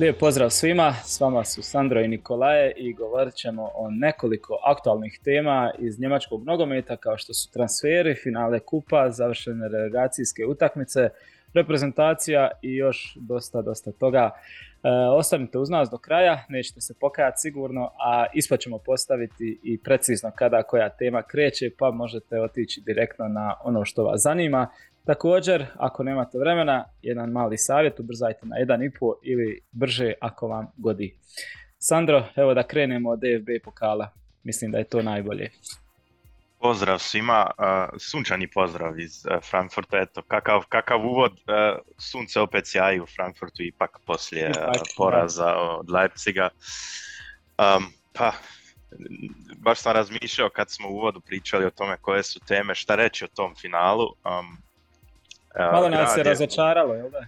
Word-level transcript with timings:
Lijep 0.00 0.18
pozdrav 0.18 0.50
svima, 0.50 0.94
s 1.04 1.20
vama 1.20 1.44
su 1.44 1.62
Sandro 1.62 2.00
i 2.00 2.08
Nikolaje 2.08 2.72
i 2.76 2.92
govorit 2.92 3.34
ćemo 3.34 3.70
o 3.74 3.90
nekoliko 3.90 4.58
aktualnih 4.64 5.20
tema 5.24 5.72
iz 5.78 6.00
njemačkog 6.00 6.44
nogometa 6.44 6.96
kao 6.96 7.18
što 7.18 7.34
su 7.34 7.52
transferi, 7.52 8.14
finale 8.14 8.60
kupa, 8.60 9.10
završene 9.10 9.68
relegacijske 9.68 10.46
utakmice, 10.46 11.08
reprezentacija 11.54 12.50
i 12.62 12.74
još 12.74 13.16
dosta, 13.20 13.62
dosta 13.62 13.92
toga. 13.92 14.30
E, 14.30 14.88
ostanite 14.90 15.58
uz 15.58 15.70
nas 15.70 15.90
do 15.90 15.98
kraja, 15.98 16.44
nećete 16.48 16.80
se 16.80 16.94
pokajati 17.00 17.40
sigurno, 17.40 17.90
a 17.98 18.26
ispod 18.34 18.60
ćemo 18.60 18.78
postaviti 18.78 19.60
i 19.62 19.82
precizno 19.82 20.30
kada 20.34 20.62
koja 20.62 20.88
tema 20.88 21.22
kreće, 21.22 21.70
pa 21.78 21.90
možete 21.90 22.40
otići 22.40 22.82
direktno 22.86 23.28
na 23.28 23.54
ono 23.64 23.84
što 23.84 24.04
vas 24.04 24.22
zanima. 24.22 24.68
Također, 25.06 25.66
ako 25.78 26.02
nemate 26.02 26.38
vremena, 26.38 26.84
jedan 27.02 27.30
mali 27.30 27.58
savjet, 27.58 28.00
ubrzajte 28.00 28.46
na 28.46 28.56
1,5 28.56 29.14
ili 29.22 29.60
brže 29.72 30.12
ako 30.20 30.48
vam 30.48 30.66
godi. 30.76 31.18
Sandro, 31.78 32.24
evo 32.36 32.54
da 32.54 32.62
krenemo 32.62 33.10
od 33.10 33.18
DFB 33.18 33.48
pokala. 33.64 34.10
Mislim 34.42 34.70
da 34.70 34.78
je 34.78 34.84
to 34.84 35.02
najbolje. 35.02 35.50
Pozdrav 36.60 36.98
svima, 36.98 37.50
sunčani 37.98 38.48
pozdrav 38.50 39.00
iz 39.00 39.24
Frankfurta, 39.50 39.98
eto, 39.98 40.22
kakav, 40.22 40.64
kakav 40.68 41.06
uvod, 41.06 41.32
sunce 41.98 42.40
opet 42.40 42.66
sjaji 42.66 43.00
u 43.00 43.06
Frankfurtu 43.06 43.62
ipak 43.62 43.98
poslije 44.06 44.52
poraza 44.96 45.54
od 45.56 45.90
Leipziga. 45.90 46.48
pa, 48.12 48.32
baš 49.56 49.78
sam 49.78 49.92
razmišljao 49.92 50.50
kad 50.50 50.70
smo 50.70 50.88
u 50.88 50.92
uvodu 50.92 51.20
pričali 51.20 51.64
o 51.64 51.70
tome 51.70 51.96
koje 52.00 52.22
su 52.22 52.40
teme, 52.40 52.74
šta 52.74 52.94
reći 52.94 53.24
o 53.24 53.28
tom 53.34 53.54
finalu. 53.54 54.06
Malo 55.58 55.88
nas 55.88 56.14
se 56.14 56.22
razočaralo, 56.22 56.94
jel 56.94 57.10
da? 57.10 57.26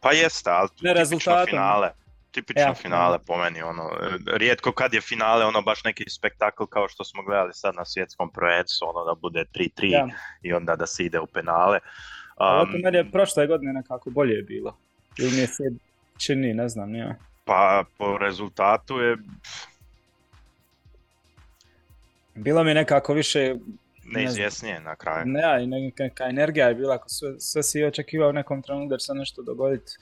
Pa 0.00 0.12
jeste, 0.12 0.50
ali 0.50 0.68
tipično 0.68 1.46
finale. 1.46 1.90
Tipično 2.30 2.74
finale 2.74 3.18
po 3.26 3.36
meni, 3.36 3.62
ono, 3.62 3.90
rijetko 4.36 4.72
kad 4.72 4.94
je 4.94 5.00
finale 5.00 5.44
ono 5.44 5.62
baš 5.62 5.84
neki 5.84 6.04
spektakl 6.10 6.64
kao 6.64 6.88
što 6.88 7.04
smo 7.04 7.22
gledali 7.22 7.54
sad 7.54 7.74
na 7.74 7.84
svjetskom 7.84 8.30
prvenstvu, 8.30 8.86
ono 8.86 9.04
da 9.04 9.14
bude 9.14 9.44
3-3 9.54 10.10
i 10.42 10.52
onda 10.52 10.76
da 10.76 10.86
se 10.86 11.04
ide 11.04 11.20
u 11.20 11.26
penale. 11.26 11.78
Um, 12.40 12.80
meni 12.82 12.96
je 12.96 13.10
prošle 13.10 13.46
godine 13.46 13.72
nekako 13.72 14.10
bolje 14.10 14.42
bilo. 14.42 14.76
Ili 15.18 15.30
mi 15.30 15.38
je 15.38 15.46
se 15.46 15.62
čini, 16.18 16.54
ne 16.54 16.68
znam, 16.68 16.90
nije. 16.90 17.16
Pa 17.44 17.84
po 17.98 18.18
rezultatu 18.18 19.00
je... 19.00 19.16
Bilo 22.34 22.64
mi 22.64 22.74
nekako 22.74 23.14
više 23.14 23.54
neizvjesnije 24.12 24.80
na 24.80 24.96
kraju. 24.96 25.26
Ne, 25.26 25.64
i 25.64 25.66
neka 25.66 26.24
energija 26.28 26.68
je 26.68 26.74
bila, 26.74 26.94
ako 26.94 27.08
sve, 27.08 27.40
sve 27.40 27.62
si 27.62 27.84
očekivao 27.84 28.28
u 28.28 28.32
nekom 28.32 28.62
trenutku 28.62 28.90
da 28.90 28.98
će 28.98 29.06
se 29.06 29.14
nešto 29.14 29.42
dogoditi 29.42 29.92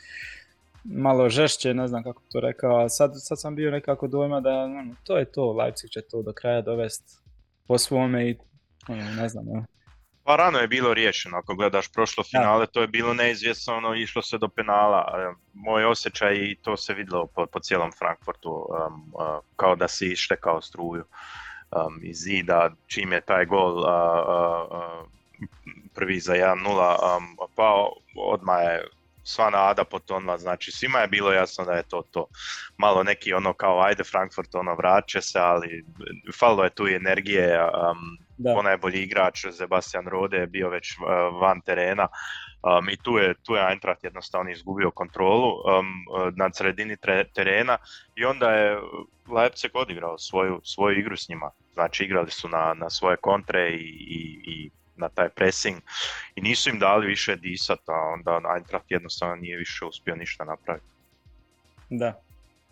malo 0.85 1.29
žešće, 1.29 1.75
ne 1.75 1.89
znam 1.89 2.03
kako 2.03 2.23
to 2.33 2.41
rekao, 2.41 2.89
sad, 2.89 3.13
sad 3.15 3.41
sam 3.41 3.57
bio 3.57 3.71
nekako 3.71 4.07
dojma 4.07 4.41
da 4.41 4.51
ono, 4.51 4.95
to 5.05 5.19
je 5.19 5.25
to, 5.25 5.53
Leipzig 5.53 5.91
će 5.91 6.01
to 6.01 6.23
do 6.23 6.33
kraja 6.33 6.61
dovesti 6.61 7.13
po 7.69 7.79
svome 7.79 8.31
i 8.31 8.37
ono, 8.89 9.05
ne 9.05 9.29
znam. 9.29 9.45
Ne. 9.45 9.65
Pa 10.25 10.37
rano 10.37 10.59
je 10.59 10.69
bilo 10.69 10.95
riješeno, 10.95 11.37
ako 11.39 11.55
gledaš 11.55 11.93
prošlo 11.93 12.25
finale, 12.25 12.67
to 12.67 12.81
je 12.81 12.89
bilo 12.89 13.15
neizvjesno, 13.15 13.77
ono, 13.77 13.95
išlo 13.95 14.23
se 14.23 14.39
do 14.39 14.49
penala. 14.49 15.35
Moj 15.53 15.85
osjećaj 15.85 16.35
i 16.35 16.57
to 16.63 16.77
se 16.77 16.95
vidjelo 16.95 17.27
po, 17.27 17.47
po 17.47 17.61
cijelom 17.61 17.93
Frankfurtu, 17.93 18.51
um, 18.51 19.13
uh, 19.15 19.45
kao 19.57 19.77
da 19.77 19.89
si 19.89 20.07
ištekao 20.07 20.63
struju 20.63 21.05
um, 21.87 22.01
iz 22.03 22.17
zida, 22.17 22.71
čim 22.87 23.13
je 23.13 23.21
taj 23.21 23.45
gol 23.45 23.79
uh, 23.79 23.87
uh, 24.71 25.09
prvi 25.95 26.21
za 26.21 26.35
1-0 26.35 26.57
um, 26.67 27.49
pao, 27.55 27.93
odmah 28.17 28.63
je 28.63 28.85
sva 29.27 29.51
nada 29.51 29.85
potonula, 29.85 30.39
znači 30.39 30.73
svima 30.73 30.99
je 30.99 31.09
bilo 31.09 31.33
jasno 31.33 31.65
da 31.65 31.73
je 31.73 31.83
to 31.83 32.03
to. 32.11 32.27
Malo 32.79 33.03
neki 33.03 33.33
ono 33.33 33.53
kao 33.53 33.81
ajde 33.81 34.05
Frankfurt 34.05 34.55
ono 34.55 34.75
vraće 34.75 35.21
se, 35.21 35.39
ali 35.39 35.85
falilo 36.39 36.65
je 36.65 36.71
tu 36.71 36.89
i 36.89 36.95
energije, 36.95 37.65
um, 37.65 38.19
ponajbolji 38.55 39.03
igrač 39.03 39.47
Sebastian 39.53 40.07
Rode 40.07 40.37
je 40.37 40.47
bio 40.47 40.69
već 40.69 40.97
uh, 40.99 41.41
van 41.41 41.61
terena 41.61 42.09
um, 42.63 42.89
i 42.89 42.97
tu 42.97 43.19
je, 43.19 43.35
tu 43.43 43.55
je 43.55 43.71
Eintracht 43.71 44.05
jednostavno 44.05 44.51
izgubio 44.51 44.91
kontrolu 44.91 45.49
um, 45.49 45.87
na 46.37 46.53
sredini 46.53 46.97
terena 47.35 47.79
i 48.15 48.25
onda 48.25 48.51
je 48.51 48.79
Leipzig 49.29 49.71
odigrao 49.75 50.19
svoju, 50.19 50.61
svoju 50.65 50.99
igru 50.99 51.17
s 51.17 51.29
njima. 51.29 51.51
Znači 51.77 52.05
igrali 52.05 52.31
su 52.31 52.49
na, 52.49 52.75
na 52.75 52.91
svoje 52.91 53.17
kontre 53.17 53.71
i, 53.71 53.89
i, 54.09 54.41
i 54.47 54.71
na 54.97 55.09
taj 55.09 55.29
pressing 55.29 55.77
i 56.35 56.41
nisu 56.41 56.71
im 56.71 56.79
dali 56.79 57.07
više 57.07 57.37
disat, 57.37 57.89
a 57.89 57.93
onda 57.93 58.41
Eintracht 58.55 58.91
jednostavno 58.91 59.37
nije 59.37 59.57
više 59.57 59.85
uspio 59.85 60.17
ništa 60.17 60.45
napraviti. 60.45 60.87
Da. 61.91 62.21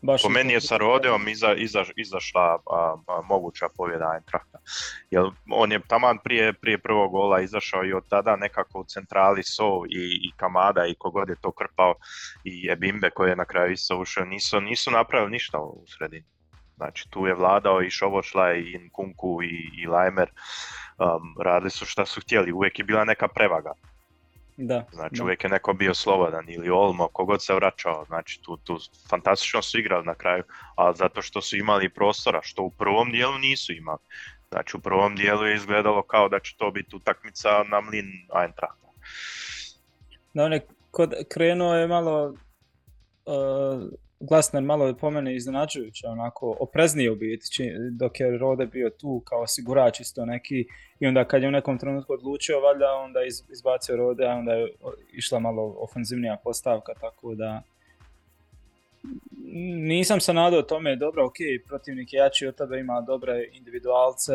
Baš 0.03 0.23
po 0.23 0.29
meni 0.29 0.53
je 0.53 0.61
sa 0.61 0.77
Rodeom 0.77 1.29
iza, 1.29 1.55
iza, 1.55 1.85
izašla 1.97 2.41
a, 2.41 2.97
a, 3.07 3.21
moguća 3.29 3.69
pobjeda 3.77 4.13
Eintrachta. 4.15 4.59
Jer 5.11 5.23
on 5.51 5.73
je 5.73 5.81
taman 5.89 6.19
prije, 6.25 6.53
prije 6.53 6.79
prvog 6.79 7.11
gola 7.11 7.41
izašao 7.41 7.85
i 7.85 7.93
od 7.93 8.09
tada 8.09 8.37
nekako 8.37 8.81
u 8.81 8.85
centrali 8.85 9.43
So 9.43 9.85
i, 9.91 10.29
i 10.29 10.33
Kamada 10.37 10.87
i 10.87 10.95
kogod 10.95 11.29
je 11.29 11.37
to 11.41 11.51
krpao 11.51 11.95
i 12.45 12.69
Ebimbe 12.71 13.11
koji 13.11 13.31
je 13.31 13.37
na 13.37 13.45
kraju 13.45 13.73
isto 13.73 13.99
ušao, 13.99 14.25
nisu, 14.25 14.61
nisu 14.61 14.91
napravili 14.91 15.31
ništa 15.31 15.59
u 15.59 15.85
sredini. 15.87 16.34
Znači 16.77 17.11
tu 17.11 17.27
je 17.27 17.35
vladao 17.35 17.83
i 17.83 17.91
Šovošla 17.91 18.53
i 18.53 18.79
Nkunku 18.79 19.43
i, 19.43 19.83
i 19.83 19.87
Lajmer 19.87 20.31
um, 20.99 21.37
radili 21.41 21.71
su 21.71 21.87
šta 21.87 22.07
su 22.07 22.21
htjeli, 22.21 22.53
uvijek 22.53 22.79
je 22.79 22.85
bila 22.85 23.05
neka 23.05 23.29
prevaga. 23.29 23.73
Da, 24.57 24.85
znači 24.93 25.23
uvijek 25.23 25.45
je 25.45 25.51
neko 25.51 25.73
bio 25.73 25.95
slobodan 25.95 26.45
ili 26.49 26.71
Olmo, 26.71 27.09
kogod 27.09 27.45
se 27.45 27.55
vraćao, 27.55 28.05
znači 28.05 28.43
tu, 28.43 28.57
tu 28.57 28.79
fantastično 29.11 29.63
su 29.63 29.79
igrali 29.79 30.07
na 30.07 30.15
kraju, 30.15 30.43
a 30.77 30.93
zato 30.93 31.23
što 31.23 31.41
su 31.41 31.57
imali 31.57 31.89
prostora, 31.89 32.41
što 32.43 32.63
u 32.63 32.71
prvom 32.71 33.11
dijelu 33.11 33.39
nisu 33.39 33.73
imali. 33.73 33.99
Znači 34.51 34.77
u 34.77 34.81
prvom 34.81 35.17
dijelu 35.17 35.47
je 35.47 35.55
izgledalo 35.55 36.03
kao 36.03 36.29
da 36.29 36.41
će 36.41 36.57
to 36.57 36.71
biti 36.71 36.97
utakmica 36.97 37.49
na 37.71 37.81
mlin 37.81 38.07
Eintrachta. 38.43 38.89
Da, 40.35 40.45
on 40.45 40.53
je 40.53 40.67
krenuo 41.29 41.75
je 41.75 41.89
malo 41.89 42.35
uh, 43.27 43.83
Glasner 44.21 44.63
malo 44.63 44.95
po 44.95 45.11
mene 45.11 45.37
iznenađujuće, 45.37 46.07
onako 46.07 46.57
opreznije 46.61 47.11
u 47.11 47.17
biti, 47.17 47.73
dok 47.91 48.21
je 48.21 48.39
Rode 48.39 48.67
bio 48.67 48.91
tu 48.91 49.23
kao 49.25 49.43
osigurač 49.43 50.01
isto 50.01 50.25
neki 50.25 50.67
i 51.01 51.07
onda 51.07 51.25
kad 51.25 51.43
je 51.43 51.49
u 51.49 51.53
nekom 51.53 51.79
trenutku 51.79 52.13
odlučio, 52.13 52.61
valjda 52.61 52.93
onda 52.93 53.21
izbacio 53.53 53.97
Rode, 53.97 54.27
a 54.27 54.35
onda 54.35 54.53
je 54.53 54.69
išla 55.13 55.39
malo 55.39 55.77
ofenzivnija 55.79 56.37
postavka, 56.45 56.93
tako 57.01 57.35
da 57.35 57.63
nisam 59.77 60.21
se 60.21 60.33
nadao 60.33 60.63
tome, 60.63 60.97
dobro, 60.97 61.27
ok, 61.27 61.37
protivnik 61.67 62.13
je 62.13 62.19
jači 62.19 62.47
od 62.47 62.55
tebe, 62.55 62.79
ima 62.79 63.01
dobre 63.01 63.49
individualce 63.53 64.33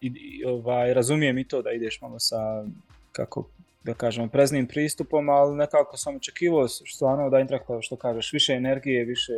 i, 0.00 0.44
ovaj, 0.44 0.94
razumijem 0.94 1.38
i 1.38 1.48
to 1.48 1.62
da 1.62 1.70
ideš 1.70 2.00
malo 2.00 2.18
sa, 2.18 2.64
kako 3.12 3.48
da 3.84 3.94
kažemo, 3.94 4.28
preznim 4.28 4.66
pristupom, 4.66 5.28
ali 5.28 5.56
nekako 5.56 5.96
sam 5.96 6.16
očekivao 6.16 6.68
stvarno 6.68 7.30
da 7.30 7.38
Eintracht, 7.38 7.64
što 7.80 7.96
kažeš, 7.96 8.32
više 8.32 8.52
energije, 8.52 9.04
više 9.04 9.32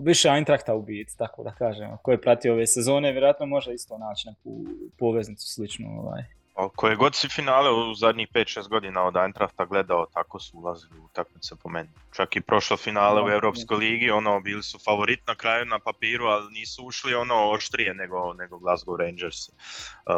više 0.00 0.28
Eintrachta 0.28 0.74
u 0.74 0.82
biti, 0.82 1.16
tako 1.16 1.42
da 1.42 1.50
kažem. 1.50 1.96
Ko 2.02 2.10
je 2.12 2.20
pratio 2.20 2.52
ove 2.52 2.66
sezone, 2.66 3.12
vjerojatno 3.12 3.46
može 3.46 3.74
isto 3.74 3.98
naći 3.98 4.28
neku 4.28 4.64
poveznicu 4.98 5.48
sličnu. 5.48 6.00
Ovaj. 6.00 6.22
Koje 6.56 6.96
god 6.96 7.14
si 7.14 7.28
finale 7.28 7.70
u 7.70 7.94
zadnjih 7.94 8.28
5-6 8.34 8.68
godina 8.68 9.02
od 9.02 9.16
Eintrachta 9.16 9.64
gledao, 9.64 10.06
tako 10.14 10.38
su 10.38 10.58
ulazili 10.58 11.00
u 11.00 11.04
utakmice 11.04 11.56
po 11.62 11.68
meni. 11.68 11.88
Čak 12.16 12.36
i 12.36 12.40
prošlo 12.40 12.76
finale 12.76 13.22
u 13.22 13.30
Europskoj 13.30 13.76
ligi, 13.76 14.10
ono, 14.10 14.40
bili 14.40 14.62
su 14.62 14.78
favorit 14.78 15.26
na 15.26 15.34
kraju 15.34 15.64
na 15.64 15.78
papiru, 15.78 16.26
ali 16.26 16.52
nisu 16.52 16.84
ušli 16.84 17.14
ono 17.14 17.50
oštrije 17.50 17.94
nego, 17.94 18.32
nego 18.32 18.58
Glasgow 18.58 18.96
Rangers 18.96 19.48
uh, 19.48 19.54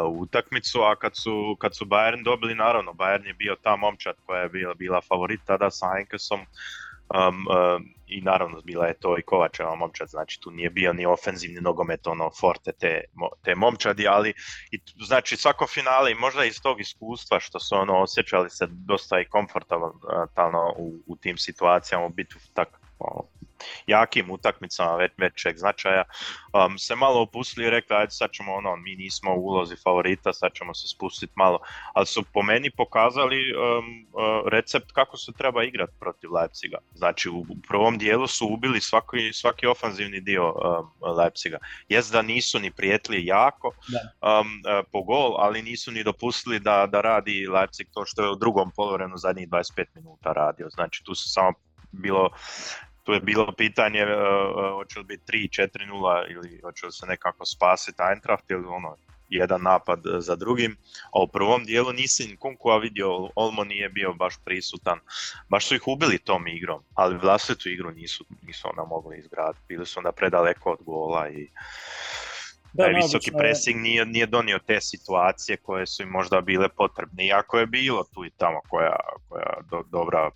u 0.09 0.21
utakmicu, 0.21 0.81
a 0.81 0.95
kad 0.95 1.11
su, 1.15 1.57
kad 1.59 1.75
su 1.75 1.85
Bayern 1.85 2.23
dobili, 2.23 2.55
naravno, 2.55 2.91
Bayern 2.91 3.25
je 3.25 3.33
bio 3.33 3.55
ta 3.63 3.75
momčad 3.75 4.15
koja 4.25 4.41
je 4.41 4.49
bila, 4.49 4.73
bila 4.73 5.01
favorit 5.01 5.39
tada 5.45 5.71
sa 5.71 5.91
Heinkessom, 5.93 6.39
Um, 7.09 7.47
um, 7.47 7.93
I 8.07 8.21
naravno 8.21 8.61
bila 8.61 8.87
je 8.87 8.99
to 8.99 9.17
i 9.17 9.21
Kovačeva 9.21 9.75
momčad, 9.75 10.09
znači 10.09 10.39
tu 10.41 10.51
nije 10.51 10.69
bio 10.69 10.93
ni 10.93 11.05
ofenzivni 11.05 11.61
nogomet, 11.61 12.07
ono 12.07 12.29
forte 12.39 12.71
te, 12.71 13.03
te 13.43 13.55
momčadi, 13.55 14.07
ali 14.07 14.33
i, 14.71 14.79
znači 15.05 15.37
svako 15.37 15.67
finale 15.67 16.11
i 16.11 16.15
možda 16.15 16.45
iz 16.45 16.61
tog 16.61 16.81
iskustva 16.81 17.39
što 17.39 17.59
su 17.59 17.75
ono 17.75 18.01
osjećali 18.01 18.49
se 18.49 18.67
dosta 18.69 19.19
i 19.19 19.25
komfortabilno 19.25 20.73
u, 20.77 21.03
u 21.07 21.15
tim 21.15 21.37
situacijama 21.37 22.09
biti 22.09 22.35
tak, 22.53 22.81
ono, 22.99 23.23
jakim 23.87 24.31
utakmicama 24.31 24.95
već, 24.95 25.11
većeg 25.17 25.57
značaja, 25.57 26.03
um, 26.53 26.77
se 26.77 26.95
malo 26.95 27.21
opustili 27.21 27.67
i 27.67 27.69
rekli 27.69 27.95
ajde 27.95 28.11
sad 28.11 28.31
ćemo 28.31 28.53
ono, 28.53 28.75
mi 28.75 28.95
nismo 28.95 29.35
u 29.35 29.45
ulozi 29.45 29.75
favorita, 29.83 30.33
sad 30.33 30.51
ćemo 30.53 30.73
se 30.73 30.87
spustiti 30.87 31.33
malo, 31.35 31.59
ali 31.93 32.05
su 32.05 32.23
po 32.33 32.41
meni 32.41 32.71
pokazali 32.71 33.37
um, 33.37 34.07
uh, 34.13 34.47
recept 34.47 34.91
kako 34.91 35.17
se 35.17 35.31
treba 35.37 35.63
igrati 35.63 35.93
protiv 35.99 36.33
Leipziga. 36.33 36.77
Znači 36.93 37.29
u 37.29 37.45
prvom 37.67 37.97
dijelu 37.97 38.27
su 38.27 38.47
ubili 38.47 38.81
svaki, 38.81 39.33
svaki 39.33 39.67
ofanzivni 39.67 40.21
dio 40.21 40.47
um, 40.49 41.15
Leipziga. 41.17 41.57
Jest 41.89 42.11
da 42.11 42.21
nisu 42.21 42.59
ni 42.59 42.71
prijetli 42.71 43.25
jako 43.25 43.67
um, 43.67 43.73
uh, 44.29 44.85
po 44.91 45.01
gol, 45.01 45.35
ali 45.37 45.61
nisu 45.61 45.91
ni 45.91 46.03
dopustili 46.03 46.59
da, 46.59 46.87
da 46.91 47.01
radi 47.01 47.47
Leipzig 47.47 47.87
to 47.93 48.05
što 48.05 48.23
je 48.23 48.29
u 48.29 48.35
drugom 48.35 48.71
polovremenu 48.75 49.17
zadnjih 49.17 49.49
25 49.49 49.85
minuta 49.95 50.33
radio. 50.33 50.69
Znači 50.69 51.03
tu 51.03 51.15
su 51.15 51.29
samo 51.29 51.53
bilo 51.91 52.29
tu 53.03 53.13
je 53.13 53.19
bilo 53.19 53.53
pitanje 53.57 54.03
uh, 54.03 54.73
hoće 54.73 54.99
li 54.99 55.05
biti 55.05 55.23
3-4-0 55.31 56.31
ili 56.31 56.59
hoće 56.63 56.85
li 56.85 56.91
se 56.91 57.05
nekako 57.05 57.45
spasiti 57.45 58.01
Eintracht 58.11 58.51
ili 58.51 58.65
ono 58.67 58.95
jedan 59.29 59.61
napad 59.61 59.99
za 60.19 60.35
drugim, 60.35 60.77
a 61.13 61.21
u 61.23 61.27
prvom 61.27 61.65
dijelu 61.65 61.93
nisi 61.93 62.37
Kunkua 62.39 62.77
vidio, 62.77 63.29
Olmo 63.35 63.63
nije 63.63 63.89
bio 63.89 64.13
baš 64.13 64.33
prisutan, 64.45 64.99
baš 65.49 65.67
su 65.67 65.75
ih 65.75 65.87
ubili 65.87 66.17
tom 66.17 66.47
igrom, 66.47 66.83
ali 66.93 67.17
vlastitu 67.17 67.69
igru 67.69 67.91
nisu, 67.91 68.25
nisu 68.41 68.67
onda 68.69 68.83
mogli 68.83 69.17
izgraditi, 69.17 69.65
bili 69.67 69.85
su 69.85 69.99
onda 69.99 70.11
predaleko 70.11 70.71
od 70.71 70.79
gola 70.85 71.29
i 71.29 71.49
da, 72.73 72.83
taj 72.83 72.93
visoki 72.93 73.31
pressing 73.37 73.81
nije, 73.81 74.05
nije 74.05 74.25
donio 74.25 74.59
te 74.59 74.81
situacije 74.81 75.57
koje 75.57 75.85
su 75.85 76.03
im 76.03 76.09
možda 76.09 76.41
bile 76.41 76.69
potrebne, 76.69 77.25
iako 77.25 77.59
je 77.59 77.65
bilo 77.65 78.03
tu 78.13 78.25
i 78.25 78.31
tamo 78.37 78.61
koja, 78.69 78.95
koja 79.29 79.53
do, 79.71 79.83
dobra 79.91 80.31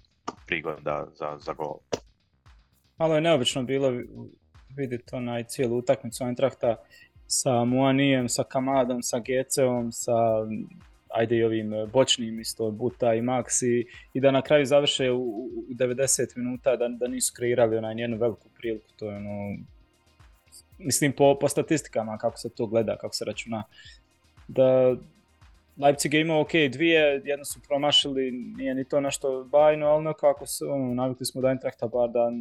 prigoda 0.46 1.08
za, 1.14 1.38
za 1.40 1.54
gol. 1.54 1.78
Malo 3.04 3.16
je 3.16 3.22
neobično 3.22 3.64
bilo 3.64 3.92
vidjeti 4.76 5.16
onaj 5.16 5.44
cijelu 5.44 5.78
utakmicu 5.78 6.24
Eintrachta 6.24 6.76
sa 7.28 7.66
Muanijem, 7.66 8.30
sa 8.30 8.44
Kamadom, 8.44 9.02
sa 9.04 9.20
Geceom, 9.20 9.92
sa 9.92 10.14
ajde 11.10 11.38
i 11.38 11.44
ovim 11.44 11.74
e, 11.74 11.86
bočnim 11.86 12.40
isto, 12.40 12.72
Buta 12.72 13.14
i 13.14 13.22
Maxi 13.22 13.86
i 14.14 14.20
da 14.20 14.32
na 14.32 14.42
kraju 14.42 14.66
završe 14.66 15.12
u, 15.12 15.22
u 15.70 15.74
90 15.74 16.38
minuta 16.38 16.76
da, 16.76 16.88
da 16.88 17.08
nisu 17.08 17.34
kreirali 17.36 17.78
onaj 17.78 18.02
jednu 18.02 18.18
veliku 18.18 18.50
priliku, 18.58 18.88
to 19.00 19.10
je 19.10 19.18
ono 19.18 19.58
mislim 20.78 21.12
po, 21.12 21.38
po 21.42 21.50
statistikama 21.50 22.18
kako 22.18 22.38
se 22.38 22.50
to 22.50 22.66
gleda, 22.66 22.98
kako 22.98 23.14
se 23.14 23.26
računa 23.26 23.64
da 24.48 24.96
Leipzig 25.78 26.14
je 26.14 26.22
imao 26.22 26.42
ok 26.42 26.52
dvije, 26.72 27.22
jedno 27.26 27.46
su 27.46 27.60
promašili, 27.68 28.32
nije 28.32 28.76
ni 28.76 28.84
to 28.84 29.02
nešto 29.02 29.44
bajno, 29.44 29.88
ali 29.88 30.04
nekako 30.04 30.46
su, 30.46 30.66
ono, 30.70 30.94
navikli 30.94 31.26
smo 31.26 31.42
da 31.42 31.50
Eintrachta 31.50 31.88
bar 31.88 32.10
da, 32.10 32.32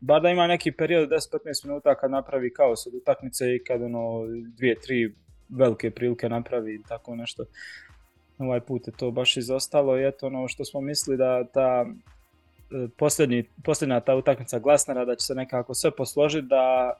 bar 0.00 0.22
da 0.22 0.28
ima 0.28 0.46
neki 0.46 0.72
period 0.72 1.08
10-15 1.08 1.66
minuta 1.66 1.94
kad 1.94 2.10
napravi 2.10 2.54
kaos 2.54 2.86
od 2.86 2.94
utakmice 2.94 3.54
i 3.54 3.64
kad 3.64 3.82
ono 3.82 4.26
dvije, 4.56 4.80
tri 4.80 5.14
velike 5.48 5.90
prilike 5.90 6.28
napravi 6.28 6.74
i 6.74 6.82
tako 6.88 7.16
nešto. 7.16 7.44
Ovaj 8.38 8.60
put 8.60 8.86
je 8.86 8.92
to 8.96 9.10
baš 9.10 9.36
izostalo 9.36 9.98
i 9.98 10.08
eto 10.08 10.26
ono 10.26 10.48
što 10.48 10.64
smo 10.64 10.80
mislili 10.80 11.16
da 11.16 11.44
ta 11.44 11.86
e, 11.86 12.88
posljednji, 12.98 13.44
posljednja 13.64 14.00
ta 14.00 14.14
utakmica 14.14 14.58
Glasnera 14.58 15.04
da 15.04 15.16
će 15.16 15.26
se 15.26 15.34
nekako 15.34 15.74
sve 15.74 15.90
posložiti 15.96 16.46
da 16.46 16.94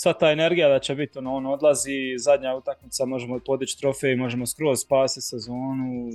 sva 0.00 0.12
ta 0.12 0.30
energija 0.30 0.68
da 0.68 0.78
će 0.78 0.94
biti, 0.94 1.18
ono, 1.18 1.34
on 1.36 1.46
odlazi, 1.46 2.18
zadnja 2.18 2.54
utakmica, 2.54 3.04
možemo 3.04 3.40
podići 3.46 3.78
trofej, 3.78 4.16
možemo 4.16 4.46
skroz 4.46 4.80
spasiti 4.80 5.26
sezonu, 5.26 6.08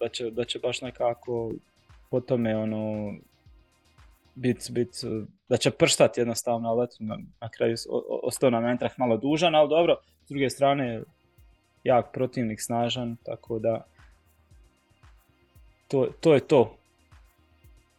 da 0.00 0.08
će, 0.08 0.30
da 0.30 0.44
će 0.44 0.58
baš 0.58 0.80
nekako 0.80 1.52
po 2.10 2.20
tome, 2.20 2.56
ono, 2.56 3.12
bit, 4.34 4.70
bit, 4.70 4.90
da 5.48 5.56
će 5.56 5.70
prštati 5.70 6.20
jednostavno, 6.20 6.68
ali 6.68 6.84
eto, 6.84 6.96
na, 6.98 7.18
na 7.40 7.48
kraju 7.48 7.76
ostao 8.22 8.50
nam 8.50 8.64
Eintracht 8.64 8.98
malo 8.98 9.16
dužan, 9.16 9.54
ali 9.54 9.68
dobro, 9.68 9.96
s 10.24 10.28
druge 10.28 10.50
strane, 10.50 11.02
jak 11.84 12.12
protivnik, 12.12 12.62
snažan, 12.62 13.16
tako 13.24 13.58
da 13.58 13.84
to, 15.88 16.08
to 16.20 16.34
je 16.34 16.40
to. 16.40 16.76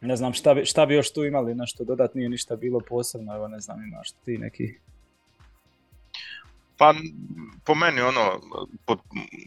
Ne 0.00 0.16
znam 0.16 0.32
šta 0.32 0.54
bi, 0.54 0.64
šta 0.64 0.86
bi 0.86 0.94
još 0.94 1.12
tu 1.12 1.24
imali, 1.24 1.54
nešto 1.54 1.84
dodat, 1.84 2.14
nije 2.14 2.28
ništa 2.28 2.56
bilo 2.56 2.80
posebno, 2.88 3.34
evo 3.34 3.48
ne 3.48 3.60
znam 3.60 3.84
imaš 3.84 4.12
ti 4.12 4.38
neki 4.38 4.85
pa 6.78 6.94
po 7.64 7.74
meni 7.74 8.00
ono, 8.00 8.40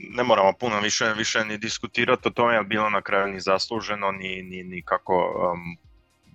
ne 0.09 0.23
moramo 0.23 0.53
puno 0.53 0.79
više, 0.79 1.13
više 1.13 1.45
ni 1.45 1.57
diskutirati 1.57 2.27
o 2.27 2.31
tome, 2.31 2.55
je 2.55 2.63
bilo 2.63 2.89
na 2.89 3.01
kraju 3.01 3.27
ni 3.27 3.39
zasluženo, 3.39 4.11
ni, 4.11 4.41
ni, 4.43 4.63
ni 4.63 4.81
kako, 4.81 5.49
um, 5.53 5.77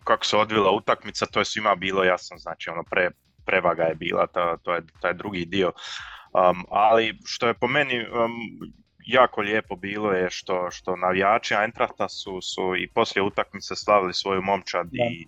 kako 0.05 0.25
se 0.25 0.37
odvila 0.37 0.71
utakmica, 0.71 1.27
to 1.27 1.39
je 1.39 1.45
svima 1.45 1.75
bilo 1.75 2.05
jasno, 2.05 2.39
znači 2.39 2.71
ono 2.71 2.83
pre, 2.83 3.11
prevaga 3.47 3.83
je 3.83 3.95
bila, 3.95 4.27
to, 4.27 4.57
to 4.63 4.75
je 4.75 4.83
taj 5.01 5.15
drugi 5.15 5.45
dio. 5.45 5.73
Um, 6.33 6.65
ali 6.71 7.19
što 7.25 7.47
je 7.47 7.55
po 7.55 7.67
meni 7.67 8.01
um, 8.01 8.31
jako 9.07 9.41
lijepo 9.41 9.77
bilo 9.77 10.13
je 10.13 10.31
što, 10.31 10.71
što 10.71 10.97
navijači 10.97 11.55
Eintrachta 11.55 12.09
su, 12.09 12.41
su 12.41 12.77
i 12.77 12.89
poslije 12.89 13.23
utakmice 13.23 13.77
slavili 13.77 14.15
svoju 14.15 14.43
momčad 14.43 14.87
i 14.93 15.27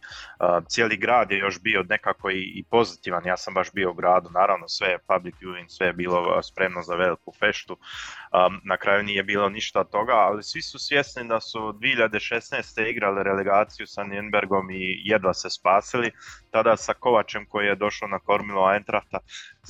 cijeli 0.69 0.96
grad 0.96 1.31
je 1.31 1.38
još 1.38 1.61
bio 1.61 1.82
nekako 1.88 2.31
i, 2.31 2.52
i, 2.55 2.64
pozitivan, 2.70 3.26
ja 3.26 3.37
sam 3.37 3.55
baš 3.55 3.73
bio 3.73 3.90
u 3.90 3.94
gradu, 3.94 4.31
naravno 4.31 4.69
sve 4.69 4.88
je 4.88 4.99
public 4.99 5.34
viewing, 5.40 5.69
sve 5.69 5.87
je 5.87 5.93
bilo 5.93 6.43
spremno 6.43 6.82
za 6.82 6.94
veliku 6.94 7.32
feštu, 7.38 7.76
na 8.64 8.76
kraju 8.76 9.02
nije 9.02 9.23
bilo 9.23 9.49
ništa 9.49 9.84
toga, 9.84 10.12
ali 10.12 10.43
svi 10.43 10.62
su 10.62 10.78
svjesni 10.78 11.28
da 11.28 11.40
su 11.40 11.58
2016. 11.58 12.87
igrali 12.90 13.23
relegaciju 13.23 13.87
sa 13.87 14.02
Nürnbergom 14.05 14.73
i 14.73 15.02
jedva 15.05 15.34
se 15.34 15.50
spasili, 15.50 16.12
tada 16.50 16.76
sa 16.76 16.94
Kovačem 16.94 17.46
koji 17.46 17.67
je 17.67 17.75
došao 17.75 18.08
na 18.08 18.19
kormilo 18.19 18.73
Eintrachta 18.73 19.19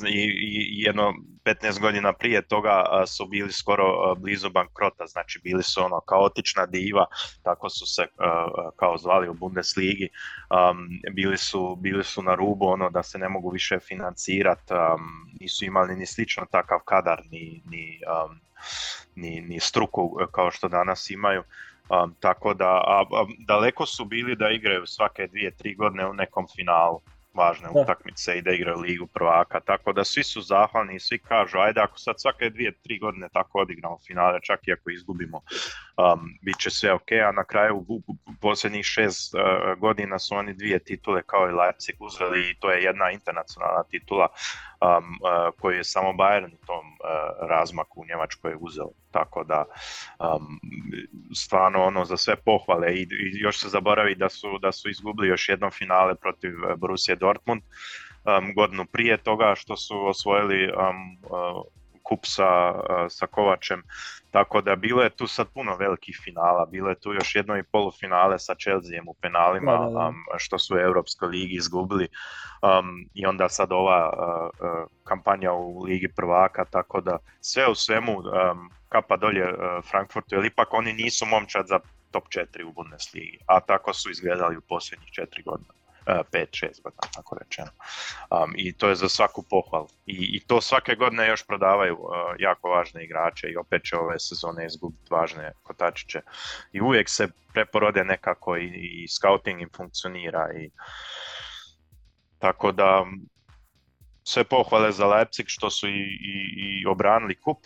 i, 0.09 0.23
i 0.43 0.83
jedno 0.83 1.15
15 1.45 1.81
godina 1.81 2.13
prije 2.13 2.43
toga 2.43 2.85
su 3.07 3.27
bili 3.27 3.53
skoro 3.53 4.15
blizu 4.15 4.51
bankrota, 4.51 5.07
znači 5.07 5.41
bili 5.45 5.63
su 5.63 5.85
ono 5.85 6.01
kaotična 6.01 6.67
diva, 6.67 7.07
tako 7.43 7.69
su 7.71 7.87
se 7.87 8.07
kao 8.77 8.99
zvali 8.99 9.29
u 9.29 9.35
Bundesligi, 9.35 10.09
bili, 11.13 11.39
su, 11.39 11.77
bili 11.77 12.05
su 12.05 12.23
na 12.23 12.35
rubu 12.35 12.67
ono 12.67 12.91
da 12.91 13.03
se 13.03 13.19
ne 13.19 13.29
mogu 13.29 13.51
više 13.51 13.79
financirati, 13.79 14.75
nisu 15.41 15.65
imali 15.65 15.97
ni 15.97 16.07
slično 16.07 16.47
takav 16.51 16.79
kadar, 16.85 17.23
ni, 17.31 17.63
ni, 17.71 18.01
ni, 19.15 19.41
ni 19.41 19.61
struku 19.61 20.17
kao 20.33 20.51
što 20.51 20.69
danas 20.69 21.11
imaju. 21.11 21.43
Um, 21.89 22.15
tako 22.21 22.55
da 22.55 22.67
a, 22.67 23.05
a, 23.13 23.27
daleko 23.39 23.87
su 23.87 24.05
bili 24.05 24.37
da 24.37 24.51
igraju 24.51 24.87
svake 24.87 25.27
dvije, 25.27 25.57
tri 25.57 25.75
godine 25.75 26.07
u 26.07 26.15
nekom 26.15 26.47
finalu 26.57 27.01
važne 27.37 27.69
da. 27.75 27.81
utakmice 27.81 28.39
i 28.39 28.43
da 28.43 28.53
igraju 28.53 28.79
ligu 28.81 29.07
prvaka, 29.07 29.61
tako 29.61 29.93
da 29.93 30.05
svi 30.05 30.23
su 30.23 30.41
zahvalni 30.41 30.95
i 30.95 31.01
svi 31.01 31.19
kažu 31.19 31.59
ajde 31.59 31.81
ako 31.81 31.99
sad 31.99 32.15
svake 32.19 32.51
dvije, 32.51 32.73
tri 32.83 32.99
godine 32.99 33.29
tako 33.33 33.61
odigramo 33.61 33.99
finale, 34.07 34.41
čak 34.43 34.69
i 34.69 34.73
ako 34.73 34.91
izgubimo, 34.91 35.43
um, 35.97 36.39
bit 36.43 36.57
će 36.59 36.71
sve 36.71 36.93
ok, 36.93 37.13
a 37.29 37.33
na 37.33 37.45
kraju 37.45 37.85
u, 37.89 38.03
posljednjih 38.41 38.85
šest 38.85 39.35
uh, 39.35 39.41
godina 39.79 40.19
su 40.19 40.35
oni 40.35 40.55
dvije 40.55 40.79
titule 40.79 41.23
kao 41.23 41.49
i 41.49 41.53
Leipzig 41.53 42.03
uzeli 42.03 42.51
i 42.51 42.55
to 42.55 42.71
je 42.71 42.83
jedna 42.83 43.11
internacionalna 43.11 43.83
titula 43.91 44.29
um, 44.81 44.89
uh, 44.89 45.61
koju 45.61 45.77
je 45.77 45.85
samo 45.85 46.09
Bayern 46.09 46.55
u 46.55 46.67
tom 46.67 46.87
uh, 46.87 47.49
razmaku 47.49 48.01
u 48.01 48.07
Njemačkoj 48.07 48.57
uzeo, 48.61 48.91
tako 49.11 49.45
da 49.45 49.65
um, 50.19 50.61
stvarno 51.35 51.85
ono 51.85 52.05
za 52.05 52.17
sve 52.17 52.37
pohvale 52.37 52.95
i, 52.95 53.03
i 53.03 53.41
još 53.41 53.61
se 53.61 53.69
zaboravi 53.69 54.15
da 54.15 54.29
su, 54.29 54.59
da 54.59 54.73
su 54.73 54.91
izgubili 54.91 55.29
još 55.29 55.49
jedno 55.49 55.71
finale 55.71 56.15
protiv 56.15 56.53
Borussia 56.77 57.15
Dortmund 57.15 57.63
um, 57.63 58.55
godinu 58.55 58.87
prije 58.87 59.17
toga 59.17 59.55
što 59.57 59.77
su 59.77 60.07
osvojili 60.07 60.67
um, 60.67 61.19
uh, 61.23 61.76
kup 62.09 62.27
sa, 62.27 62.71
uh, 62.71 63.07
sa 63.09 63.27
Kovačem, 63.27 63.83
tako 64.31 64.61
da 64.61 64.77
bilo 64.77 65.03
je 65.03 65.11
tu 65.11 65.27
sad 65.27 65.47
puno 65.55 65.77
velikih 65.77 66.21
finala, 66.25 66.67
bilo 66.67 66.89
je 66.89 67.01
tu 67.01 67.13
još 67.13 67.35
jedno 67.35 67.57
i 67.57 67.63
polufinale 67.63 68.39
sa 68.39 68.55
Chelseaem 68.55 69.09
u 69.09 69.15
penalima, 69.15 69.73
da, 69.73 69.79
da, 69.79 69.91
da. 69.91 70.07
Um, 70.07 70.15
što 70.39 70.59
su 70.59 70.75
u 70.75 70.79
Europskoj 70.79 71.29
ligi 71.29 71.57
izgubili 71.57 72.09
um, 72.63 73.09
i 73.15 73.27
onda 73.27 73.49
sad 73.49 73.73
ova 73.73 74.13
uh, 74.13 74.67
uh, 74.69 74.89
kampanja 75.05 75.53
u 75.53 75.83
Ligi 75.83 76.09
prvaka, 76.17 76.65
tako 76.65 77.01
da 77.01 77.19
sve 77.41 77.69
u 77.69 77.75
svemu 77.75 78.19
um, 78.19 78.71
kapa 78.89 79.17
dolje 79.17 79.45
uh, 79.45 79.85
Frankfurtu, 79.91 80.35
jer 80.35 80.45
ipak 80.45 80.75
oni 80.75 80.93
nisu 80.93 81.27
momčad 81.27 81.67
za 81.67 81.79
top 82.11 82.25
4 82.29 82.65
u 82.65 82.73
Bundesligi, 82.73 83.39
a 83.47 83.61
tako 83.61 83.93
su 83.93 84.11
izgledali 84.11 84.57
u 84.57 84.61
posljednjih 84.61 85.11
4 85.11 85.45
godina. 85.45 85.86
5-6 86.07 86.83
godina, 86.83 87.09
tako 87.15 87.39
rečeno. 87.41 87.71
Um, 88.31 88.55
I 88.57 88.73
to 88.73 88.89
je 88.89 88.95
za 88.95 89.09
svaku 89.09 89.45
pohvalu. 89.51 89.89
I, 90.07 90.37
I 90.37 90.41
to 90.47 90.61
svake 90.61 90.95
godine 90.95 91.29
još 91.29 91.47
prodavaju 91.47 91.95
uh, 91.95 92.11
jako 92.39 92.69
važne 92.69 93.05
igrače 93.05 93.49
i 93.49 93.57
opet 93.57 93.85
će 93.85 93.97
ove 93.97 94.19
sezone 94.19 94.67
izgubiti 94.67 95.07
važne 95.11 95.53
kotačiće. 95.63 96.21
I 96.73 96.81
uvijek 96.81 97.09
se 97.09 97.29
preporode 97.53 98.05
nekako 98.05 98.57
i, 98.57 98.67
i 98.67 99.09
scouting 99.09 99.61
im 99.61 99.71
funkcionira 99.77 100.49
i 100.59 100.71
tako 102.39 102.73
da 102.73 103.07
sve 104.25 104.45
pohvale 104.45 104.93
za 104.93 105.07
Leipzig 105.07 105.47
što 105.49 105.71
su 105.71 105.89
i, 105.89 106.03
i, 106.21 106.37
i 106.57 106.87
obranili 106.87 107.41
kup, 107.41 107.59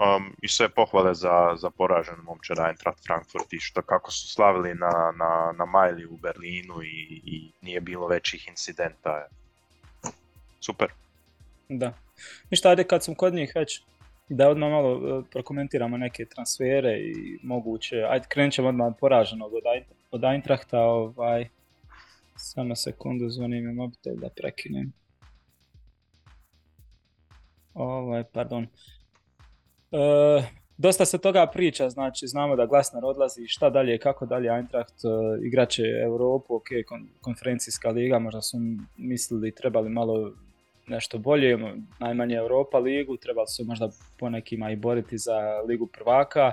um, 0.00 0.36
i 0.42 0.48
sve 0.48 0.68
pohvale 0.68 1.14
za, 1.14 1.56
za 1.56 1.70
poražen 1.70 2.14
momčad 2.22 2.58
Eintracht 2.58 3.04
Frankfurt 3.06 3.52
i 3.52 3.60
što 3.60 3.82
kako 3.82 4.12
su 4.12 4.28
slavili 4.28 4.74
na, 4.74 5.12
na, 5.16 5.52
na 5.58 5.64
Majli 5.64 6.06
u 6.06 6.16
Berlinu 6.16 6.82
i, 6.82 7.20
i 7.24 7.52
nije 7.62 7.80
bilo 7.80 8.08
većih 8.08 8.48
incidenta. 8.48 9.26
Super. 10.60 10.88
Da. 11.68 11.92
Ništa, 12.50 12.68
ajde 12.68 12.84
kad 12.84 13.04
sam 13.04 13.14
kod 13.14 13.34
njih 13.34 13.52
već 13.54 13.82
da 14.28 14.48
odmah 14.48 14.70
malo 14.70 14.94
uh, 14.94 15.24
prokomentiramo 15.30 15.96
neke 15.96 16.24
transfere 16.24 16.98
i 16.98 17.38
moguće, 17.42 17.96
ajde 18.08 18.26
krenut 18.28 18.54
ćemo 18.54 18.68
odmah 18.68 18.86
od 18.86 18.94
poraženog 19.00 19.52
od, 20.10 20.24
Eintrachta, 20.24 20.80
ovaj, 20.80 21.48
samo 22.36 22.76
sekundu, 22.76 23.28
zvoni 23.28 23.60
mi 23.60 23.72
mobitel 23.72 24.16
da 24.16 24.28
prekinem. 24.28 24.92
Ovaj, 27.74 28.24
pardon. 28.24 28.66
Uh, 29.90 30.44
dosta 30.78 31.04
se 31.04 31.18
toga 31.18 31.46
priča, 31.46 31.90
znači 31.90 32.26
znamo 32.26 32.56
da 32.56 32.66
Glasner 32.66 33.04
odlazi, 33.04 33.46
šta 33.46 33.70
dalje, 33.70 33.98
kako 33.98 34.26
dalje 34.26 34.48
Eintracht 34.48 35.04
uh, 35.04 35.46
igraće 35.46 35.82
Europu, 36.04 36.54
ok, 36.54 36.66
konferencijska 37.20 37.90
liga, 37.90 38.18
možda 38.18 38.42
su 38.42 38.58
mislili 38.96 39.54
trebali 39.54 39.88
malo 39.88 40.32
nešto 40.86 41.18
bolje, 41.18 41.58
najmanje 41.98 42.34
Europa 42.36 42.78
ligu, 42.78 43.16
trebali 43.16 43.46
su 43.46 43.64
možda 43.64 43.88
po 44.18 44.30
nekima 44.30 44.70
i 44.70 44.76
boriti 44.76 45.18
za 45.18 45.60
ligu 45.68 45.86
prvaka. 45.86 46.52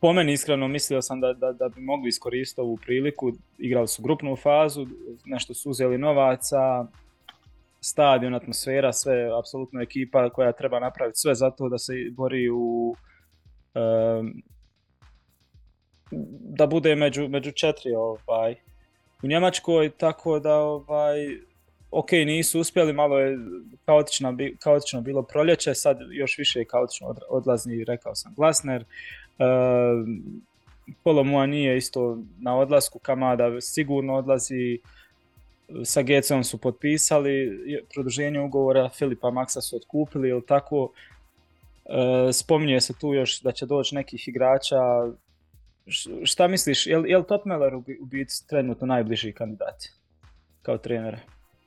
Po 0.00 0.12
meni 0.12 0.32
iskreno 0.32 0.68
mislio 0.68 1.02
sam 1.02 1.20
da, 1.20 1.32
da, 1.32 1.52
da 1.52 1.68
bi 1.68 1.80
mogli 1.80 2.08
iskoristiti 2.08 2.60
ovu 2.60 2.76
priliku, 2.76 3.32
igrali 3.58 3.88
su 3.88 4.02
grupnu 4.02 4.36
fazu, 4.36 4.86
nešto 5.24 5.54
su 5.54 5.70
uzeli 5.70 5.98
novaca, 5.98 6.86
stadion, 7.80 8.34
atmosfera, 8.34 8.92
sve, 8.92 9.38
apsolutno 9.38 9.82
ekipa 9.82 10.30
koja 10.30 10.52
treba 10.52 10.80
napraviti 10.80 11.18
sve 11.18 11.34
za 11.34 11.50
to 11.50 11.68
da 11.68 11.78
se 11.78 11.92
bori 12.12 12.50
u 12.52 12.94
da 16.40 16.66
bude 16.66 16.94
među, 16.96 17.28
među 17.28 17.52
četiri 17.52 17.92
ovaj, 17.94 18.54
u 19.22 19.26
Njemačkoj, 19.26 19.90
tako 19.90 20.38
da 20.38 20.54
ovaj, 20.54 21.38
ok, 21.90 22.12
nisu 22.12 22.60
uspjeli, 22.60 22.92
malo 22.92 23.18
je 23.18 23.38
kaotično, 23.84 24.36
kaotično 24.58 25.00
bilo 25.00 25.22
proljeće, 25.22 25.74
sad 25.74 25.98
još 26.10 26.38
više 26.38 26.58
je 26.58 26.64
kaotično 26.64 27.14
odlazni, 27.28 27.84
rekao 27.84 28.14
sam, 28.14 28.34
Glasner. 28.36 28.84
Polo 31.02 31.24
Moa 31.24 31.46
nije 31.46 31.76
isto 31.76 32.18
na 32.38 32.56
odlasku, 32.56 32.98
Kamada 32.98 33.60
sigurno 33.60 34.14
odlazi, 34.14 34.78
sa 35.84 36.02
Gecom 36.02 36.44
su 36.44 36.58
potpisali 36.58 37.50
produženje 37.94 38.40
ugovora, 38.40 38.88
Filipa 38.88 39.30
Maksa 39.30 39.60
su 39.60 39.76
otkupili, 39.76 40.28
ili 40.28 40.46
tako, 40.46 40.92
e, 41.84 42.32
spominje 42.32 42.80
se 42.80 42.98
tu 42.98 43.14
još 43.14 43.40
da 43.40 43.52
će 43.52 43.66
doći 43.66 43.94
nekih 43.94 44.28
igrača, 44.28 44.78
šta 46.24 46.48
misliš, 46.48 46.86
je 46.86 46.98
li, 46.98 47.10
je 47.10 47.18
li 47.18 47.24
Topmeller 47.28 47.74
u 47.74 47.84
biti 48.00 48.34
trenutno 48.48 48.86
najbliži 48.86 49.32
kandidat 49.32 49.84
kao 50.62 50.78
trenera? 50.78 51.18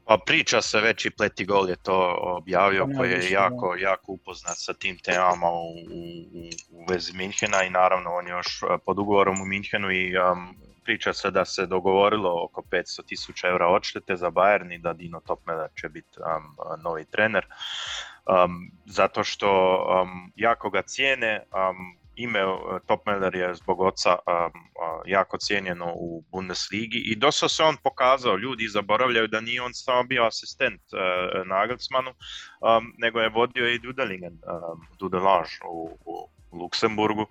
Pa 0.05 0.17
priča 0.25 0.61
se 0.61 0.79
već 0.81 1.05
i 1.05 1.09
Pletigol 1.09 1.69
je 1.69 1.75
to 1.75 2.17
objavio 2.21 2.87
koji 2.97 3.11
je 3.11 3.31
jako, 3.31 3.75
jako 3.75 4.11
upoznat 4.11 4.57
sa 4.57 4.73
tim 4.73 4.97
temama 4.97 5.51
u, 5.51 5.69
u, 5.71 6.49
u 6.71 6.85
vezi 6.89 7.13
Minhena 7.13 7.63
i 7.63 7.69
naravno 7.69 8.09
on 8.13 8.27
je 8.27 8.31
još 8.31 8.63
e, 8.63 8.77
pod 8.85 8.99
ugovorom 8.99 9.41
u 9.41 9.45
Minhenu 9.45 9.91
i 9.91 10.17
um, 10.17 10.55
priča 10.83 11.13
se 11.13 11.31
da 11.31 11.45
se 11.45 11.65
dogovorilo 11.65 12.43
oko 12.43 12.61
500 12.61 13.05
tisuća 13.05 13.47
eura 13.47 13.67
odštete 13.67 14.15
za 14.15 14.31
Bayern 14.31 14.75
i 14.75 14.77
da 14.77 14.93
Dino 14.93 15.19
Topmiller 15.19 15.69
će 15.81 15.89
biti 15.89 16.19
um, 16.19 16.55
novi 16.83 17.05
trener. 17.05 17.45
Um, 17.45 18.71
zato 18.85 19.23
što 19.23 19.75
um, 20.01 20.31
jako 20.35 20.69
ga 20.69 20.81
cijene, 20.81 21.43
um, 21.51 21.97
ime 22.15 22.45
uh, 22.45 22.59
Topmiller 22.85 23.35
je 23.35 23.55
zbog 23.55 23.81
oca 23.81 24.09
um, 24.09 24.35
uh, 24.35 25.01
jako 25.05 25.37
cijenjeno 25.37 25.93
u 25.95 26.23
Bundesligi 26.31 26.97
i 26.97 27.15
dosta 27.15 27.49
se 27.49 27.63
on 27.63 27.77
pokazao, 27.83 28.37
ljudi 28.37 28.67
zaboravljaju 28.67 29.27
da 29.27 29.41
nije 29.41 29.61
on 29.61 29.73
samo 29.73 30.03
bio 30.03 30.23
asistent 30.23 30.81
uh, 30.93 31.47
Nagelsmanu, 31.47 32.09
um, 32.09 32.93
nego 32.97 33.19
je 33.19 33.29
vodio 33.29 33.69
i 33.69 33.79
Dudelingen, 33.79 34.33
um, 34.33 34.87
Dudelange 34.99 35.49
u, 35.69 35.97
u 36.05 36.29
Luksemburgu, 36.51 37.25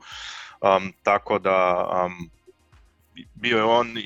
um, 0.61 0.93
tako 1.03 1.39
da 1.39 1.89
um, 2.07 2.31
bio 3.35 3.57
je 3.57 3.65
on, 3.65 3.97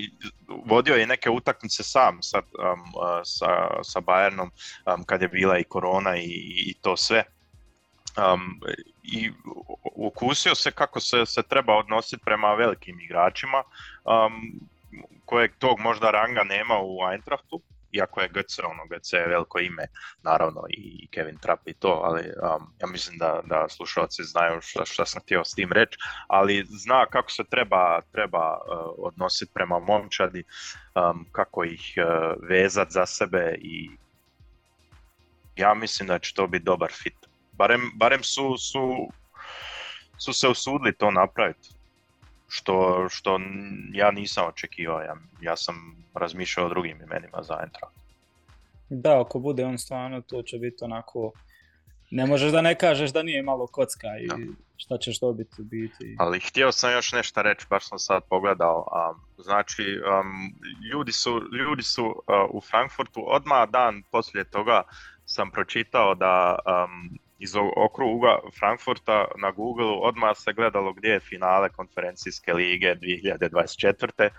vodio 0.64 0.94
je 0.94 1.06
neke 1.06 1.30
utakmice 1.30 1.82
sam 1.82 2.22
sad, 2.22 2.44
um, 2.44 2.80
uh, 2.80 3.20
sa, 3.24 3.82
sa 3.82 4.00
Bayernom 4.00 4.50
um, 4.86 5.04
kad 5.04 5.22
je 5.22 5.28
bila 5.28 5.58
i 5.58 5.64
korona 5.64 6.16
i, 6.16 6.28
i 6.66 6.74
to 6.82 6.96
sve. 6.96 7.24
Um, 8.16 8.60
I 9.02 9.30
ukusio 9.94 10.54
se 10.54 10.70
kako 10.70 11.00
se, 11.00 11.26
se 11.26 11.42
treba 11.42 11.76
odnositi 11.76 12.22
prema 12.24 12.54
velikim 12.54 13.00
igračima 13.00 13.62
um, 14.04 14.60
kojeg 15.24 15.52
tog 15.58 15.80
možda 15.80 16.10
ranga 16.10 16.44
nema 16.44 16.74
u 16.82 16.98
Eintrachtu 17.12 17.60
iako 17.96 18.20
je 18.20 18.28
GC, 18.28 18.58
ono, 18.58 18.86
GC 18.90 19.12
je 19.12 19.28
veliko 19.28 19.58
ime, 19.58 19.86
naravno 20.22 20.62
i 20.68 21.08
Kevin 21.08 21.38
Trapp 21.38 21.68
i 21.68 21.74
to, 21.74 22.00
ali 22.04 22.20
um, 22.20 22.74
ja 22.80 22.86
mislim 22.86 23.18
da, 23.18 23.40
da 23.44 23.68
slušalci 23.68 24.22
znaju 24.24 24.60
šta, 24.84 25.06
sam 25.06 25.22
htio 25.22 25.44
s 25.44 25.54
tim 25.54 25.72
reći, 25.72 25.98
ali 26.28 26.66
zna 26.68 27.06
kako 27.06 27.30
se 27.30 27.44
treba, 27.50 28.00
treba 28.12 28.56
uh, 28.56 28.94
odnositi 28.98 29.52
prema 29.54 29.78
momčadi, 29.78 30.44
um, 30.94 31.26
kako 31.32 31.64
ih 31.64 31.94
uh, 31.96 32.48
vezati 32.48 32.92
za 32.92 33.06
sebe 33.06 33.54
i 33.58 33.90
ja 35.56 35.74
mislim 35.74 36.08
da 36.08 36.18
će 36.18 36.34
to 36.34 36.46
biti 36.46 36.64
dobar 36.64 36.92
fit. 36.92 37.16
Barem, 37.52 37.80
barem 37.94 38.22
su, 38.22 38.56
su, 38.58 39.08
su 40.18 40.32
se 40.32 40.48
usudili 40.48 40.96
to 40.96 41.10
napraviti 41.10 41.75
što, 42.48 43.06
što 43.10 43.40
ja 43.92 44.10
nisam 44.10 44.48
očekivao. 44.48 45.00
Ja, 45.00 45.16
ja 45.40 45.56
sam 45.56 46.04
razmišljao 46.14 46.66
o 46.66 46.68
drugim 46.68 47.02
imenima 47.02 47.42
za 47.42 47.58
Eintracht. 47.62 47.96
Da, 48.88 49.20
ako 49.20 49.38
bude 49.38 49.64
on 49.64 49.78
stvarno, 49.78 50.20
to 50.20 50.42
će 50.42 50.58
biti 50.58 50.84
onako... 50.84 51.32
Ne 52.10 52.26
možeš 52.26 52.52
da 52.52 52.60
ne 52.62 52.74
kažeš 52.74 53.12
da 53.12 53.22
nije 53.22 53.42
malo 53.42 53.66
kocka 53.66 54.06
i 54.20 54.26
da. 54.26 54.36
šta 54.76 54.98
ćeš 54.98 55.20
dobiti 55.20 55.62
biti. 55.62 56.16
Ali 56.18 56.40
htio 56.40 56.72
sam 56.72 56.92
još 56.92 57.12
nešto 57.12 57.42
reći, 57.42 57.66
baš 57.70 57.88
sam 57.88 57.98
sad 57.98 58.22
pogledao. 58.30 58.76
Um, 58.78 59.20
znači, 59.44 59.82
um, 59.82 60.54
ljudi 60.92 61.12
su, 61.12 61.42
ljudi 61.52 61.82
su 61.82 62.04
uh, 62.04 62.14
u 62.50 62.60
Frankfurtu 62.60 63.24
odmah 63.26 63.68
dan 63.70 64.02
poslije 64.12 64.44
toga 64.44 64.82
sam 65.24 65.50
pročitao 65.50 66.14
da 66.14 66.58
um, 66.66 67.18
iz 67.38 67.54
okruga 67.76 68.38
Frankfurta 68.58 69.24
na 69.36 69.50
Google 69.50 69.92
odmah 70.02 70.36
se 70.36 70.52
gledalo 70.52 70.92
gdje 70.92 71.10
je 71.10 71.20
finale 71.20 71.68
konferencijske 71.68 72.54
lige 72.54 72.94
2024. 72.94 74.30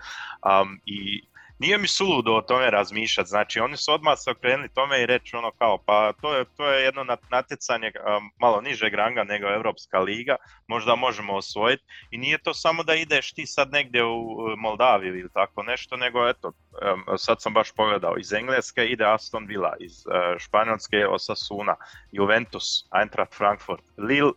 Um, 0.42 0.80
I 0.86 1.22
nije 1.58 1.78
mi 1.78 1.88
suludo 1.88 2.34
o 2.34 2.42
tome 2.42 2.70
razmišljati, 2.70 3.28
znači 3.28 3.60
oni 3.60 3.76
su 3.76 3.92
odmah 3.92 4.14
se 4.18 4.30
okrenuli 4.30 4.68
tome 4.68 5.02
i 5.02 5.06
reći 5.06 5.36
ono 5.36 5.50
kao 5.50 5.78
pa 5.86 6.12
to 6.20 6.36
je, 6.36 6.44
to 6.56 6.66
je 6.66 6.84
jedno 6.84 7.04
natjecanje 7.30 7.92
malo 8.40 8.60
nižeg 8.60 8.94
ranga 8.94 9.24
nego 9.24 9.46
Europska 9.46 9.98
liga, 9.98 10.36
možda 10.66 10.94
možemo 10.94 11.34
osvojiti 11.34 11.84
i 12.10 12.18
nije 12.18 12.38
to 12.38 12.54
samo 12.54 12.82
da 12.82 12.94
ideš 12.94 13.32
ti 13.32 13.46
sad 13.46 13.72
negdje 13.72 14.04
u 14.04 14.56
Moldaviju 14.56 15.18
ili 15.18 15.32
tako 15.34 15.62
nešto, 15.62 15.96
nego 15.96 16.28
eto, 16.28 16.52
sad 17.18 17.42
sam 17.42 17.52
baš 17.52 17.72
pogledao, 17.72 18.18
iz 18.18 18.32
Engleske 18.32 18.86
ide 18.86 19.04
Aston 19.04 19.46
Villa, 19.46 19.76
iz 19.80 19.92
uh, 20.06 20.38
Španjolske 20.38 21.06
Osasuna, 21.06 21.76
Juventus, 22.12 22.64
Eintracht 23.00 23.34
Frankfurt, 23.34 23.82
Lille, 23.96 24.32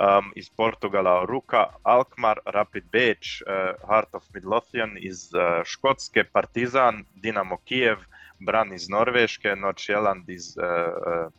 um, 0.00 0.32
iz 0.36 0.50
Portugala 0.50 1.24
Ruka, 1.24 1.66
Alkmaar, 1.82 2.38
Rapid 2.44 2.84
Beach, 2.92 3.42
uh, 3.46 3.88
Heart 3.88 4.14
of 4.14 4.24
Midlothian 4.34 4.96
iz 4.98 5.34
uh, 5.34 5.62
Škotske, 5.64 6.24
Partizan, 6.24 7.04
Dinamo 7.14 7.56
Kijev, 7.56 7.98
Bran 8.38 8.72
iz 8.72 8.88
Norveške, 8.88 9.56
Nordsjælland 9.56 10.28
iz 10.28 10.56
uh, 10.56 10.64
uh, 10.64 11.32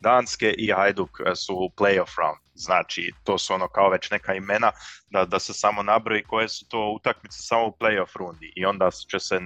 Danske 0.00 0.54
i 0.58 0.72
Hajduk 0.72 1.10
su 1.34 1.54
u 1.54 1.70
playoff 1.76 2.18
round. 2.18 2.38
Znači, 2.54 3.12
to 3.24 3.38
su 3.38 3.54
ono 3.54 3.68
kao 3.68 3.90
već 3.90 4.10
neka 4.10 4.34
imena 4.34 4.72
da, 5.10 5.24
da 5.24 5.38
se 5.38 5.54
samo 5.54 5.82
nabroji 5.82 6.22
koje 6.22 6.48
su 6.48 6.68
to 6.68 6.92
utakmice 6.96 7.38
samo 7.42 7.66
u 7.66 7.76
playoff 7.80 8.16
rundi 8.16 8.52
i 8.56 8.64
onda 8.64 8.90
će 9.10 9.20
se 9.20 9.36
uh, 9.36 9.42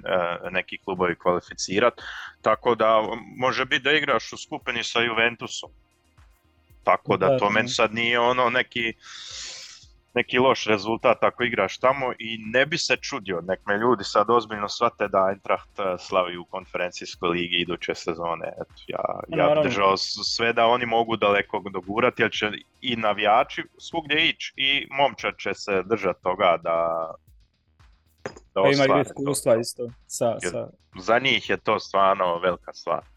neki 0.51 0.79
klubovi 0.85 1.19
kvalificirati. 1.19 2.03
Tako 2.43 2.75
da 2.75 3.03
može 3.39 3.65
biti 3.65 3.83
da 3.83 3.93
igraš 3.93 4.33
u 4.33 4.37
skupini 4.37 4.85
sa 4.85 5.01
Juventusom 5.01 5.71
tako 6.85 7.17
da, 7.17 7.39
to 7.39 7.51
meni 7.51 7.69
sad 7.69 7.95
nije 7.95 8.21
ono 8.21 8.51
neki 8.51 8.95
neki 10.15 10.39
loš 10.39 10.65
rezultat 10.65 11.25
ako 11.25 11.45
igraš 11.45 11.79
tamo 11.79 12.13
i 12.19 12.39
ne 12.53 12.67
bi 12.67 12.79
se 12.79 12.97
čudio, 12.97 13.41
nek 13.41 13.61
me 13.67 13.77
ljudi 13.77 14.05
sad 14.05 14.31
ozbiljno 14.31 14.69
shvate 14.69 15.09
da 15.09 15.29
Eintracht 15.31 15.79
eh, 15.79 15.99
slavi 15.99 16.37
u 16.37 16.45
konferencijskoj 16.45 17.29
ligi 17.29 17.57
iduće 17.57 17.95
sezone. 17.95 18.49
Eto, 18.61 18.75
ja, 18.87 19.21
ja 19.29 19.55
bi 19.55 19.69
držao 19.69 19.97
sve 19.97 20.53
da 20.53 20.67
oni 20.67 20.87
mogu 20.87 21.17
daleko 21.17 21.63
dogurati, 21.73 22.23
jer 22.23 22.31
će 22.31 22.51
i 22.81 22.97
navijači 22.97 23.63
svugdje 23.79 24.29
ići 24.29 24.53
i 24.57 24.87
momčad 24.91 25.35
će 25.39 25.55
se 25.55 25.83
držati 25.83 26.23
toga 26.23 26.59
da 26.63 27.11
da 28.55 28.85
ima 28.85 29.01
iskustva 29.01 29.57
isto. 29.57 29.89
Sa, 30.07 30.41
sa... 30.41 30.69
Za 30.99 31.19
njih 31.19 31.51
je 31.51 31.57
to 31.57 31.79
stvarno 31.81 32.39
velika 32.39 32.73
stvar. 32.73 33.12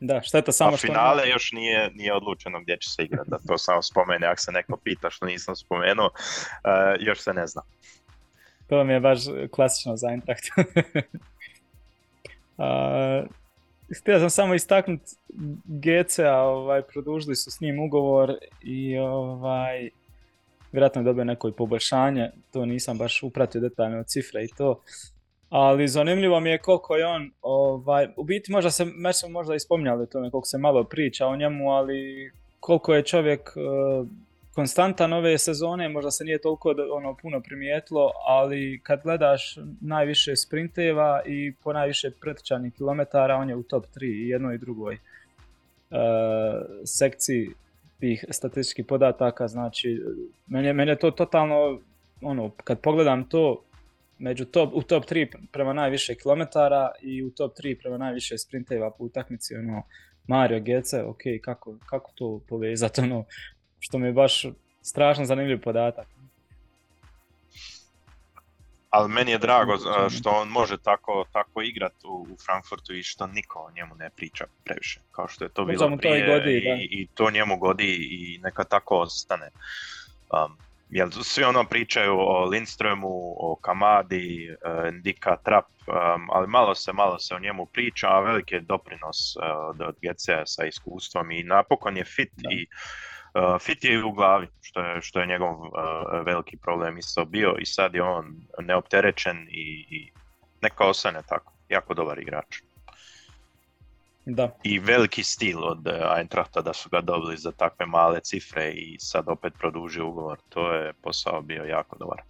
Da, 0.00 0.20
šteta 0.22 0.52
samo 0.52 0.76
što... 0.76 0.86
finale 0.86 1.28
još 1.28 1.52
nije, 1.52 1.90
nije 1.94 2.14
odlučeno 2.14 2.60
gdje 2.60 2.76
će 2.76 2.90
se 2.90 3.02
igrati, 3.02 3.30
da 3.30 3.38
to 3.48 3.58
samo 3.58 3.82
spomene, 3.82 4.26
ako 4.26 4.40
se 4.40 4.52
neko 4.52 4.76
pita 4.76 5.10
što 5.10 5.26
nisam 5.26 5.56
spomenuo, 5.56 6.06
uh, 6.06 6.10
još 7.00 7.20
se 7.20 7.34
ne 7.34 7.46
zna. 7.46 7.62
To 8.68 8.84
mi 8.84 8.92
je 8.92 9.00
baš 9.00 9.18
klasično 9.50 9.96
za 9.96 10.08
Eintracht. 10.10 10.44
uh, 12.58 13.26
htio 14.00 14.18
sam 14.18 14.30
samo 14.30 14.54
istaknuti 14.54 15.12
GC-a, 15.64 16.36
ovaj, 16.36 16.82
produžili 16.82 17.36
su 17.36 17.50
s 17.50 17.60
njim 17.60 17.80
ugovor 17.80 18.34
i 18.62 18.98
ovaj, 18.98 19.90
vjerojatno 20.72 21.00
je 21.00 21.04
dobio 21.04 21.24
neko 21.24 21.48
i 21.48 21.52
poboljšanje, 21.52 22.30
to 22.50 22.66
nisam 22.66 22.98
baš 22.98 23.22
upratio 23.22 23.60
detaljno 23.60 24.02
cifre 24.02 24.44
i 24.44 24.48
to 24.56 24.82
ali 25.50 25.88
zanimljivo 25.88 26.40
mi 26.40 26.50
je 26.50 26.58
koliko 26.58 26.96
je 26.96 27.06
on, 27.06 27.30
ovaj, 27.42 28.08
u 28.16 28.24
biti 28.24 28.52
možda 28.52 28.70
se, 28.70 28.84
me 28.84 29.12
smo 29.12 29.28
možda 29.28 29.54
i 29.54 29.58
o 30.02 30.06
tome 30.06 30.30
koliko 30.30 30.46
se 30.46 30.58
malo 30.58 30.84
priča 30.84 31.26
o 31.26 31.36
njemu, 31.36 31.70
ali 31.70 32.30
koliko 32.60 32.94
je 32.94 33.02
čovjek 33.02 33.52
uh, 33.56 34.08
konstantan 34.54 35.12
ove 35.12 35.38
sezone, 35.38 35.88
možda 35.88 36.10
se 36.10 36.24
nije 36.24 36.40
toliko 36.40 36.74
ono 36.92 37.16
puno 37.22 37.40
primijetilo, 37.40 38.10
ali 38.26 38.80
kad 38.82 39.02
gledaš 39.02 39.58
najviše 39.80 40.36
sprinteva 40.36 41.22
i 41.26 41.54
po 41.62 41.72
najviše 41.72 42.10
pretrčanih 42.20 42.74
kilometara, 42.74 43.36
on 43.36 43.48
je 43.48 43.56
u 43.56 43.62
top 43.62 43.84
3 43.96 44.04
i 44.04 44.28
jednoj 44.28 44.54
i 44.54 44.58
drugoj 44.58 44.94
uh, 44.94 45.98
sekciji 46.84 47.50
tih 48.00 48.24
statističkih 48.30 48.84
podataka, 48.86 49.48
znači 49.48 50.02
meni, 50.46 50.90
je 50.90 50.98
to 50.98 51.10
totalno, 51.10 51.80
ono, 52.22 52.50
kad 52.64 52.80
pogledam 52.80 53.28
to, 53.28 53.62
među 54.20 54.44
top, 54.44 54.70
u 54.74 54.82
top 54.82 55.04
3 55.04 55.36
prema 55.52 55.72
najviše 55.72 56.14
kilometara 56.14 56.90
i 57.02 57.22
u 57.22 57.30
top 57.30 57.52
3 57.58 57.78
prema 57.80 57.98
najviše 57.98 58.38
sprinteva 58.38 58.90
po 58.90 59.04
utakmici, 59.04 59.54
ono, 59.54 59.82
Mario 60.26 60.60
Gece, 60.60 61.02
ok, 61.04 61.20
kako, 61.42 61.76
kako 61.86 62.12
to 62.14 62.40
povezati, 62.48 63.00
ono, 63.00 63.24
što 63.78 63.98
mi 63.98 64.06
je 64.06 64.12
baš 64.12 64.46
strašno 64.82 65.24
zanimljiv 65.24 65.60
podatak. 65.60 66.06
Ali 68.90 69.08
meni 69.08 69.30
je 69.30 69.38
drago 69.38 69.72
što 70.10 70.30
on 70.30 70.48
može 70.48 70.78
tako, 70.78 71.24
tako 71.32 71.62
igrat 71.62 71.94
u, 72.04 72.26
Frankfurtu 72.44 72.94
i 72.94 73.02
što 73.02 73.26
niko 73.26 73.58
o 73.58 73.70
njemu 73.70 73.94
ne 73.94 74.10
priča 74.10 74.44
previše, 74.64 75.00
kao 75.12 75.28
što 75.28 75.44
je 75.44 75.48
to 75.48 75.64
bilo 75.64 75.96
prije 75.96 76.26
to 76.26 76.50
i, 76.50 76.56
i, 76.56 76.88
i, 76.90 77.06
to 77.14 77.30
njemu 77.30 77.58
godi 77.58 78.08
i 78.10 78.38
neka 78.38 78.64
tako 78.64 78.96
ostane. 78.96 79.50
Um, 80.32 80.69
jer 80.90 81.08
svi 81.22 81.44
ono 81.44 81.64
pričaju 81.64 82.18
o 82.18 82.44
Lindströmu, 82.44 83.34
o 83.36 83.58
Kamadi, 83.62 84.48
uh, 84.50 84.94
Ndika 84.94 85.36
Trap, 85.36 85.64
ali 86.32 86.46
malo 86.46 86.74
se, 86.74 86.92
malo 86.92 87.18
se 87.18 87.34
o 87.34 87.38
njemu 87.38 87.66
priča, 87.66 88.08
a 88.08 88.20
veliki 88.20 88.54
je 88.54 88.60
doprinos 88.60 89.36
uh, 89.36 89.42
od, 89.68 89.80
od 89.80 89.94
sa 90.44 90.64
iskustvom 90.64 91.30
i 91.30 91.42
napokon 91.42 91.96
je 91.96 92.04
fit 92.04 92.32
i 92.50 92.66
Uh, 93.34 93.60
fit 93.60 93.84
je 93.84 94.04
u 94.04 94.12
glavi, 94.12 94.48
što 94.62 94.80
je, 94.80 95.00
što 95.02 95.20
je 95.20 95.26
njegov 95.26 95.56
veliki 96.24 96.56
problem 96.56 96.98
isto 96.98 97.24
bio 97.24 97.56
i 97.58 97.66
sad 97.66 97.94
je 97.94 98.02
on 98.02 98.24
neopterećen 98.58 99.48
i, 99.50 99.86
i 99.90 100.12
neka 100.62 100.84
ostane 100.84 101.22
tako, 101.28 101.52
jako 101.68 101.94
dobar 101.94 102.18
igrač. 102.18 102.60
Da. 104.24 104.56
I 104.62 104.78
veliki 104.78 105.22
stil 105.22 105.64
od 105.64 105.86
uh, 105.86 106.18
Eintrachta 106.18 106.60
da 106.60 106.72
su 106.72 106.88
ga 106.88 107.00
dobili 107.00 107.36
za 107.36 107.52
takve 107.52 107.86
male 107.86 108.20
cifre 108.20 108.72
i 108.72 108.96
sad 108.98 109.28
opet 109.28 109.54
produži 109.58 110.00
ugovor, 110.00 110.38
to 110.48 110.72
je 110.72 110.92
posao 110.92 111.42
bio 111.42 111.64
jako 111.64 111.96
dobar. 111.98 112.22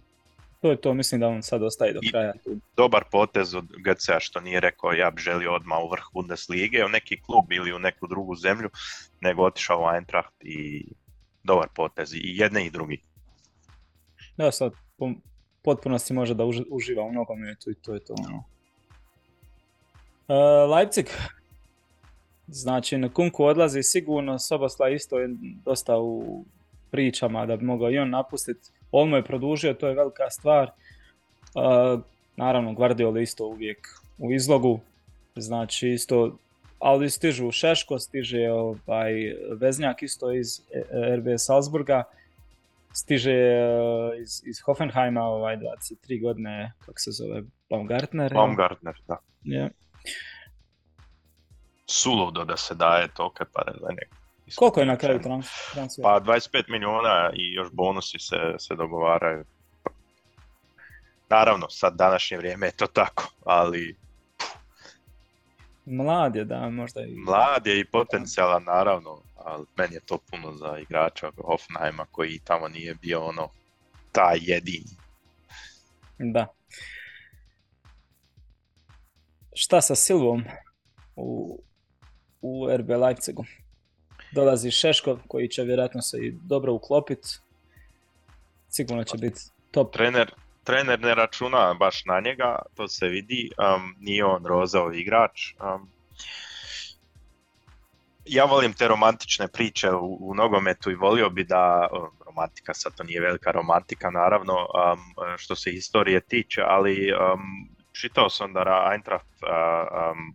To 0.61 0.69
je 0.71 0.81
to, 0.81 0.93
mislim 0.93 1.21
da 1.21 1.27
on 1.27 1.43
sad 1.43 1.63
ostaje 1.63 1.93
do 1.93 1.99
kraja. 2.11 2.33
Dobar 2.77 3.03
potez 3.11 3.55
od 3.55 3.65
GCA 3.65 4.19
što 4.19 4.39
nije 4.39 4.59
rekao 4.59 4.91
ja 4.91 5.11
bi 5.11 5.21
želio 5.21 5.53
odmah 5.53 5.79
u 5.83 5.89
vrh 5.89 6.03
Bundeslige, 6.13 6.85
u 6.85 6.89
neki 6.89 7.21
klub 7.21 7.51
ili 7.51 7.73
u 7.73 7.79
neku 7.79 8.07
drugu 8.07 8.35
zemlju, 8.35 8.69
nego 9.21 9.43
otišao 9.43 9.81
u 9.81 9.95
Eintracht 9.95 10.33
i 10.39 10.85
dobar 11.43 11.67
potez 11.75 12.13
i 12.13 12.21
jedne 12.23 12.65
i 12.65 12.69
drugi. 12.69 13.01
Da, 14.37 14.51
sad 14.51 14.71
po 14.97 15.09
potpunosti 15.63 16.13
može 16.13 16.33
da 16.33 16.43
uživa 16.69 17.03
u 17.03 17.11
nogometu 17.11 17.71
i 17.71 17.75
to 17.75 17.93
je 17.93 17.99
to. 17.99 18.15
Ono. 18.27 18.43
Uh, 20.27 20.71
Leipzig, 20.75 21.05
znači 22.51 22.97
na 22.97 23.09
Kunku 23.13 23.43
odlazi 23.43 23.83
sigurno, 23.83 24.39
Sobosla 24.39 24.89
isto 24.89 25.19
je 25.19 25.29
dosta 25.65 25.97
u 25.99 26.43
pričama 26.91 27.45
da 27.45 27.57
bi 27.57 27.65
mogao 27.65 27.91
i 27.91 27.97
on 27.97 28.09
napustiti. 28.09 28.69
On 28.91 29.09
mu 29.09 29.15
je 29.15 29.23
produžio, 29.23 29.73
to 29.73 29.87
je 29.87 29.95
velika 29.95 30.29
stvar. 30.29 30.71
naravno, 32.35 32.73
Guardiola 32.73 33.21
isto 33.21 33.45
uvijek 33.45 33.87
u 34.17 34.31
izlogu. 34.31 34.79
Znači 35.35 35.89
isto, 35.89 36.37
ali 36.79 37.09
stižu 37.09 37.51
Šeško, 37.51 37.99
stiže 37.99 38.51
ovaj, 38.51 39.13
Veznjak 39.59 40.03
isto 40.03 40.31
iz 40.31 40.59
e, 40.59 40.83
RB 41.15 41.27
Salzburga. 41.37 42.03
Stiže 42.93 43.31
e, 43.31 43.69
iz, 44.21 44.41
iz 44.45 44.61
Hoffenheima 44.65 45.21
ovaj 45.21 45.57
23 45.57 46.21
godine, 46.21 46.73
kako 46.79 46.99
se 46.99 47.11
zove, 47.11 47.43
Baumgartner. 47.69 48.33
Baumgartner, 48.33 48.95
da. 49.07 49.17
Ja. 49.43 49.69
Suludo 51.91 52.45
da 52.45 52.57
se 52.57 52.75
daje 52.75 53.07
toke 53.07 53.43
pare 53.53 53.71
za 53.81 53.87
koliko 54.55 54.79
je 54.79 54.85
na 54.85 54.97
kraju 54.97 55.21
transfer? 55.21 56.03
Pa 56.03 56.19
25 56.19 56.69
milijuna 56.69 57.31
i 57.33 57.53
još 57.53 57.67
bonusi 57.71 58.19
se, 58.19 58.35
se 58.59 58.75
dogovaraju. 58.75 59.45
Naravno, 61.29 61.69
sad 61.69 61.95
današnje 61.95 62.37
vrijeme 62.37 62.67
je 62.67 62.71
to 62.71 62.87
tako, 62.87 63.31
ali... 63.45 63.95
Mlad 65.85 66.35
je, 66.35 66.45
da, 66.45 66.69
možda 66.69 67.01
i... 67.01 67.15
Mlad 67.15 67.67
je 67.67 67.79
i 67.79 67.85
potencijalan, 67.85 68.63
naravno, 68.63 69.21
ali 69.37 69.65
meni 69.77 69.93
je 69.93 69.99
to 69.99 70.17
puno 70.17 70.53
za 70.53 70.77
igrača 70.77 71.31
Hoffenheima 71.45 72.05
koji 72.11 72.39
tamo 72.43 72.67
nije 72.67 72.95
bio 72.95 73.25
ono, 73.25 73.49
taj 74.11 74.37
jedini. 74.41 74.97
Da. 76.19 76.47
Šta 79.53 79.81
sa 79.81 79.95
Silvom 79.95 80.43
u, 81.15 81.59
u 82.41 82.67
RB 82.77 82.89
Leipzigu? 82.89 83.45
dolazi 84.31 84.71
Šeško 84.71 85.17
koji 85.27 85.47
će 85.47 85.63
vjerojatno 85.63 86.01
se 86.01 86.17
i 86.17 86.31
dobro 86.31 86.73
uklopiti. 86.73 87.27
Sigurno 88.69 89.03
će 89.03 89.17
biti 89.17 89.41
top. 89.71 89.93
Trener, 89.93 90.31
trener 90.63 90.99
ne 90.99 91.15
računa 91.15 91.73
baš 91.73 92.05
na 92.05 92.19
njega, 92.19 92.55
to 92.75 92.87
se 92.87 93.07
vidi, 93.07 93.49
um, 93.57 93.95
nije 93.99 94.25
on 94.25 94.45
rozao 94.45 94.93
igrač. 94.93 95.53
Um, 95.53 95.89
ja 98.25 98.45
volim 98.45 98.73
te 98.73 98.87
romantične 98.87 99.47
priče 99.47 99.91
u, 99.91 100.17
u 100.21 100.35
nogometu 100.35 100.91
i 100.91 100.95
volio 100.95 101.29
bi 101.29 101.43
da, 101.43 101.87
romantika 102.25 102.73
sad 102.73 102.95
to 102.95 103.03
nije 103.03 103.21
velika 103.21 103.51
romantika 103.51 104.09
naravno 104.09 104.53
um, 104.53 105.37
što 105.37 105.55
se 105.55 105.71
historije 105.71 106.21
tiče, 106.21 106.61
ali 106.61 107.13
čitao 108.01 108.29
sam 108.29 108.53
da 108.53 108.89
Eintracht 108.91 109.43
um, 109.43 110.33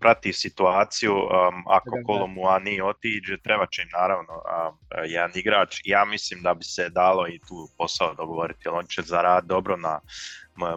prati 0.00 0.32
situaciju, 0.32 1.14
um, 1.14 1.64
ako 1.66 1.90
Kolomuani 2.06 2.80
otiđe, 2.80 3.36
treba 3.36 3.66
će 3.66 3.82
im 3.82 3.88
naravno 3.92 4.32
um, 4.32 4.78
jedan 5.06 5.30
igrač. 5.34 5.80
Ja 5.84 6.04
mislim 6.04 6.42
da 6.42 6.54
bi 6.54 6.64
se 6.64 6.88
dalo 6.88 7.28
i 7.28 7.38
tu 7.38 7.68
posao 7.78 8.14
dogovoriti, 8.14 8.60
jer 8.64 8.74
on 8.74 8.86
će 8.86 9.02
zaraditi 9.02 9.48
dobro 9.48 9.76
na 9.76 10.00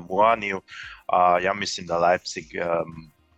Muaniju, 0.10 0.62
a 1.08 1.40
ja 1.40 1.54
mislim 1.54 1.88
da 1.88 1.98
Leipzig 1.98 2.46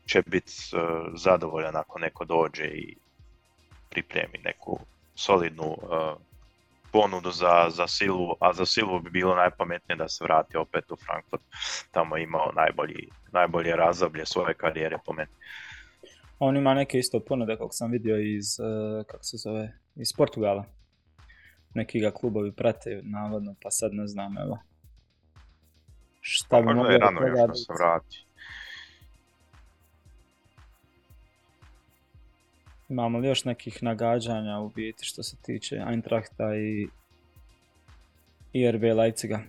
će 0.06 0.22
biti 0.26 0.54
uh, 0.74 1.14
zadovoljan 1.16 1.76
ako 1.76 2.00
neko 2.00 2.26
dođe 2.26 2.66
i 2.66 2.96
pripremi 3.90 4.38
neku 4.44 4.80
solidnu 5.16 5.68
uh, 5.68 6.31
ponudu 6.92 7.32
za, 7.32 7.70
za 7.70 7.88
silu, 7.88 8.36
a 8.40 8.54
za 8.54 8.66
silu 8.66 9.00
bi 9.00 9.10
bilo 9.10 9.36
najpametnije 9.36 9.98
da 9.98 10.08
se 10.08 10.24
vrati 10.24 10.58
opet 10.58 10.92
u 10.92 10.96
Frankfurt. 10.96 11.42
Tamo 11.92 12.18
je 12.18 12.24
imao 12.24 12.52
najbolji, 12.56 13.10
najbolje 13.32 13.76
razoblje 13.76 14.26
svoje 14.26 14.54
karijere 14.54 14.98
po 15.06 15.14
meni. 15.14 15.32
On 16.40 16.58
ima 16.58 16.74
neke 16.74 16.98
isto 16.98 17.20
ponude 17.20 17.58
kako 17.58 17.72
sam 17.72 17.92
vidio 17.92 18.18
iz, 18.20 18.60
uh, 18.60 19.06
kako 19.06 19.24
se 19.24 19.38
zove, 19.38 19.80
iz 19.96 20.14
Portugala. 20.18 20.66
Neki 21.74 22.00
ga 22.00 22.12
klubovi 22.12 22.52
prate 22.52 23.02
navodno, 23.04 23.56
pa 23.64 23.72
sad 23.72 23.94
ne 23.94 24.08
znam, 24.08 24.38
evo. 24.38 24.60
Šta 26.22 26.48
pa 26.50 26.62
bi 26.62 26.74
moglo 26.74 26.92
još 26.92 27.48
da 27.48 27.54
se 27.54 27.74
vrati. 27.74 28.26
Imamo 32.92 33.20
li 33.20 33.28
još 33.28 33.44
nekih 33.46 33.84
nagađanja 33.84 34.60
u 34.60 34.70
biti 34.70 35.06
što 35.06 35.24
se 35.24 35.36
tiče 35.42 35.76
Eintrachta 35.76 36.56
i, 36.56 36.88
i 38.54 38.72
RB 38.72 38.84
Leipziga? 38.84 39.40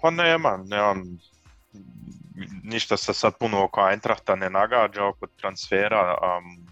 Pa 0.00 0.10
nema, 0.10 0.64
nemam 0.66 1.18
ništa 2.62 2.96
se 2.96 3.14
sad 3.14 3.38
puno 3.38 3.64
oko 3.64 3.90
Eintrachta 3.90 4.34
ne 4.34 4.50
nagađa, 4.50 5.04
oko 5.04 5.26
transfera, 5.26 6.14
um, 6.14 6.68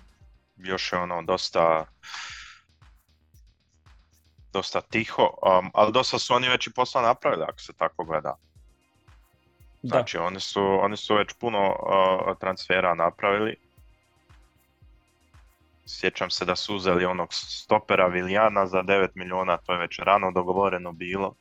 još 0.57 0.93
je 0.93 0.99
ono 0.99 1.23
dosta 1.23 1.87
dosta 4.53 4.81
tiho, 4.81 5.23
um, 5.23 5.71
ali 5.75 5.93
dosta 5.93 6.19
su 6.19 6.35
oni 6.35 6.49
već 6.49 6.67
i 6.67 6.73
posla 6.73 7.03
napravili 7.03 7.45
ako 7.49 7.61
se 7.61 7.73
tako 7.73 8.05
gleda. 8.05 8.37
Znači 9.89 10.19
oni 10.19 10.41
su, 10.41 10.63
oni 10.83 10.97
su 10.97 11.15
već 11.15 11.33
puno 11.33 11.69
uh, 11.69 12.39
transfera 12.39 12.95
napravili. 12.95 13.57
Sjećam 15.87 16.31
se 16.31 16.45
da 16.45 16.57
su 16.57 16.77
uzeli 16.77 17.05
onog 17.05 17.29
stopera 17.35 18.07
Viljana 18.07 18.67
za 18.67 18.83
9 18.83 19.09
milijuna, 19.15 19.57
to 19.57 19.73
je 19.73 19.79
već 19.79 19.99
rano 19.99 20.31
dogovoreno 20.31 20.93
bilo. 20.93 21.35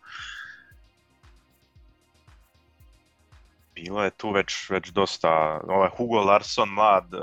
Bilo 3.76 4.04
je 4.04 4.10
tu 4.10 4.32
već, 4.32 4.70
već 4.70 4.90
dosta, 4.90 5.62
ovaj 5.68 5.90
Hugo 5.98 6.20
Larsson, 6.20 6.70
mlad 6.70 7.14
uh, 7.14 7.22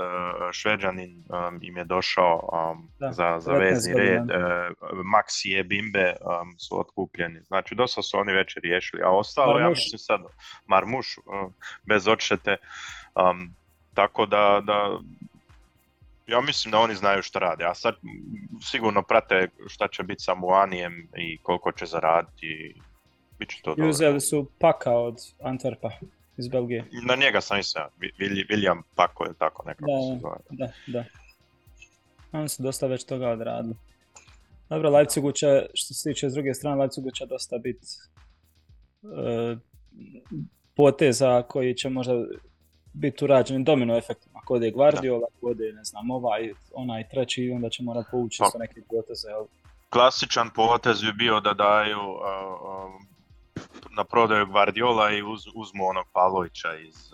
šveđanin 0.51 1.23
um, 1.29 1.59
im 1.61 1.77
je 1.77 1.83
došao 1.83 2.49
um, 2.53 2.89
za, 3.11 3.39
za 3.39 3.53
vezni 3.53 3.93
red, 3.93 4.21
Maxi 5.13 5.47
je 5.47 5.63
Bimbe 5.63 6.13
um, 6.21 6.59
su 6.59 6.79
otkupljeni, 6.79 7.41
znači 7.41 7.75
dosta 7.75 8.01
su 8.01 8.17
oni 8.17 8.33
već 8.33 8.57
riješili, 8.57 9.03
a 9.03 9.09
ostalo 9.09 9.59
ja 9.59 9.69
mislim 9.69 9.99
sad 9.99 10.21
Marmuš 10.65 11.17
uh, 11.17 11.51
bez 11.83 12.07
odštete, 12.07 12.57
um, 13.15 13.55
tako 13.93 14.25
da, 14.25 14.61
da 14.63 14.99
ja 16.27 16.41
mislim 16.41 16.71
da 16.71 16.79
oni 16.79 16.95
znaju 16.95 17.23
što 17.23 17.39
rade, 17.39 17.65
a 17.65 17.73
sad 17.73 17.95
sigurno 18.61 19.03
prate 19.03 19.47
šta 19.67 19.87
će 19.87 20.03
biti 20.03 20.23
sa 20.23 20.35
Muanijem 20.35 21.07
i 21.17 21.37
koliko 21.37 21.71
će 21.71 21.85
zaraditi. 21.85 22.75
Biće 23.39 23.61
to 23.61 23.75
uzeli 23.77 24.21
su 24.21 24.49
Paka 24.59 24.91
od 24.91 25.15
Antwerpa 25.39 25.91
iz 26.37 26.47
Belgije. 26.47 26.85
Na 27.07 27.15
njega 27.15 27.41
sam 27.41 27.59
i 27.59 27.63
sam, 27.63 27.89
William 28.49 28.81
Pako 28.95 29.23
je 29.23 29.33
tako 29.39 29.63
nekako 29.67 29.91
da, 29.91 30.15
se 30.15 30.21
zove. 30.21 30.37
Da, 30.49 30.71
da. 30.87 31.05
Oni 32.31 32.49
su 32.49 32.63
dosta 32.63 32.87
već 32.87 33.03
toga 33.03 33.29
odradili. 33.29 33.75
Dobro, 34.69 34.89
Leipzigu 34.89 35.31
će, 35.31 35.65
što 35.73 35.93
se 35.93 36.09
tiče 36.09 36.29
s 36.29 36.33
druge 36.33 36.53
strane, 36.53 36.81
Leipzigu 36.81 37.11
će 37.11 37.25
dosta 37.25 37.57
biti 37.57 37.87
e, 39.03 39.55
poteza 40.75 41.41
koji 41.41 41.75
će 41.75 41.89
možda 41.89 42.13
biti 42.93 43.23
urađeni 43.23 43.63
domino 43.63 43.97
efektima. 43.97 44.39
Ako 44.43 44.53
ode 44.53 44.71
Guardiola, 44.71 45.27
ako 45.37 45.47
ode, 45.47 45.71
ne 45.73 45.83
znam, 45.83 46.11
ovaj, 46.11 46.53
onaj 46.73 47.09
treći, 47.09 47.51
onda 47.55 47.69
će 47.69 47.83
morati 47.83 48.07
povući 48.11 48.39
pa, 48.39 48.45
sa 48.45 48.57
neke 48.57 48.81
poteze. 48.89 49.27
Klasičan 49.89 50.49
potez 50.55 51.01
bi 51.01 51.13
bio 51.17 51.39
da 51.39 51.53
daju 51.53 51.99
na 53.95 54.03
prodaju 54.03 54.45
Guardiola 54.45 55.11
i 55.11 55.23
uz, 55.23 55.41
uzmu 55.55 55.85
onog 55.85 56.05
Pavlovića 56.13 56.75
iz, 56.75 57.11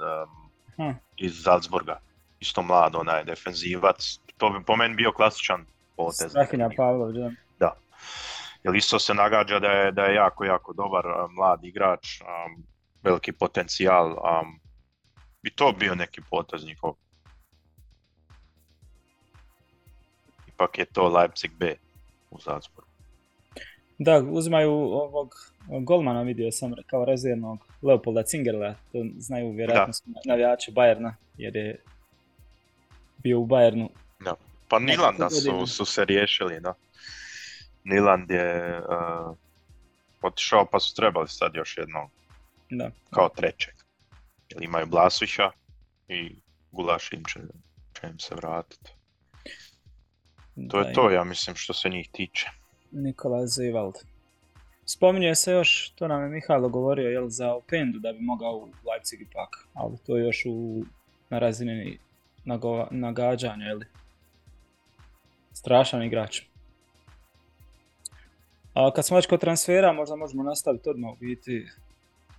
um, 0.77 0.95
iz 1.17 1.41
Salzburga. 1.43 1.99
Isto 2.39 2.61
mlad, 2.61 2.95
onaj 2.95 3.23
defenzivac. 3.23 4.19
To 4.37 4.49
bi 4.49 4.65
po 4.65 4.75
meni 4.75 4.95
bio 4.95 5.11
klasičan 5.11 5.65
potez. 5.95 6.31
Strahinja 6.31 6.69
Pavlović, 6.77 7.17
da. 7.17 7.31
Da. 7.59 7.75
Jer 8.63 8.75
isto 8.75 8.99
se 8.99 9.13
nagađa 9.13 9.59
da 9.59 9.67
je, 9.67 9.91
da 9.91 10.03
je 10.03 10.15
jako, 10.15 10.45
jako 10.45 10.73
dobar 10.73 11.03
mlad 11.29 11.63
igrač, 11.63 12.21
um, 12.21 12.63
veliki 13.03 13.31
potencijal. 13.31 14.07
Um, 14.07 14.59
bi 15.43 15.49
to 15.49 15.71
bio 15.71 15.95
neki 15.95 16.21
potez 16.29 16.65
njihov. 16.65 16.93
Ipak 20.47 20.77
je 20.77 20.85
to 20.85 21.09
Leipzig 21.09 21.51
B 21.51 21.75
u 22.31 22.39
Salzburgu. 22.39 22.89
Da, 23.99 24.23
uzimaju 24.31 24.71
ovog 24.71 25.35
golmana, 25.69 26.21
vidio 26.21 26.51
sam 26.51 26.73
kao 26.87 27.05
rezervnog 27.05 27.59
Leopolda 27.81 28.23
Cingerla, 28.23 28.75
to 28.91 29.05
znaju 29.17 29.51
vjerojatno 29.51 29.93
navijači 30.25 30.71
Bajerna, 30.71 31.15
jer 31.37 31.55
je 31.55 31.83
bio 33.17 33.39
u 33.39 33.45
Bajernu. 33.45 33.89
Da. 34.19 34.35
Pa 34.67 34.79
Nilanda 34.79 35.29
su, 35.29 35.67
su 35.67 35.85
se 35.85 36.05
riješili, 36.05 36.59
da. 36.59 36.73
Niland 37.83 38.31
je 38.31 38.79
uh, 38.79 39.35
otišao 40.21 40.65
pa 40.71 40.79
su 40.79 40.95
trebali 40.95 41.27
sad 41.27 41.55
još 41.55 41.77
jednog. 41.77 42.09
Da. 42.69 42.91
Kao 43.09 43.29
trećeg. 43.29 43.73
Jer 44.49 44.63
imaju 44.63 44.85
Blasuća 44.85 45.51
i 46.07 46.35
Gulaš 46.71 47.13
im 47.13 47.23
će, 47.23 47.39
će 47.93 48.07
im 48.07 48.19
se 48.19 48.35
vratiti. 48.35 48.91
To 50.69 50.79
je 50.79 50.93
to, 50.93 51.09
ja 51.09 51.23
mislim, 51.23 51.55
što 51.55 51.73
se 51.73 51.89
njih 51.89 52.09
tiče. 52.11 52.49
Nikola 52.91 53.47
Zivald. 53.47 53.95
Spominje 54.91 55.35
se 55.35 55.51
još, 55.51 55.89
to 55.95 56.07
nam 56.07 56.23
je 56.23 56.29
Mihajlo 56.29 56.69
govorio, 56.69 57.09
jel, 57.09 57.27
za 57.27 57.53
Opendu 57.53 57.99
da 57.99 58.13
bi 58.13 58.19
mogao 58.21 58.55
u 58.55 58.67
Leipzig 58.91 59.21
ipak, 59.21 59.67
ali 59.73 59.97
to 60.05 60.17
je 60.17 60.25
još 60.25 60.43
u, 60.45 60.83
na 61.29 61.39
razini 61.39 61.97
nago, 62.45 62.87
nagađanja, 62.91 63.65
jel? 63.65 63.79
Strašan 65.53 66.03
igrač. 66.03 66.41
A 68.73 68.91
kad 68.91 69.05
smo 69.05 69.17
već 69.17 69.27
kod 69.27 69.39
transfera, 69.39 69.93
možda 69.93 70.15
možemo 70.15 70.43
nastaviti 70.43 70.89
odmah 70.89 71.11
biti 71.19 71.67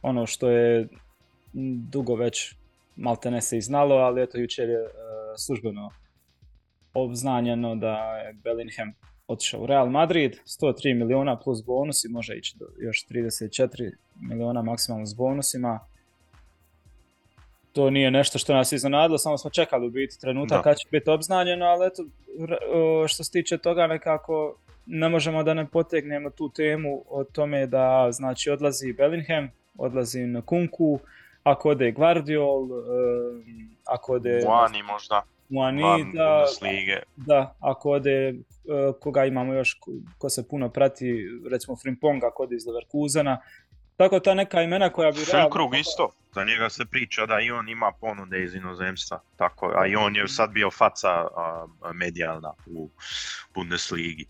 ono 0.02 0.26
što 0.26 0.50
je 0.50 0.88
dugo 1.92 2.14
već 2.14 2.54
malte 2.96 3.40
se 3.40 3.58
i 3.58 3.60
znalo, 3.60 3.94
ali 3.94 4.22
eto 4.22 4.38
jučer 4.38 4.68
je 4.68 4.82
uh, 4.82 4.90
službeno 5.36 5.90
obznanjeno 6.94 7.76
da 7.76 8.16
je 8.16 8.32
Bellingham 8.32 8.92
otišao 9.33 9.61
u 9.61 9.66
Real 9.66 9.90
Madrid, 9.90 10.37
103 10.47 10.95
miliona 10.95 11.38
plus 11.38 11.64
bonusi, 11.64 12.09
može 12.09 12.37
ići 12.37 12.57
do 12.59 12.66
još 12.79 13.07
34 13.09 13.93
miliona 14.21 14.62
maksimalno 14.62 15.07
s 15.07 15.14
bonusima. 15.14 15.81
To 17.73 17.90
nije 17.90 18.11
nešto 18.11 18.38
što 18.38 18.55
nas 18.55 18.73
iznenadilo, 18.73 19.19
samo 19.19 19.38
smo 19.38 19.51
čekali 19.51 19.87
u 19.87 19.90
biti 19.90 20.21
trenutak 20.21 20.64
kad 20.64 20.77
će 20.77 20.88
biti 20.90 21.11
obznanjeno, 21.11 21.66
ali 21.66 21.87
eto, 21.87 22.05
što 23.09 23.25
se 23.25 23.31
tiče 23.31 23.59
toga 23.59 23.87
nekako 23.87 24.57
ne 24.87 25.09
možemo 25.09 25.43
da 25.43 25.55
ne 25.55 25.66
potegnemo 25.66 26.31
tu 26.31 26.49
temu 26.49 27.05
o 27.09 27.25
tome 27.25 27.66
da 27.66 28.09
znači 28.12 28.51
odlazi 28.51 28.93
Bellingham, 28.93 29.51
odlazi 29.79 30.21
na 30.21 30.43
Kunku, 30.43 30.99
ako 31.43 31.69
ode 31.69 31.93
Guardiol, 31.93 32.69
ako 33.85 34.12
ode... 34.12 34.40
Muani 34.45 34.83
možda. 34.83 35.23
Muani, 35.50 35.82
da, 36.14 36.46
da, 37.16 37.54
ako 37.60 37.90
ode, 37.90 38.10
e, 38.10 38.34
koga 39.00 39.24
imamo 39.24 39.54
još, 39.54 39.78
ko 40.18 40.28
se 40.28 40.48
puno 40.48 40.68
prati, 40.68 41.28
recimo 41.50 41.76
Frimpong, 41.76 42.24
ako 42.24 42.42
ode 42.42 42.56
iz 42.56 42.66
Leverkusena, 42.66 43.40
tako 43.96 44.20
ta 44.20 44.34
neka 44.34 44.62
imena 44.62 44.90
koja 44.90 45.10
bi... 45.10 45.18
Fulkrug 45.18 45.74
isto, 45.74 46.10
za 46.34 46.44
njega 46.44 46.70
se 46.70 46.84
priča 46.90 47.26
da 47.26 47.40
i 47.40 47.50
on 47.50 47.68
ima 47.68 47.92
ponude 48.00 48.42
iz 48.44 48.54
inozemstva, 48.54 49.20
tako, 49.36 49.72
a 49.76 49.86
i 49.86 49.96
on 49.96 50.16
je 50.16 50.28
sad 50.28 50.50
bio 50.50 50.70
faca 50.70 51.26
medijalna 51.94 52.52
u 52.66 52.88
Bundesligi. 53.54 54.26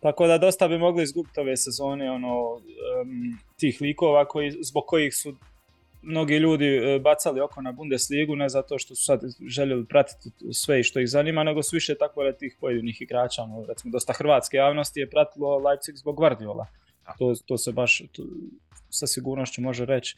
Tako 0.00 0.26
da 0.26 0.38
dosta 0.38 0.68
bi 0.68 0.78
mogli 0.78 1.02
izgubiti 1.02 1.40
ove 1.40 1.56
sezone 1.56 2.10
ono, 2.10 2.60
tih 3.56 3.78
likova 3.80 4.24
koji, 4.24 4.52
zbog 4.62 4.84
kojih 4.86 5.16
su 5.16 5.34
mnogi 6.02 6.36
ljudi 6.36 6.66
e, 6.66 6.98
bacali 6.98 7.40
oko 7.40 7.62
na 7.62 7.72
Bundesligu, 7.72 8.36
ne 8.36 8.48
zato 8.48 8.78
što 8.78 8.94
su 8.94 9.04
sad 9.04 9.20
željeli 9.48 9.86
pratiti 9.86 10.30
sve 10.52 10.80
i 10.80 10.82
što 10.82 11.00
ih 11.00 11.08
zanima, 11.08 11.44
nego 11.44 11.62
su 11.62 11.76
više 11.76 11.94
tako 11.94 12.24
da 12.24 12.32
tih 12.32 12.56
pojedinih 12.60 13.02
igrača, 13.02 13.42
ono, 13.42 13.64
recimo 13.68 13.92
dosta 13.92 14.12
hrvatske 14.12 14.56
javnosti 14.56 15.00
je 15.00 15.10
pratilo 15.10 15.58
Leipzig 15.58 15.96
zbog 15.96 16.16
Guardiola. 16.16 16.66
To, 17.18 17.34
to 17.46 17.58
se 17.58 17.72
baš 17.72 18.02
to, 18.12 18.22
sa 18.90 19.06
sigurnošću 19.06 19.62
može 19.62 19.84
reći. 19.84 20.16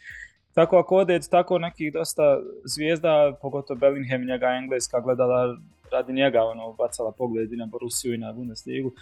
Tako 0.54 0.78
ako 0.78 0.96
ode 0.96 1.20
tako 1.30 1.58
nekih 1.58 1.92
dosta 1.92 2.40
zvijezda, 2.64 3.38
pogotovo 3.42 3.78
Bellingham, 3.78 4.26
njega 4.26 4.46
Engleska 4.46 5.00
gledala 5.00 5.56
radi 5.92 6.12
njega, 6.12 6.42
ono, 6.42 6.72
bacala 6.72 7.12
pogled 7.12 7.52
i 7.52 7.56
na 7.56 7.66
Borussiju 7.66 8.14
i 8.14 8.18
na 8.18 8.32
Bundesligu. 8.32 8.92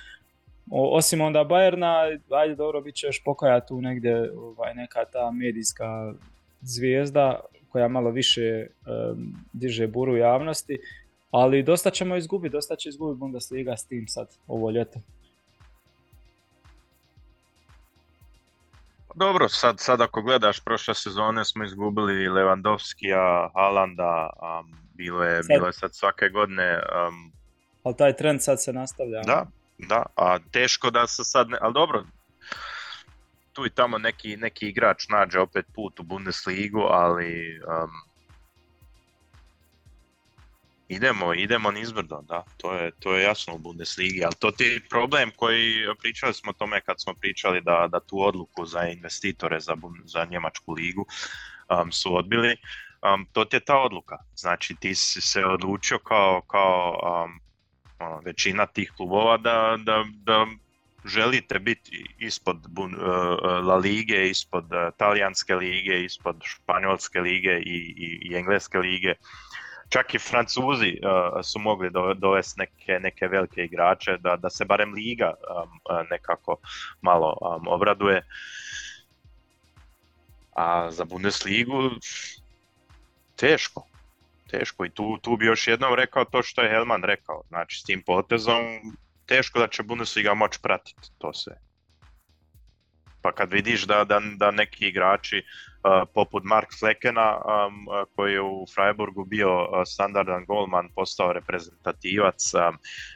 osim 0.71 1.21
onda 1.21 1.45
Bayerna, 1.45 2.21
ajde 2.31 2.55
dobro, 2.55 2.81
bit 2.81 2.95
će 2.95 3.07
još 3.07 3.25
pokaja 3.25 3.67
tu 3.67 3.81
negdje 3.81 4.33
ovaj, 4.33 4.75
neka 4.75 5.05
ta 5.05 5.31
medijska 5.31 6.15
zvijezda 6.61 7.41
koja 7.69 7.89
malo 7.89 8.11
više 8.11 8.67
um, 8.67 9.35
diže 9.53 9.87
buru 9.87 10.17
javnosti, 10.17 10.79
ali 11.31 11.63
dosta 11.63 11.91
ćemo 11.91 12.17
izgubiti, 12.17 12.53
dosta 12.53 12.77
će 12.77 12.89
izgubiti 12.89 13.19
Bundesliga 13.19 13.77
s 13.77 13.87
tim 13.87 14.09
sad 14.09 14.29
ovo 14.47 14.71
ljeto. 14.71 15.01
Dobro, 19.15 19.49
sad, 19.49 19.81
sad 19.81 20.01
ako 20.01 20.23
gledaš, 20.23 20.61
prošle 20.61 20.95
sezone 20.95 21.45
smo 21.45 21.65
izgubili 21.65 22.29
Lewandowskija, 22.29 23.51
Haalanda, 23.55 24.31
um, 24.43 24.77
bilo, 24.95 25.25
je, 25.25 25.43
sad, 25.43 25.49
bilo 25.49 25.67
je 25.67 25.73
sad 25.73 25.95
svake 25.95 26.29
godine... 26.29 26.75
Um, 26.75 27.33
ali 27.83 27.97
taj 27.97 28.17
trend 28.17 28.43
sad 28.43 28.63
se 28.63 28.73
nastavlja. 28.73 29.23
Da, 29.23 29.47
da, 29.79 30.03
a 30.17 30.39
teško 30.51 30.91
da 30.91 31.07
se 31.07 31.25
sad, 31.25 31.49
ne, 31.49 31.59
ali 31.61 31.75
dobro, 31.75 32.05
tu 33.59 33.67
i 33.67 33.71
tamo 33.71 33.99
neki, 33.99 34.37
neki 34.37 34.69
igrač 34.69 35.09
nađe 35.09 35.41
opet 35.41 35.67
put 35.75 36.01
u 36.01 36.03
Bundesligu, 36.03 36.81
ali 36.81 37.61
um, 37.61 37.91
idemo, 40.89 41.35
idemo 41.35 41.71
nizbrdo, 41.71 42.21
da, 42.29 42.45
to 42.57 42.75
je, 42.75 42.91
to 42.91 43.15
je 43.15 43.23
jasno 43.23 43.55
u 43.55 43.59
Bundesligi, 43.59 44.25
ali 44.25 44.35
to 44.39 44.51
ti 44.51 44.65
je 44.65 44.81
problem 44.91 45.31
koji 45.37 45.87
pričali 46.01 46.35
smo 46.35 46.51
o 46.51 46.59
tome 46.59 46.81
kad 46.81 47.01
smo 47.01 47.15
pričali 47.15 47.61
da, 47.61 47.89
da 47.93 48.01
tu 48.01 48.23
odluku 48.23 48.67
za 48.67 48.87
investitore 48.87 49.61
za, 49.61 49.77
za 50.05 50.25
Njemačku 50.25 50.73
ligu 50.73 51.07
um, 51.69 51.93
su 51.93 52.17
odbili, 52.17 52.57
um, 53.03 53.27
to 53.33 53.45
ti 53.45 53.57
je 53.57 53.65
ta 53.65 53.79
odluka, 53.79 54.17
znači 54.37 54.75
ti 54.75 54.95
si 54.95 55.21
se 55.21 55.45
odlučio 55.45 55.99
kao, 55.99 56.41
kao 56.41 57.01
um, 57.03 57.41
većina 58.25 58.67
tih 58.67 58.93
klubova 58.97 59.37
da, 59.37 59.79
da, 59.85 60.05
da 60.13 60.47
želite 61.05 61.59
biti 61.59 62.15
ispod 62.19 62.57
uh, 62.79 62.89
La 63.67 63.77
Lige, 63.77 64.31
ispod 64.31 64.65
uh, 64.65 64.95
Talijanske 64.97 65.55
lige, 65.55 66.05
ispod 66.05 66.37
Španjolske 66.45 67.21
lige 67.21 67.59
i, 67.59 67.95
i, 67.97 68.31
i 68.31 68.37
Engleske 68.37 68.79
lige, 68.79 69.15
čak 69.89 70.15
i 70.15 70.19
Francuzi 70.19 70.99
su 71.43 71.59
mogli 71.59 71.91
do, 71.91 72.15
dovesti 72.15 72.61
neke, 72.61 73.01
neke 73.01 73.29
velike 73.29 73.65
igrače 73.65 74.17
da, 74.17 74.37
da 74.37 74.51
se 74.51 74.65
barem 74.65 74.93
liga 74.95 75.35
nekako 76.11 76.57
malo 77.01 77.37
obraduje. 77.67 78.23
A 80.57 80.91
za 80.91 81.05
Bundesligu 81.05 81.91
teško. 83.37 83.87
Teško 84.51 84.85
i 84.85 84.91
tu, 84.91 85.19
tu 85.23 85.37
bi 85.37 85.47
još 85.47 85.69
jednom 85.69 85.95
rekao 85.95 86.25
to 86.25 86.43
što 86.43 86.63
je 86.63 86.71
Helman 86.71 87.03
rekao. 87.03 87.43
Znači 87.49 87.81
s 87.81 87.85
tim 87.85 88.03
potezom 88.03 88.65
teško 89.29 89.59
da 89.59 89.69
će 89.69 89.83
Bundesliga 89.83 90.35
moći 90.35 90.59
pratiti 90.63 91.11
to 91.19 91.33
sve. 91.33 91.61
Pa 93.23 93.33
kad 93.33 93.53
vidiš 93.53 93.83
da, 93.87 94.05
da, 94.05 94.21
da 94.37 94.51
neki 94.51 94.89
igrači 94.89 95.43
poput 96.15 96.45
Mark 96.45 96.69
Flekena 96.79 97.39
koji 98.17 98.33
je 98.33 98.43
u 98.43 98.67
Freiburgu 98.75 99.25
bio 99.25 99.69
standardan 99.87 100.45
golman, 100.45 100.89
postao 100.95 101.33
reprezentativac, 101.33 102.53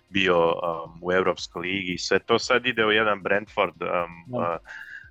bio 0.09 0.55
u 1.03 1.13
Europskoj 1.13 1.63
ligi, 1.63 1.99
sve 1.99 2.19
to 2.19 2.39
sad 2.39 2.67
ide 2.67 2.87
u 2.87 2.93
jedan 2.93 3.23
Brentford 3.23 3.75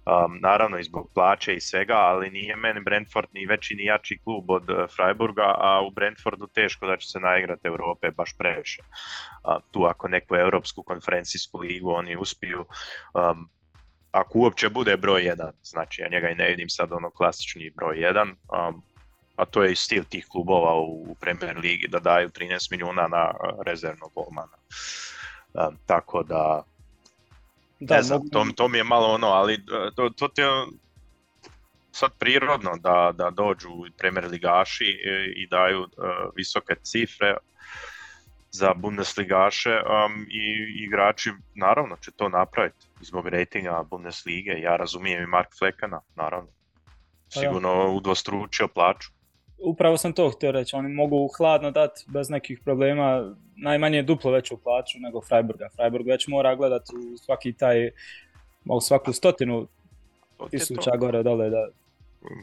Um, 0.05 0.39
naravno 0.41 0.77
i 0.77 0.83
zbog 0.83 1.11
plaće 1.13 1.53
i 1.55 1.61
svega, 1.61 1.93
ali 1.93 2.29
nije 2.29 2.55
meni 2.55 2.81
Brentford 2.81 3.27
ni 3.33 3.45
veći 3.45 3.75
ni 3.75 3.85
jači 3.85 4.19
klub 4.23 4.49
od 4.49 4.69
uh, 4.69 4.77
Freiburga, 4.95 5.55
a 5.57 5.81
u 5.87 5.91
Brentfordu 5.91 6.47
teško 6.47 6.87
da 6.87 6.97
će 6.97 7.07
se 7.07 7.19
naigrati 7.19 7.67
Europe 7.67 8.11
baš 8.11 8.37
previše. 8.37 8.81
tu 9.71 9.83
ako 9.85 10.07
neku 10.07 10.35
europsku 10.35 10.83
konferencijsku 10.83 11.59
ligu 11.59 11.91
oni 11.91 12.17
uspiju, 12.17 12.65
um, 13.13 13.49
ako 14.11 14.39
uopće 14.39 14.69
bude 14.69 14.97
broj 14.97 15.21
jedan, 15.23 15.51
znači 15.63 16.01
ja 16.01 16.07
njega 16.11 16.29
i 16.29 16.35
ne 16.35 16.47
vidim 16.47 16.69
sad 16.69 16.91
ono 16.91 17.09
klasični 17.09 17.69
broj 17.69 17.99
jedan, 17.99 18.29
um, 18.29 18.83
a 19.35 19.45
to 19.45 19.63
je 19.63 19.71
i 19.71 19.75
stil 19.75 20.03
tih 20.03 20.27
klubova 20.31 20.75
u 20.75 21.15
Premier 21.19 21.57
Ligi 21.57 21.87
da 21.87 21.99
daju 21.99 22.29
13 22.29 22.71
milijuna 22.71 23.07
na 23.07 23.29
uh, 23.29 23.65
rezervnog 23.65 24.11
golmana. 24.15 24.57
Um, 25.53 25.77
tako 25.85 26.23
da 26.23 26.63
da, 27.82 27.96
ne 27.96 28.02
znam, 28.04 28.30
to, 28.30 28.46
to 28.56 28.67
mi 28.67 28.78
je 28.78 28.84
malo 28.84 29.08
ono, 29.08 29.28
ali 29.28 29.54
e, 29.54 29.58
to, 29.96 30.10
to 30.10 30.28
ti 30.28 30.41
je 30.41 30.48
sad 31.91 32.12
prirodno 32.20 32.78
da, 32.78 33.12
da 33.13 33.30
dođu 33.30 33.70
Premier 33.98 34.28
ligaši 34.28 34.86
i, 35.36 35.48
daju 35.48 35.82
uh, 35.82 35.88
visoke 36.36 36.76
cifre 36.84 37.38
za 38.52 38.74
Bundesligaše 38.74 39.70
um, 39.70 40.26
i 40.30 40.74
igrači 40.84 41.32
naravno 41.56 41.98
će 41.98 42.12
to 42.12 42.30
napraviti 42.30 42.88
zbog 43.02 43.28
rejtinga 43.28 43.84
Bundeslige. 43.89 44.52
Ja 44.52 44.76
razumijem 44.76 45.24
i 45.24 45.28
Mark 45.28 45.48
Flekana, 45.60 46.02
naravno. 46.15 46.50
Pa 47.34 47.39
Sigurno 47.39 47.91
udvostručio 47.91 48.67
plaću 48.67 49.10
upravo 49.62 49.97
sam 49.97 50.13
to 50.13 50.30
htio 50.30 50.52
reći, 50.52 50.76
oni 50.76 50.89
mogu 50.89 51.30
hladno 51.38 51.71
dati 51.71 52.06
bez 52.08 52.30
nekih 52.30 52.60
problema 52.60 53.36
najmanje 53.56 54.04
duplo 54.04 54.32
veću 54.32 54.58
plaću 54.58 54.97
nego 55.00 55.21
Freiburga. 55.21 55.69
Freiburg 55.76 56.08
već 56.08 56.28
mora 56.28 56.56
gledati 56.56 56.91
u 56.95 57.17
svaki 57.17 57.54
taj, 57.54 57.91
u 58.65 58.82
svaku 58.82 59.13
stotinu 59.13 59.67
tisuća 60.52 60.91
gore 60.97 61.24
dole 61.24 61.50
da, 61.50 61.67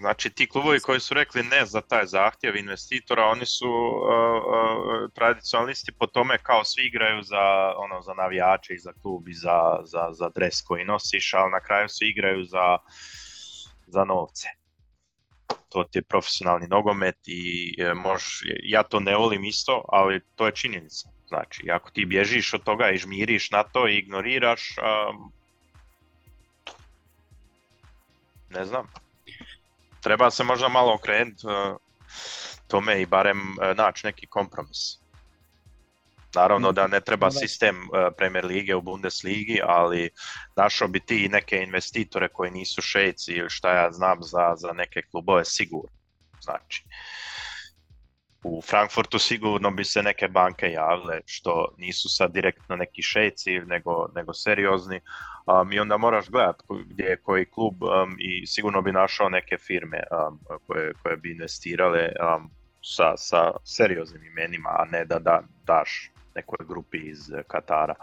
Znači 0.00 0.30
ti 0.30 0.48
klubovi 0.48 0.80
koji 0.80 1.00
su 1.00 1.14
rekli 1.14 1.42
ne 1.42 1.66
za 1.66 1.80
taj 1.80 2.06
zahtjev 2.06 2.56
investitora, 2.56 3.24
oni 3.24 3.46
su 3.46 3.68
uh, 3.68 4.02
uh, 4.02 5.10
tradicionalisti 5.14 5.92
po 5.92 6.06
tome 6.06 6.38
kao 6.38 6.64
svi 6.64 6.86
igraju 6.86 7.22
za, 7.22 7.74
ono, 7.76 8.02
za 8.02 8.14
navijače 8.14 8.74
i 8.74 8.78
za 8.78 8.92
klub 9.02 9.28
i 9.28 9.34
za, 9.34 9.78
za, 9.84 10.08
za 10.12 10.28
dres 10.34 10.62
koji 10.62 10.84
nosiš, 10.84 11.34
ali 11.34 11.50
na 11.50 11.60
kraju 11.60 11.88
svi 11.88 12.08
igraju 12.08 12.44
za, 12.44 12.78
za 13.86 14.04
novce 14.04 14.48
to 15.68 15.84
ti 15.84 15.98
je 15.98 16.02
profesionalni 16.02 16.66
nogomet 16.66 17.16
i 17.26 17.74
e, 17.78 17.94
možeš, 17.94 18.42
ja 18.62 18.82
to 18.82 19.00
ne 19.00 19.16
volim 19.16 19.44
isto, 19.44 19.84
ali 19.88 20.20
to 20.34 20.46
je 20.46 20.54
činjenica. 20.54 21.08
Znači, 21.28 21.70
ako 21.70 21.90
ti 21.90 22.04
bježiš 22.04 22.54
od 22.54 22.62
toga 22.62 22.90
i 22.90 22.98
žmiriš 22.98 23.50
na 23.50 23.62
to 23.62 23.88
i 23.88 23.98
ignoriraš, 23.98 24.76
ne 28.50 28.64
znam. 28.64 28.86
Treba 30.00 30.30
se 30.30 30.44
možda 30.44 30.68
malo 30.68 30.94
okrenuti 30.94 31.46
uh, 31.46 31.76
tome 32.68 33.02
i 33.02 33.06
barem 33.06 33.40
uh, 33.40 33.76
naći 33.76 34.06
neki 34.06 34.26
kompromis. 34.26 34.78
Naravno 36.34 36.72
da 36.72 36.86
ne 36.86 37.00
treba 37.00 37.30
sistem 37.30 37.76
e, 37.76 38.10
Premier 38.16 38.44
lige 38.44 38.74
u 38.74 38.82
Bundesligi, 38.82 39.60
ali 39.64 40.10
našao 40.56 40.88
bi 40.88 41.00
ti 41.00 41.28
neke 41.28 41.62
investitore 41.62 42.28
koji 42.28 42.50
nisu 42.50 42.82
šejci 42.82 43.32
ili 43.32 43.50
šta 43.50 43.72
ja 43.72 43.92
znam 43.92 44.18
za, 44.22 44.54
za 44.56 44.72
neke 44.72 45.02
klubove 45.02 45.44
sigurno. 45.44 45.98
Znači, 46.40 46.84
u 48.44 48.62
Frankfurtu 48.62 49.18
sigurno 49.18 49.70
bi 49.70 49.84
se 49.84 50.02
neke 50.02 50.28
banke 50.28 50.70
javile 50.70 51.20
što 51.26 51.74
nisu 51.78 52.08
sad 52.08 52.32
direktno 52.32 52.76
neki 52.76 53.02
šejci 53.02 53.60
nego, 53.66 54.08
nego 54.14 54.34
seriozni 54.34 55.00
um, 55.46 55.72
i 55.72 55.80
onda 55.80 55.96
moraš 55.96 56.28
gledati 56.28 56.64
gdje 56.86 57.04
je 57.04 57.22
koji 57.22 57.44
klub 57.44 57.82
um, 57.82 58.16
i 58.18 58.46
sigurno 58.46 58.82
bi 58.82 58.92
našao 58.92 59.28
neke 59.28 59.58
firme 59.58 60.02
um, 60.10 60.40
koje, 60.66 60.92
koje 61.02 61.16
bi 61.16 61.32
investirale 61.32 62.12
um, 62.36 62.50
sa, 62.82 63.16
sa 63.16 63.50
serioznim 63.64 64.24
imenima, 64.24 64.70
a 64.78 64.84
ne 64.84 65.04
da, 65.04 65.18
da 65.18 65.42
daš 65.66 66.10
nekoj 66.38 66.66
grupi 66.68 66.98
iz 66.98 67.30
Katara. 67.46 67.94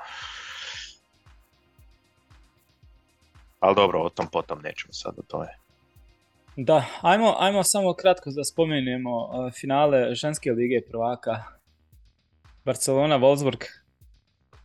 Ali 3.60 3.76
dobro, 3.76 4.02
o 4.02 4.10
tom 4.10 4.28
potom 4.32 4.62
nećemo 4.62 4.94
sad 4.94 5.20
o 5.20 5.22
tome. 5.28 5.48
Da, 6.56 6.86
ajmo, 7.02 7.36
ajmo 7.40 7.64
samo 7.64 7.94
kratko 7.94 8.30
da 8.32 8.44
spomenemo 8.44 9.16
uh, 9.18 9.54
finale 9.54 10.16
ženske 10.16 10.52
lige 10.52 10.82
prvaka. 10.90 11.44
Barcelona, 12.66 13.20
Wolfsburg. 13.20 13.64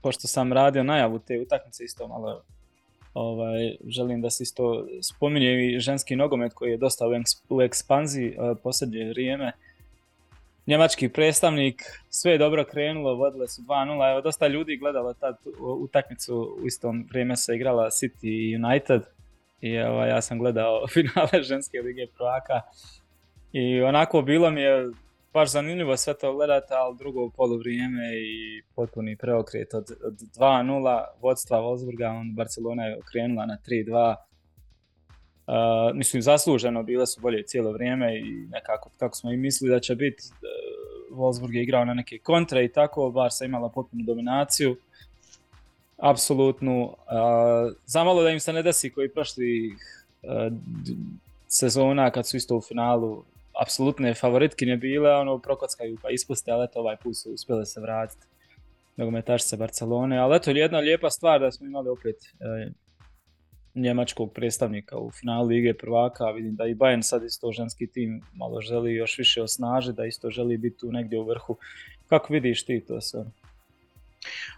Pošto 0.03 0.29
sam 0.29 0.53
radio 0.53 0.83
najavu 0.83 1.19
te 1.19 1.41
utakmice 1.41 1.85
isto 1.85 2.09
malo 2.09 2.43
ovaj, 3.15 3.77
želim 3.87 4.21
da 4.23 4.31
se 4.31 4.43
isto 4.43 4.87
spominje 5.03 5.67
i 5.67 5.81
ženski 5.81 6.17
nogomet 6.17 6.55
koji 6.55 6.71
je 6.71 6.77
dosta 6.77 7.05
u, 7.49 7.63
ekspanziji 7.63 8.37
uh, 8.39 8.59
posljednje 8.63 9.09
vrijeme 9.09 9.53
njemački 10.67 11.09
predstavnik, 11.09 11.83
sve 12.09 12.33
je 12.33 12.39
dobro 12.39 12.65
krenulo, 12.65 13.15
vodile 13.15 13.49
su 13.49 13.63
2-0, 13.63 14.11
evo 14.11 14.21
dosta 14.21 14.47
ljudi 14.47 14.77
gledalo 14.77 15.15
tad 15.15 15.37
utakmicu, 15.61 16.57
u 16.63 16.67
istom 16.67 17.07
vrijeme 17.11 17.37
se 17.37 17.55
igrala 17.55 17.91
City 17.91 18.65
United 18.65 19.03
i 19.61 19.75
evo, 19.75 20.05
ja 20.05 20.23
sam 20.23 20.39
gledao 20.39 20.87
finale 20.95 21.43
ženske 21.43 21.79
lige 21.79 22.07
prvaka 22.17 22.61
i 23.53 23.83
onako 23.83 24.23
bilo 24.23 24.51
mi 24.51 24.61
je 24.61 24.91
baš 25.33 25.51
zanimljivo 25.51 25.97
sve 25.97 26.15
to 26.15 26.35
gledati, 26.35 26.67
ali 26.71 26.97
drugo 26.99 27.31
vrijeme 27.59 28.17
i 28.17 28.63
potpuni 28.75 29.17
preokret 29.17 29.75
od, 29.75 29.85
od 30.05 30.15
2-0 30.15 31.05
vodstva 31.21 31.59
Wolfsburga, 31.59 32.21
on 32.21 32.35
Barcelona 32.35 32.85
je 32.85 32.99
okrenula 32.99 33.47
na 33.47 33.59
3-2 33.67 34.15
Uh, 35.51 35.97
mislim, 35.97 36.23
zasluženo 36.23 36.83
bile 36.83 37.07
su 37.07 37.21
bolje 37.21 37.43
cijelo 37.43 37.73
vrijeme 37.73 38.19
i 38.19 38.47
nekako 38.51 38.91
kako 38.99 39.17
smo 39.17 39.33
i 39.33 39.37
mislili 39.37 39.75
da 39.75 39.81
će 39.81 39.95
biti. 39.95 40.23
Uh, 40.33 41.19
Wolfsburg 41.19 41.55
je 41.55 41.63
igrao 41.63 41.85
na 41.85 41.95
neke 41.95 42.19
kontre 42.19 42.65
i 42.65 42.73
tako, 42.73 43.11
Barca 43.11 43.45
imala 43.45 43.69
potpunu 43.69 44.05
dominaciju. 44.05 44.77
Apsolutnu. 45.97 46.83
Uh, 46.85 47.73
zamalo 47.87 48.23
da 48.23 48.31
im 48.31 48.41
se 48.41 48.53
ne 48.53 48.63
desi 48.63 48.91
koji 48.91 49.09
prošli 49.09 49.71
uh, 50.23 50.53
sezona 51.49 52.11
kad 52.11 52.29
su 52.29 52.37
isto 52.37 52.57
u 52.57 52.61
finalu 52.61 53.25
apsolutne 53.63 54.15
favoritkinje 54.15 54.77
bile, 54.77 55.15
ono 55.15 55.39
prokockaju 55.39 55.99
pa 56.03 56.11
ispuste, 56.11 56.51
ali 56.51 56.65
eto 56.65 56.81
ovaj 56.81 56.97
put 56.97 57.17
su 57.17 57.31
uspjeli 57.33 57.67
se 57.67 57.81
vratiti 57.81 58.27
nogometašice 58.97 59.57
Barcelone, 59.57 60.19
ali 60.19 60.37
eto 60.37 60.51
jedna 60.51 60.79
lijepa 60.79 61.11
stvar 61.11 61.41
da 61.41 61.53
smo 61.53 61.67
imali 61.67 61.89
opet 61.89 62.17
uh, 62.17 62.73
njemačkog 63.75 64.33
predstavnika 64.33 64.99
u 64.99 65.11
finalu 65.11 65.49
Lige 65.49 65.75
prvaka, 65.75 66.31
vidim 66.31 66.57
da 66.57 66.67
i 66.67 66.75
Bayern 66.75 67.03
sad 67.03 67.25
isto 67.25 67.53
ženski 67.53 67.87
tim 67.87 68.23
malo 68.35 68.61
želi 68.61 68.95
još 68.95 69.19
više 69.19 69.43
osnažiti, 69.43 69.97
da 69.97 70.07
isto 70.07 70.31
želi 70.31 70.57
biti 70.57 70.79
tu 70.79 70.93
negdje 70.93 71.19
u 71.19 71.25
vrhu. 71.25 71.57
Kako 72.09 72.33
vidiš 72.33 72.65
ti 72.65 72.85
to 72.89 73.01
sve? 73.01 73.25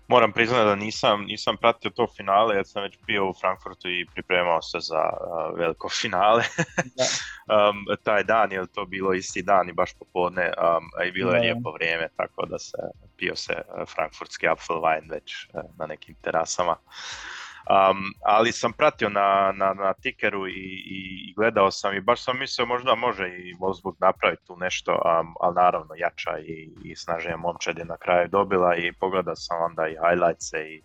Moram 0.08 0.32
priznati 0.32 0.64
da 0.64 0.74
nisam, 0.74 1.24
nisam 1.24 1.56
pratio 1.56 1.90
to 1.90 2.06
finale, 2.16 2.56
jer 2.56 2.66
sam 2.66 2.82
već 2.82 2.98
bio 3.06 3.28
u 3.28 3.34
Frankfurtu 3.40 3.88
i 3.88 4.06
pripremao 4.14 4.62
se 4.62 4.78
za 4.80 5.02
veliko 5.56 5.88
finale. 5.88 6.42
um, 7.54 7.96
taj 8.02 8.24
dan, 8.24 8.52
je 8.52 8.66
to 8.74 8.84
bilo 8.84 9.12
isti 9.12 9.42
dan 9.42 9.68
i 9.68 9.72
baš 9.72 9.94
popodne, 9.98 10.46
um, 10.46 11.06
i 11.08 11.12
bilo 11.12 11.32
je 11.32 11.40
lijepo 11.40 11.70
vrijeme, 11.70 12.08
tako 12.16 12.46
da 12.46 12.58
se 12.58 12.78
pio 13.16 13.36
se 13.36 13.54
frankfurtski 13.94 14.46
Apfelwein 14.46 15.10
već 15.10 15.48
na 15.78 15.86
nekim 15.86 16.14
terasama. 16.22 16.76
Um, 17.70 18.14
ali 18.24 18.52
sam 18.52 18.72
pratio 18.72 19.08
na, 19.08 19.52
na, 19.56 19.74
na 19.74 19.92
tikeru 19.92 20.48
i, 20.48 20.82
i, 20.86 21.34
gledao 21.36 21.70
sam 21.70 21.94
i 21.94 22.00
baš 22.00 22.24
sam 22.24 22.38
mislio 22.38 22.66
možda 22.66 22.94
može 22.94 23.28
i 23.28 23.54
Wolfsburg 23.54 23.96
napraviti 24.00 24.46
tu 24.46 24.56
nešto, 24.56 24.92
um, 24.92 25.34
ali 25.40 25.54
naravno 25.54 25.94
jača 25.96 26.38
i, 26.38 26.70
i 26.84 26.96
snažnija 26.96 27.36
momčad 27.36 27.78
je 27.78 27.84
na 27.84 27.96
kraju 27.96 28.28
dobila 28.28 28.76
i 28.76 28.92
pogledao 28.92 29.36
sam 29.36 29.62
onda 29.62 29.88
i 29.88 29.96
highlights 30.08 30.52
i 30.52 30.82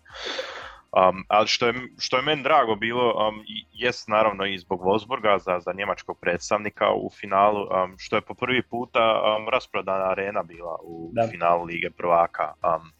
Um, 0.92 1.24
ali 1.28 1.48
što 1.48 1.66
je, 1.66 1.74
što 1.98 2.16
je 2.16 2.22
meni 2.22 2.42
drago 2.42 2.74
bilo, 2.74 3.28
um, 3.28 3.44
jest 3.72 4.08
naravno 4.08 4.46
i 4.46 4.58
zbog 4.58 4.80
Wolfsburga 4.80 5.38
za, 5.38 5.60
za 5.60 5.72
njemačkog 5.72 6.18
predstavnika 6.20 6.92
u 6.92 7.10
finalu, 7.20 7.60
um, 7.60 7.94
što 7.98 8.16
je 8.16 8.22
po 8.22 8.34
prvi 8.34 8.62
puta 8.62 9.00
um, 9.00 9.48
rasprodana 9.48 10.10
arena 10.10 10.42
bila 10.42 10.76
u 10.82 11.12
finalu 11.30 11.64
Lige 11.64 11.90
prvaka, 11.90 12.52
um, 12.62 12.90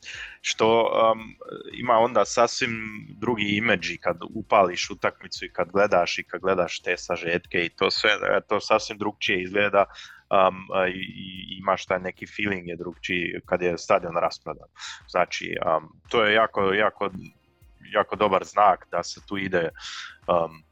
što 0.41 0.91
ima 1.73 1.93
onda 1.93 2.25
sasvim 2.25 3.07
drugi 3.09 3.57
imidž 3.57 3.91
kad 4.01 4.17
upališ 4.35 4.91
utakmicu 4.91 5.45
i 5.45 5.53
kad 5.53 5.71
gledaš 5.71 6.19
i 6.19 6.25
kad 6.25 6.41
gledaš 6.41 6.81
te 6.81 6.97
sažetke 6.97 7.65
i 7.65 7.69
to 7.69 7.91
sve, 7.91 8.11
to 8.49 8.61
sasvim 8.61 8.99
drugčije 8.99 9.43
izgleda 9.43 9.85
um, 10.31 10.57
i, 10.95 11.59
imaš 11.59 11.87
taj 11.87 11.99
neki 11.99 12.27
feeling 12.27 12.69
je 12.69 12.77
drugčiji 12.77 13.41
kad 13.47 13.63
je 13.63 13.79
stadion 13.79 14.17
rasprodan. 14.17 14.69
Znači, 15.09 15.57
um, 15.67 16.01
to 16.09 16.25
je 16.25 16.35
jako, 16.35 16.73
jako 16.73 17.11
jako 17.93 18.17
dobar 18.17 18.45
znak 18.45 18.87
da 18.91 19.03
se 19.03 19.21
tu 19.27 19.39
ide 19.39 19.69
um, 20.27 20.63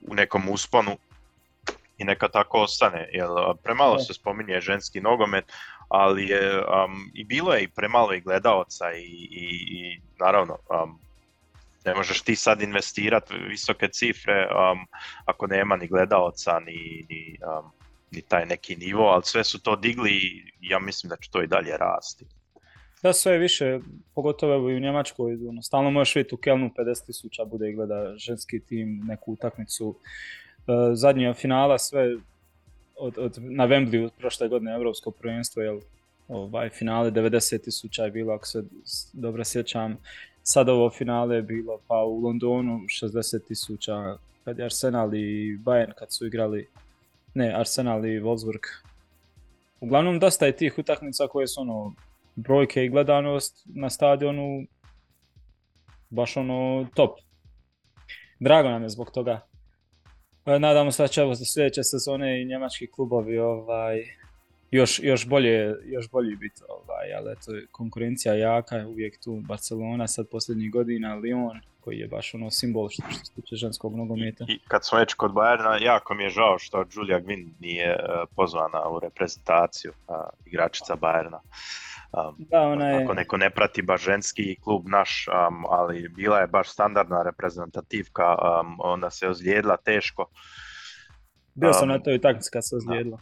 u 0.00 0.14
nekom 0.14 0.48
usponu 0.48 0.98
i 1.98 2.04
neka 2.04 2.28
tako 2.28 2.58
ostane. 2.58 3.08
Jer 3.12 3.28
premalo 3.62 3.98
se 3.98 4.14
spominje 4.14 4.60
ženski 4.60 5.00
nogomet, 5.00 5.44
ali 5.88 6.28
je 6.28 6.62
i 7.14 7.24
bilo 7.24 7.54
je 7.54 7.62
i 7.62 7.68
premalo 7.68 8.14
i 8.14 8.20
gledaoca 8.20 8.92
i, 8.92 9.28
i, 9.30 9.48
i 9.70 10.00
naravno 10.20 10.58
ne 11.84 11.94
možeš 11.94 12.22
ti 12.22 12.36
sad 12.36 12.62
investirati 12.62 13.34
visoke 13.34 13.88
cifre 13.88 14.48
ako 15.24 15.46
nema 15.46 15.76
ni 15.76 15.86
gledaoca 15.86 16.60
ni, 16.60 17.06
ni, 17.08 17.38
ni 18.10 18.22
taj 18.22 18.46
neki 18.46 18.76
nivo, 18.76 19.04
ali 19.08 19.22
sve 19.24 19.44
su 19.44 19.62
to 19.62 19.76
digli 19.76 20.10
i 20.10 20.52
ja 20.60 20.78
mislim 20.78 21.10
da 21.10 21.16
će 21.16 21.30
to 21.30 21.42
i 21.42 21.46
dalje 21.46 21.76
rasti. 21.76 22.24
Da, 23.02 23.12
sve 23.12 23.38
više, 23.38 23.80
pogotovo 24.14 24.70
i 24.70 24.76
u 24.76 24.80
Njemačkoj, 24.80 25.48
ono, 25.48 25.62
stalno 25.62 25.90
možeš 25.90 26.14
vidjeti 26.14 26.34
u 26.34 26.38
Kelnu 26.38 26.70
50.000 26.78 27.48
bude 27.48 27.70
i 27.70 27.72
gleda 27.72 28.14
ženski 28.16 28.60
tim, 28.60 29.02
neku 29.08 29.32
utakmicu. 29.32 29.94
E, 30.66 30.94
zadnja 30.94 31.34
finala, 31.34 31.78
sve 31.78 32.16
od, 32.96 33.18
od, 33.18 33.38
na 33.38 33.68
prošle 34.18 34.48
godine 34.48 34.74
Europsko 34.74 35.10
prvenstvo, 35.10 35.62
jel, 35.62 35.80
ovaj, 36.28 36.70
finale 36.70 37.10
90.000 37.10 38.02
je 38.02 38.10
bilo, 38.10 38.34
ako 38.34 38.46
se 38.46 38.64
dobro 39.12 39.44
sjećam. 39.44 39.96
Sad 40.42 40.68
ovo 40.68 40.90
finale 40.90 41.36
je 41.36 41.42
bilo 41.42 41.80
pa 41.86 41.94
u 41.94 42.20
Londonu 42.20 42.80
60.000 43.02 44.16
kad 44.44 44.58
je 44.58 44.64
Arsenal 44.64 45.14
i 45.14 45.58
Bayern 45.64 45.92
kad 45.94 46.12
su 46.12 46.26
igrali, 46.26 46.68
ne, 47.34 47.54
Arsenal 47.56 48.06
i 48.06 48.20
Wolfsburg. 48.20 48.66
Uglavnom 49.80 50.18
dosta 50.18 50.46
je 50.46 50.56
tih 50.56 50.78
utakmica 50.78 51.26
koje 51.26 51.46
su 51.46 51.60
ono 51.60 51.94
brojke 52.38 52.84
i 52.84 52.88
gledanost 52.88 53.66
na 53.66 53.90
stadionu 53.90 54.66
baš 56.10 56.36
ono 56.36 56.86
top. 56.94 57.18
Drago 58.40 58.68
nam 58.68 58.82
je 58.82 58.88
zbog 58.88 59.10
toga. 59.10 59.40
E, 60.46 60.58
nadamo 60.58 60.92
se 60.92 61.02
da 61.02 61.08
će 61.08 61.22
za 61.34 61.44
sljedeće 61.44 61.82
sezone 61.82 62.42
i 62.42 62.44
njemački 62.44 62.86
klubovi 62.86 63.38
ovaj, 63.38 64.04
još, 64.70 65.00
još, 65.02 65.26
bolje, 65.26 65.74
još 65.84 66.10
bolji 66.10 66.36
biti, 66.36 66.62
ovaj, 66.68 67.14
ali 67.14 67.32
eto, 67.32 67.52
konkurencija 67.72 68.34
jaka 68.34 68.76
je 68.76 68.86
uvijek 68.86 69.24
tu, 69.24 69.40
Barcelona 69.48 70.08
sad 70.08 70.28
posljednjih 70.30 70.70
godina, 70.70 71.16
Lyon, 71.16 71.60
koji 71.80 71.98
je 71.98 72.08
baš 72.08 72.34
ono 72.34 72.50
simbol 72.50 72.88
što, 72.88 73.02
što 73.10 73.24
se 73.24 73.32
tiče 73.34 73.56
ženskog 73.56 73.96
nogometa. 73.96 74.44
I, 74.48 74.58
kad 74.68 74.86
smo 74.86 74.98
već 74.98 75.14
kod 75.14 75.32
Bayerna, 75.32 75.82
jako 75.82 76.14
mi 76.14 76.22
je 76.22 76.30
žao 76.30 76.58
što 76.58 76.84
Julia 76.92 77.20
Gwynn 77.20 77.48
nije 77.60 77.90
uh, 77.90 78.28
pozvana 78.36 78.88
u 78.88 79.00
reprezentaciju 79.00 79.92
uh, 80.08 80.16
igračica 80.46 80.96
Bayerna. 80.96 81.38
Um, 82.12 82.36
da, 82.38 82.60
ona 82.60 82.88
je... 82.88 83.04
Ako 83.04 83.14
neko 83.14 83.36
ne 83.36 83.50
prati 83.50 83.82
baš 83.82 84.04
ženski 84.04 84.56
klub 84.60 84.88
naš, 84.88 85.26
um, 85.28 85.64
ali 85.70 86.08
bila 86.08 86.40
je 86.40 86.46
baš 86.46 86.68
standardna 86.68 87.22
reprezentativka, 87.22 88.24
um, 88.24 88.76
onda 88.78 89.10
se 89.10 89.28
ozlijedila 89.28 89.76
teško. 89.76 90.26
Bio 91.54 91.72
sam 91.72 91.88
na 91.88 91.98
toj 91.98 92.14
utakmici 92.14 92.50
kad 92.52 92.68
se 92.68 92.76
ozlijedila. 92.76 93.18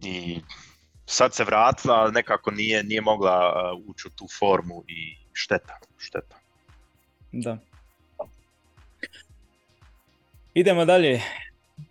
I 0.00 0.40
sad 1.06 1.34
se 1.34 1.44
vratila, 1.44 1.94
ali 1.94 2.12
nekako 2.12 2.50
nije, 2.50 2.84
nije 2.84 3.00
mogla 3.00 3.52
ući 3.86 4.08
u 4.08 4.10
tu 4.10 4.26
formu 4.38 4.84
i 4.88 5.16
šteta, 5.32 5.78
šteta. 5.98 6.36
Da. 7.32 7.58
Idemo 10.54 10.84
dalje. 10.84 11.20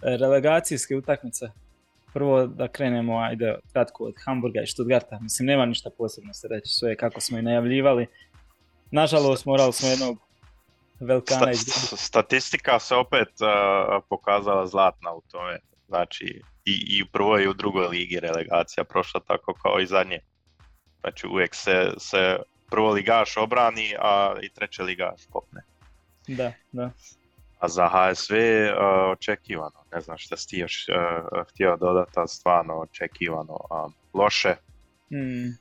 Relegacijske 0.01 0.95
utakmice. 0.95 1.49
Prvo 2.13 2.47
da 2.47 2.67
krenemo, 2.67 3.19
ajde, 3.19 3.55
kratko 3.71 4.03
od 4.03 4.13
Hamburga 4.25 4.61
i 4.61 4.67
Stuttgarta. 4.67 5.19
Mislim, 5.21 5.45
nema 5.45 5.65
ništa 5.65 5.89
posebno 5.97 6.33
se 6.33 6.47
reći, 6.47 6.69
sve 6.69 6.95
kako 6.95 7.21
smo 7.21 7.37
i 7.37 7.41
najavljivali. 7.41 8.07
Nažalost, 8.91 9.45
morali 9.45 9.73
smo 9.73 9.89
jednog 9.89 10.17
velikana 10.99 11.53
Sta, 11.53 11.97
Statistika 11.97 12.79
se 12.79 12.95
opet 12.95 13.27
uh, 13.27 14.03
pokazala 14.09 14.67
zlatna 14.67 15.13
u 15.13 15.21
tome. 15.31 15.59
Znači, 15.87 16.41
i, 16.65 16.97
i 16.97 17.03
u 17.03 17.05
prvoj 17.11 17.43
i 17.43 17.47
u 17.47 17.53
drugoj 17.53 17.87
ligi 17.87 18.19
relegacija 18.19 18.83
prošla 18.83 19.21
tako 19.27 19.53
kao 19.53 19.79
i 19.79 19.85
zadnje. 19.85 20.19
Znači 21.01 21.27
uvijek 21.27 21.55
se, 21.55 21.91
se 21.97 22.37
prvo 22.69 22.91
ligaš 22.91 23.37
obrani, 23.37 23.95
a 23.99 24.35
i 24.41 24.49
treće 24.49 24.83
ligaš 24.83 25.21
popne. 25.31 25.61
Da, 26.27 26.53
da. 26.71 26.91
A 27.59 27.67
za 27.67 27.89
HSV 27.89 28.33
uh, 28.33 29.11
očekivano, 29.11 29.83
ne 29.93 30.01
znam 30.01 30.17
šta 30.17 30.37
si 30.37 30.47
ti 30.47 30.57
još 30.57 30.85
uh, 30.89 31.47
htio 31.49 31.77
dodati, 31.77 32.11
stvarno 32.27 32.79
očekivano 32.79 33.53
uh, 33.53 33.91
loše. 34.13 34.55
Hmm. 35.09 35.57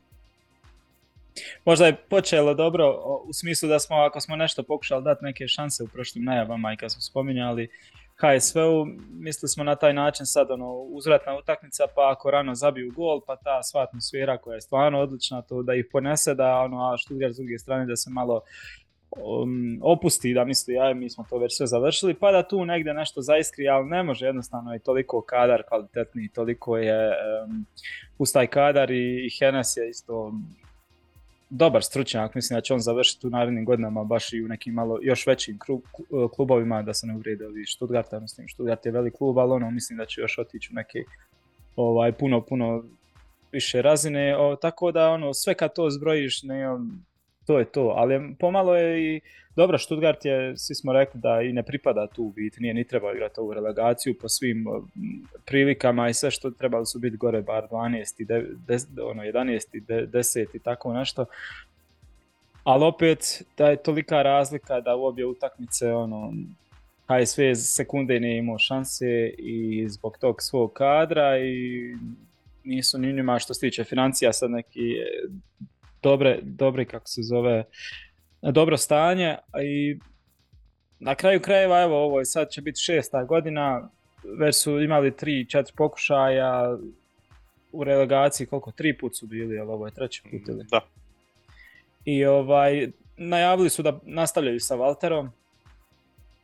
Možda 1.65 1.87
je 1.87 1.97
počelo 1.97 2.55
dobro 2.55 3.03
u 3.25 3.33
smislu 3.33 3.69
da 3.69 3.79
smo, 3.79 3.97
ako 3.97 4.21
smo 4.21 4.37
nešto 4.37 4.63
pokušali 4.63 5.05
dati 5.05 5.25
neke 5.25 5.49
šanse 5.49 5.85
u 5.85 5.89
prošlim 5.89 6.25
najavama 6.25 6.73
i 6.73 6.77
kad 6.77 6.93
smo 6.93 7.01
spominjali 7.01 7.69
HSV-u, 8.17 8.87
mislili 9.11 9.49
smo 9.49 9.65
na 9.65 9.77
taj 9.77 9.95
način 9.95 10.27
sad 10.27 10.51
ono, 10.51 10.73
uzvratna 10.73 11.37
utakmica, 11.39 11.85
pa 11.95 12.13
ako 12.13 12.31
rano 12.31 12.55
zabiju 12.55 12.93
gol, 12.93 13.21
pa 13.27 13.37
ta 13.37 13.63
sva 13.63 13.83
atmosfera 13.83 14.39
koja 14.39 14.55
je 14.55 14.61
stvarno 14.61 15.01
odlična, 15.01 15.43
to 15.43 15.63
da 15.63 15.75
ih 15.75 15.87
ponese, 15.93 16.35
da 16.35 16.59
ono, 16.59 16.93
a 16.93 16.99
Stuttgart 16.99 17.35
s 17.35 17.37
druge 17.37 17.59
strane 17.59 17.87
da 17.87 17.97
se 17.97 18.11
malo 18.11 18.41
um, 19.11 19.79
opusti, 19.83 20.35
da 20.35 20.45
misli, 20.45 20.75
ja, 20.75 20.95
mi 20.95 21.11
smo 21.11 21.25
to 21.31 21.39
već 21.39 21.57
sve 21.57 21.67
završili, 21.67 22.15
pa 22.15 22.33
da 22.33 22.49
tu 22.49 22.65
negdje 22.65 22.95
nešto 22.95 23.21
zaiskri, 23.21 23.69
ali 23.69 23.89
ne 23.89 24.03
može 24.03 24.27
jednostavno 24.27 24.73
je 24.73 24.79
toliko 24.79 25.21
kadar 25.21 25.63
kvalitetni, 25.69 26.29
toliko 26.29 26.77
je 26.77 27.09
um, 27.09 27.67
pustaj 28.19 28.47
kadar 28.47 28.91
i, 28.91 29.27
i 29.27 29.31
Henes 29.39 29.77
je 29.77 29.89
isto 29.89 30.33
dobar 31.51 31.85
stručnjak, 31.85 32.35
mislim 32.35 32.57
da 32.57 32.61
će 32.61 32.75
on 32.75 32.81
završiti 32.81 33.27
u 33.27 33.31
narednim 33.31 33.65
godinama 33.65 34.05
baš 34.05 34.33
i 34.33 34.45
u 34.45 34.49
nekim 34.49 34.75
malo 34.75 34.99
još 35.03 35.27
većim 35.27 35.59
klubovima, 36.35 36.83
da 36.83 36.95
se 36.95 37.07
ne 37.07 37.15
uvrede 37.15 37.47
ovi 37.47 37.67
Stuttgarta, 37.67 38.21
mislim 38.21 38.49
Stuttgart 38.49 38.87
je 38.87 38.93
velik 38.93 39.15
klub, 39.15 39.39
ali 39.39 39.53
ono 39.53 39.71
mislim 39.71 39.99
da 39.99 40.07
će 40.07 40.21
još 40.21 40.39
otići 40.39 40.69
u 40.73 40.75
neke 40.75 41.05
ovaj, 41.77 42.13
puno, 42.13 42.41
puno 42.41 42.85
više 43.53 43.83
razine, 43.83 44.37
o, 44.37 44.57
tako 44.57 44.93
da 44.93 45.11
ono, 45.11 45.35
sve 45.35 45.55
kad 45.55 45.75
to 45.75 45.91
zbrojiš, 45.91 46.43
ne, 46.43 46.65
to 47.47 47.59
je 47.59 47.65
to, 47.65 47.95
ali 47.97 48.35
pomalo 48.39 48.77
je 48.77 49.17
i 49.17 49.21
dobro, 49.57 49.79
Stuttgart 49.79 50.25
je, 50.25 50.57
svi 50.57 50.75
smo 50.75 50.93
rekli 50.93 51.21
da 51.21 51.41
i 51.43 51.53
ne 51.53 51.63
pripada 51.63 52.07
tu 52.07 52.25
u 52.25 52.33
biti, 52.33 52.61
nije 52.61 52.75
ni 52.75 52.85
trebao 52.85 53.13
igrati 53.13 53.41
ovu 53.41 53.55
relegaciju 53.55 54.15
po 54.21 54.29
svim 54.29 54.67
prilikama 55.47 56.09
i 56.09 56.15
sve 56.15 56.31
što 56.31 56.51
trebali 56.51 56.87
su 56.87 56.99
biti 56.99 57.17
gore 57.17 57.43
bar 57.43 57.69
12, 57.71 58.27
de, 58.27 59.03
ono, 59.03 59.23
11, 59.23 60.07
10 60.07 60.47
i 60.55 60.59
tako 60.59 60.93
nešto. 60.93 61.27
Ali 62.65 62.85
opet, 62.85 63.43
da 63.57 63.67
je 63.69 63.83
tolika 63.83 64.23
razlika 64.23 64.81
da 64.81 64.97
u 64.97 65.05
obje 65.05 65.27
utakmice 65.27 65.93
ono, 65.93 66.33
HSV 67.09 67.43
sekunde 67.55 68.21
nije 68.21 68.39
imao 68.39 68.59
šanse 68.59 69.35
i 69.39 69.87
zbog 69.89 70.19
tog 70.21 70.43
svog 70.43 70.73
kadra 70.73 71.39
i 71.39 71.95
nisu 72.65 72.99
ni 72.99 73.13
njima 73.13 73.39
što 73.39 73.55
se 73.55 73.61
tiče 73.61 73.85
financija 73.85 74.33
sad 74.33 74.51
neki 74.51 74.95
dobre, 76.03 76.39
dobre 76.43 76.85
kako 76.85 77.07
se 77.07 77.23
zove, 77.23 77.65
dobro 78.43 78.77
stanje. 78.77 79.37
I 79.63 79.99
na 80.99 81.15
kraju 81.15 81.41
krajeva 81.41 81.83
evo 81.83 82.05
ovo 82.05 82.25
sad 82.25 82.51
će 82.51 82.63
biti 82.63 82.81
šesta 82.81 83.25
godina, 83.25 83.89
već 84.39 84.57
su 84.57 84.81
imali 84.81 85.17
tri, 85.17 85.47
četiri 85.49 85.75
pokušaja. 85.77 86.79
U 87.73 87.85
relegaciji, 87.85 88.47
koliko, 88.47 88.71
tri 88.71 88.99
put 88.99 89.17
su 89.17 89.27
bili, 89.27 89.59
ali 89.59 89.71
ovo 89.71 89.87
je 89.87 89.95
treći 89.95 90.23
put 90.23 90.49
ili? 90.49 90.65
Da. 90.71 90.81
I 92.05 92.25
ovaj, 92.25 92.89
najavili 93.17 93.71
su 93.71 93.83
da 93.83 93.99
nastavljaju 94.03 94.61
sa 94.61 94.77
Walterom, 94.77 95.29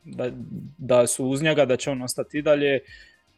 da, 0.03 0.31
da 0.77 1.07
su 1.07 1.25
uz 1.25 1.41
njega, 1.41 1.65
da 1.65 1.77
će 1.77 1.91
on 1.91 2.01
ostati 2.01 2.37
i 2.37 2.41
dalje 2.41 2.79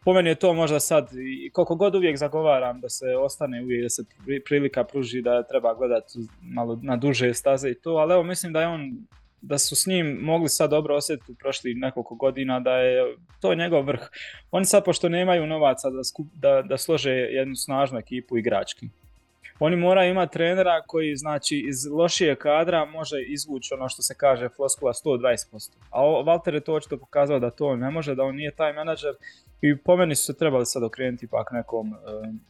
po 0.06 0.14
meni 0.14 0.30
je 0.30 0.36
to 0.36 0.54
možda 0.54 0.80
sad, 0.80 1.10
i 1.46 1.50
koliko 1.50 1.76
god 1.76 1.96
uvijek 1.96 2.18
zagovaram 2.18 2.82
da 2.82 2.90
se 2.90 3.06
ostane 3.20 3.64
uvijek, 3.64 3.84
da 3.84 3.90
se 3.90 4.04
prilika 4.46 4.84
pruži 4.84 5.22
da 5.22 5.44
treba 5.44 5.74
gledati 5.74 6.20
malo 6.42 6.80
na 6.84 6.98
duže 6.98 7.34
staze 7.34 7.70
i 7.70 7.76
to, 7.76 7.90
ali 7.90 8.14
evo 8.14 8.24
mislim 8.24 8.54
da 8.54 8.62
je 8.62 8.68
on 8.68 9.08
da 9.42 9.58
su 9.58 9.76
s 9.76 9.86
njim 9.86 10.18
mogli 10.22 10.50
sad 10.50 10.70
dobro 10.70 10.96
osjetiti 10.96 11.32
u 11.32 11.36
prošlih 11.36 11.78
nekoliko 11.78 12.16
godina, 12.16 12.60
da 12.60 12.72
je 12.72 13.16
to 13.42 13.56
njegov 13.56 13.86
vrh. 13.86 14.00
Oni 14.52 14.66
sad, 14.66 14.86
pošto 14.86 15.10
nemaju 15.10 15.48
novaca 15.48 15.90
da, 15.90 16.02
da, 16.34 16.62
da 16.62 16.78
slože 16.78 17.12
jednu 17.12 17.56
snažnu 17.56 18.00
ekipu 18.00 18.38
igrački, 18.38 18.90
oni 19.60 19.76
moraju 19.76 20.12
imati 20.12 20.34
trenera 20.34 20.82
koji 20.88 21.16
znači 21.16 21.66
iz 21.68 21.86
lošije 21.92 22.36
kadra 22.36 22.86
može 22.86 23.22
izvući 23.22 23.74
ono 23.74 23.90
što 23.90 24.02
se 24.02 24.16
kaže 24.18 24.50
floskula 24.50 24.94
120%. 24.94 25.72
A 25.92 26.00
Walter 26.02 26.54
je 26.54 26.60
to 26.60 26.74
očito 26.74 26.98
pokazao 26.98 27.40
da 27.40 27.50
to 27.50 27.76
ne 27.76 27.92
može, 27.92 28.16
da 28.16 28.24
on 28.24 28.36
nije 28.36 28.52
taj 28.52 28.74
menadžer 28.74 29.14
i 29.70 29.78
po 29.78 29.96
meni 29.96 30.16
su 30.16 30.24
se 30.26 30.38
trebali 30.38 30.66
sad 30.66 30.84
okrenuti 30.84 31.28
pak 31.28 31.52
nekom 31.52 31.94
e, 31.94 31.96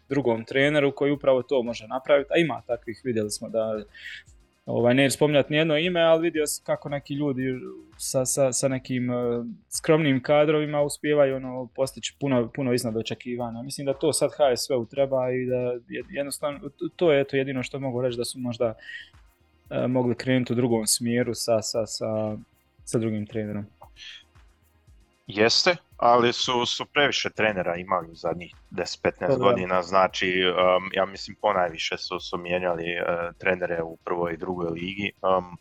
drugom 0.10 0.46
treneru 0.46 0.92
koji 0.96 1.12
upravo 1.12 1.44
to 1.44 1.64
može 1.64 1.88
napraviti, 1.88 2.30
a 2.34 2.38
ima 2.38 2.62
takvih, 2.68 3.02
vidjeli 3.04 3.32
smo 3.32 3.50
da 3.50 3.84
ovaj, 4.66 4.94
ne 4.94 5.12
spominjati 5.12 5.54
nijedno 5.54 5.78
ime, 5.78 6.02
ali 6.02 6.22
vidio 6.22 6.48
sam 6.48 6.66
kako 6.66 6.90
neki 6.90 7.14
ljudi 7.14 7.44
sa, 7.98 8.26
sa, 8.26 8.54
sa 8.54 8.68
nekim 8.68 9.12
e, 9.12 9.16
skromnim 9.70 10.24
kadrovima 10.24 10.82
uspijevaju 10.82 11.36
ono, 11.36 11.70
postići 11.76 12.16
puno, 12.20 12.52
puno 12.56 12.74
iznad 12.74 12.98
očekivanja. 12.98 13.62
Mislim 13.62 13.86
da 13.86 13.94
to 13.94 14.14
sad 14.14 14.32
HSV-u 14.32 14.86
treba 14.86 15.32
i 15.32 15.46
da 15.46 15.80
jednostavno, 16.10 16.60
to 16.96 17.12
je 17.12 17.22
eto 17.22 17.38
jedino 17.38 17.64
što 17.64 17.80
mogu 17.80 18.02
reći 18.02 18.18
da 18.18 18.26
su 18.26 18.40
možda 18.40 18.74
e, 19.70 19.88
mogli 19.88 20.16
krenuti 20.16 20.54
u 20.54 20.56
drugom 20.56 20.88
smjeru 20.88 21.34
sa, 21.34 21.62
sa, 21.62 21.86
sa, 21.86 22.38
sa 22.86 23.00
drugim 23.00 23.26
trenerom. 23.26 23.66
Jeste, 25.28 25.76
ali 25.98 26.34
su, 26.34 26.66
su 26.66 26.86
previše 26.86 27.30
trenera 27.30 27.76
imali 27.76 28.12
u 28.12 28.16
zadnjih 28.16 28.56
10-15 28.72 29.38
godina, 29.38 29.84
znači 29.84 30.44
um, 30.48 30.90
ja 30.94 31.06
mislim 31.06 31.38
ponajviše 31.42 31.98
su, 31.98 32.20
su 32.20 32.38
mijenjali 32.38 32.84
uh, 32.84 33.36
trenere 33.38 33.84
u 33.84 33.98
prvoj 33.98 34.34
i 34.34 34.38
drugoj 34.38 34.70
ligi. 34.70 35.12
Um, 35.22 35.58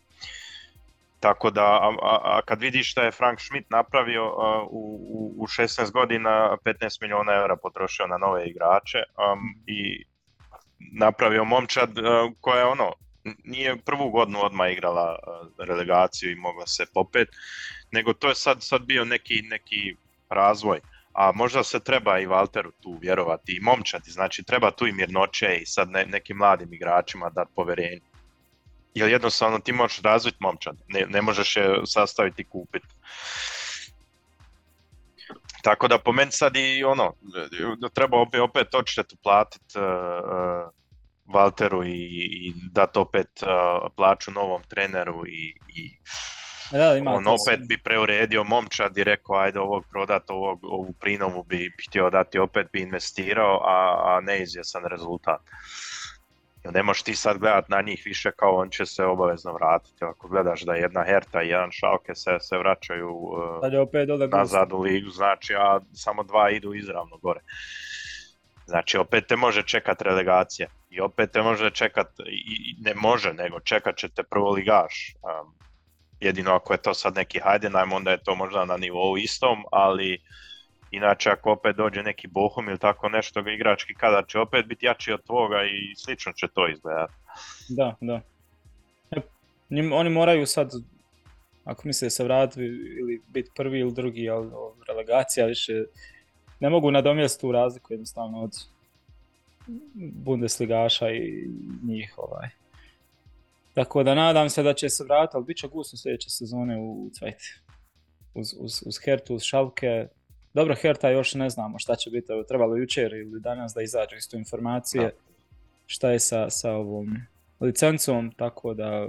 tako 1.19 1.49
da, 1.49 1.63
a, 1.65 1.95
a, 2.01 2.41
kad 2.45 2.61
vidiš 2.61 2.91
šta 2.91 3.03
je 3.03 3.11
Frank 3.11 3.39
Schmidt 3.39 3.69
napravio 3.69 4.25
uh, 4.25 4.67
u, 4.69 5.33
u 5.37 5.47
16 5.47 5.91
godina, 5.91 6.57
15 6.65 7.01
milijuna 7.01 7.33
eura 7.33 7.55
potrošio 7.55 8.07
na 8.07 8.17
nove 8.17 8.47
igrače 8.47 8.97
um, 8.97 9.39
i 9.67 10.05
napravio 10.93 11.43
momčad 11.43 11.89
uh, 11.89 12.05
koja 12.41 12.59
je 12.59 12.65
ono, 12.65 12.93
nije 13.43 13.77
prvu 13.77 14.09
godinu 14.09 14.39
odmah 14.43 14.71
igrala 14.71 15.19
relegaciju 15.57 16.31
i 16.31 16.35
mogla 16.35 16.67
se 16.67 16.85
popet, 16.93 17.27
nego 17.91 18.13
to 18.13 18.29
je 18.29 18.35
sad, 18.35 18.63
sad 18.63 18.81
bio 18.81 19.05
neki, 19.05 19.41
neki 19.41 19.95
razvoj. 20.29 20.79
A 21.13 21.31
možda 21.35 21.63
se 21.63 21.79
treba 21.79 22.19
i 22.19 22.25
Valteru 22.25 22.71
tu 22.71 22.97
vjerovati 23.01 23.55
i 23.55 23.59
momčati, 23.59 24.11
znači 24.11 24.43
treba 24.43 24.71
tu 24.71 24.87
i 24.87 24.91
mirnoće 24.91 25.57
i 25.61 25.65
sad 25.65 25.89
ne, 25.89 26.05
nekim 26.05 26.37
mladim 26.37 26.73
igračima 26.73 27.29
dati 27.29 27.51
poverenje. 27.55 28.01
Jer 28.93 29.09
jednostavno 29.09 29.59
ti 29.59 29.73
možeš 29.73 30.01
razviti 30.01 30.37
momčad, 30.39 30.75
ne, 30.87 31.05
ne 31.09 31.21
možeš 31.21 31.55
je 31.55 31.81
sastaviti 31.85 32.41
i 32.41 32.45
kupiti. 32.45 32.87
Tako 35.63 35.87
da 35.87 35.99
po 35.99 36.11
meni 36.11 36.31
sad 36.31 36.55
i 36.55 36.83
ono, 36.83 37.13
treba 37.93 38.17
opet, 38.17 38.41
opet 38.41 38.75
odštetu 38.75 39.15
platiti 39.23 39.79
uh, 39.79 39.83
uh, 39.85 40.71
Valteru 41.33 41.83
i, 41.83 41.91
i 42.47 42.53
dati 42.71 42.99
opet 42.99 43.27
uh, 43.41 43.91
plaću 43.95 44.31
novom 44.31 44.63
treneru 44.63 45.27
i, 45.27 45.55
i 45.67 45.97
da, 46.71 46.97
ima 46.97 47.11
on 47.11 47.27
opet 47.27 47.59
bi 47.67 47.77
preuredio 47.77 48.43
momčad 48.43 48.97
i 48.97 49.03
rekao 49.03 49.35
ajde 49.35 49.59
ovog 49.59 49.83
prodat, 49.91 50.29
ovog, 50.29 50.59
ovu 50.63 50.93
prinovu 50.99 51.43
bi 51.43 51.71
htio 51.87 52.09
dati, 52.09 52.39
opet 52.39 52.67
bi 52.71 52.81
investirao, 52.81 53.61
a, 53.63 54.01
a 54.05 54.21
neizvjesan 54.21 54.83
rezultat. 54.85 55.41
Ne 56.73 56.83
možeš 56.83 57.03
ti 57.03 57.15
sad 57.15 57.37
gledat 57.37 57.69
na 57.69 57.81
njih 57.81 58.01
više 58.05 58.31
kao 58.31 58.55
on 58.55 58.69
će 58.69 58.85
se 58.85 59.03
obavezno 59.03 59.53
vratiti. 59.53 60.05
Ako 60.05 60.27
gledaš 60.27 60.61
da 60.61 60.73
jedna 60.73 61.03
Herta 61.03 61.43
i 61.43 61.47
jedan 61.47 61.71
Šalke 61.71 62.15
se, 62.15 62.37
se 62.39 62.57
vraćaju 62.57 63.09
uh, 63.09 63.81
opet 63.81 64.09
nazad 64.31 64.71
u 64.71 64.81
ligu, 64.81 65.09
znači 65.09 65.55
a 65.55 65.79
samo 65.93 66.23
dva 66.23 66.49
idu 66.49 66.73
izravno 66.73 67.17
gore. 67.17 67.39
Znači 68.65 68.97
opet 68.97 69.27
te 69.27 69.35
može 69.35 69.63
čekat 69.63 70.01
relegacija 70.01 70.67
i 70.89 71.01
opet 71.01 71.31
te 71.31 71.41
može 71.41 71.71
čekat, 71.71 72.07
i, 72.19 72.75
ne 72.79 72.93
može, 72.95 73.33
nego 73.33 73.59
čekat 73.59 73.97
će 73.97 74.09
te 74.09 74.23
prvo 74.23 74.51
ligaš. 74.51 75.15
Um, 75.23 75.64
jedino 76.19 76.51
ako 76.51 76.73
je 76.73 76.81
to 76.81 76.93
sad 76.93 77.15
neki 77.15 77.39
Heidenheim, 77.43 77.93
onda 77.93 78.11
je 78.11 78.23
to 78.23 78.35
možda 78.35 78.65
na 78.65 78.77
nivou 78.77 79.17
istom, 79.17 79.63
ali 79.71 80.21
inače 80.91 81.29
ako 81.29 81.51
opet 81.51 81.75
dođe 81.75 82.03
neki 82.03 82.27
Bohum 82.27 82.69
ili 82.69 82.79
tako 82.79 83.09
nešto, 83.09 83.39
igrački 83.39 83.93
kada 83.93 84.23
će 84.27 84.39
opet 84.39 84.65
biti 84.65 84.85
jači 84.85 85.11
od 85.11 85.23
tvoga 85.23 85.63
i 85.63 85.95
slično 85.95 86.33
će 86.33 86.47
to 86.47 86.67
izgledati. 86.67 87.13
Da, 87.69 87.95
da. 88.01 88.21
E, 89.11 89.21
oni 89.93 90.09
moraju 90.09 90.45
sad, 90.45 90.71
ako 91.63 91.81
misle 91.85 92.09
se 92.09 92.23
vratiti 92.23 92.61
ili 92.99 93.21
biti 93.27 93.51
prvi 93.55 93.79
ili 93.79 93.93
drugi, 93.93 94.29
ali 94.29 94.51
relegacija 94.87 95.45
više 95.45 95.83
ne 96.59 96.69
mogu 96.69 96.91
nadomjestiti 96.91 97.41
tu 97.41 97.51
razliku 97.51 97.93
jednostavno 97.93 98.43
od 98.43 98.51
Bundesligaša 99.95 101.09
i 101.09 101.49
njih 101.83 102.13
ovaj. 102.17 102.49
Tako 103.75 104.03
da 104.03 104.15
nadam 104.15 104.49
se 104.49 104.63
da 104.63 104.73
će 104.73 104.89
se 104.89 105.03
vratiti, 105.03 105.37
ali 105.37 105.45
bit 105.45 105.57
će 105.57 105.67
gusto 105.67 105.97
sljedeće 105.97 106.29
sezone 106.29 106.77
u 106.79 107.09
Cvajt. 107.19 107.41
Uz, 108.33 108.53
uz, 108.59 108.83
uz 108.85 108.99
Hertu, 109.05 109.35
uz 109.35 109.41
Šalke. 109.41 110.07
Dobro, 110.53 110.75
Herta 110.75 111.09
još 111.09 111.33
ne 111.33 111.49
znamo 111.49 111.79
šta 111.79 111.95
će 111.95 112.09
biti, 112.09 112.27
trebalo 112.47 112.75
jučer 112.75 113.13
ili 113.13 113.39
danas 113.39 113.73
da 113.73 113.81
izađu 113.81 114.15
isto 114.15 114.37
informacije 114.37 115.03
da. 115.03 115.11
šta 115.85 116.09
je 116.09 116.19
sa, 116.19 116.49
sa 116.49 116.71
ovom 116.71 117.17
licencom, 117.59 118.31
tako 118.31 118.73
da... 118.73 119.07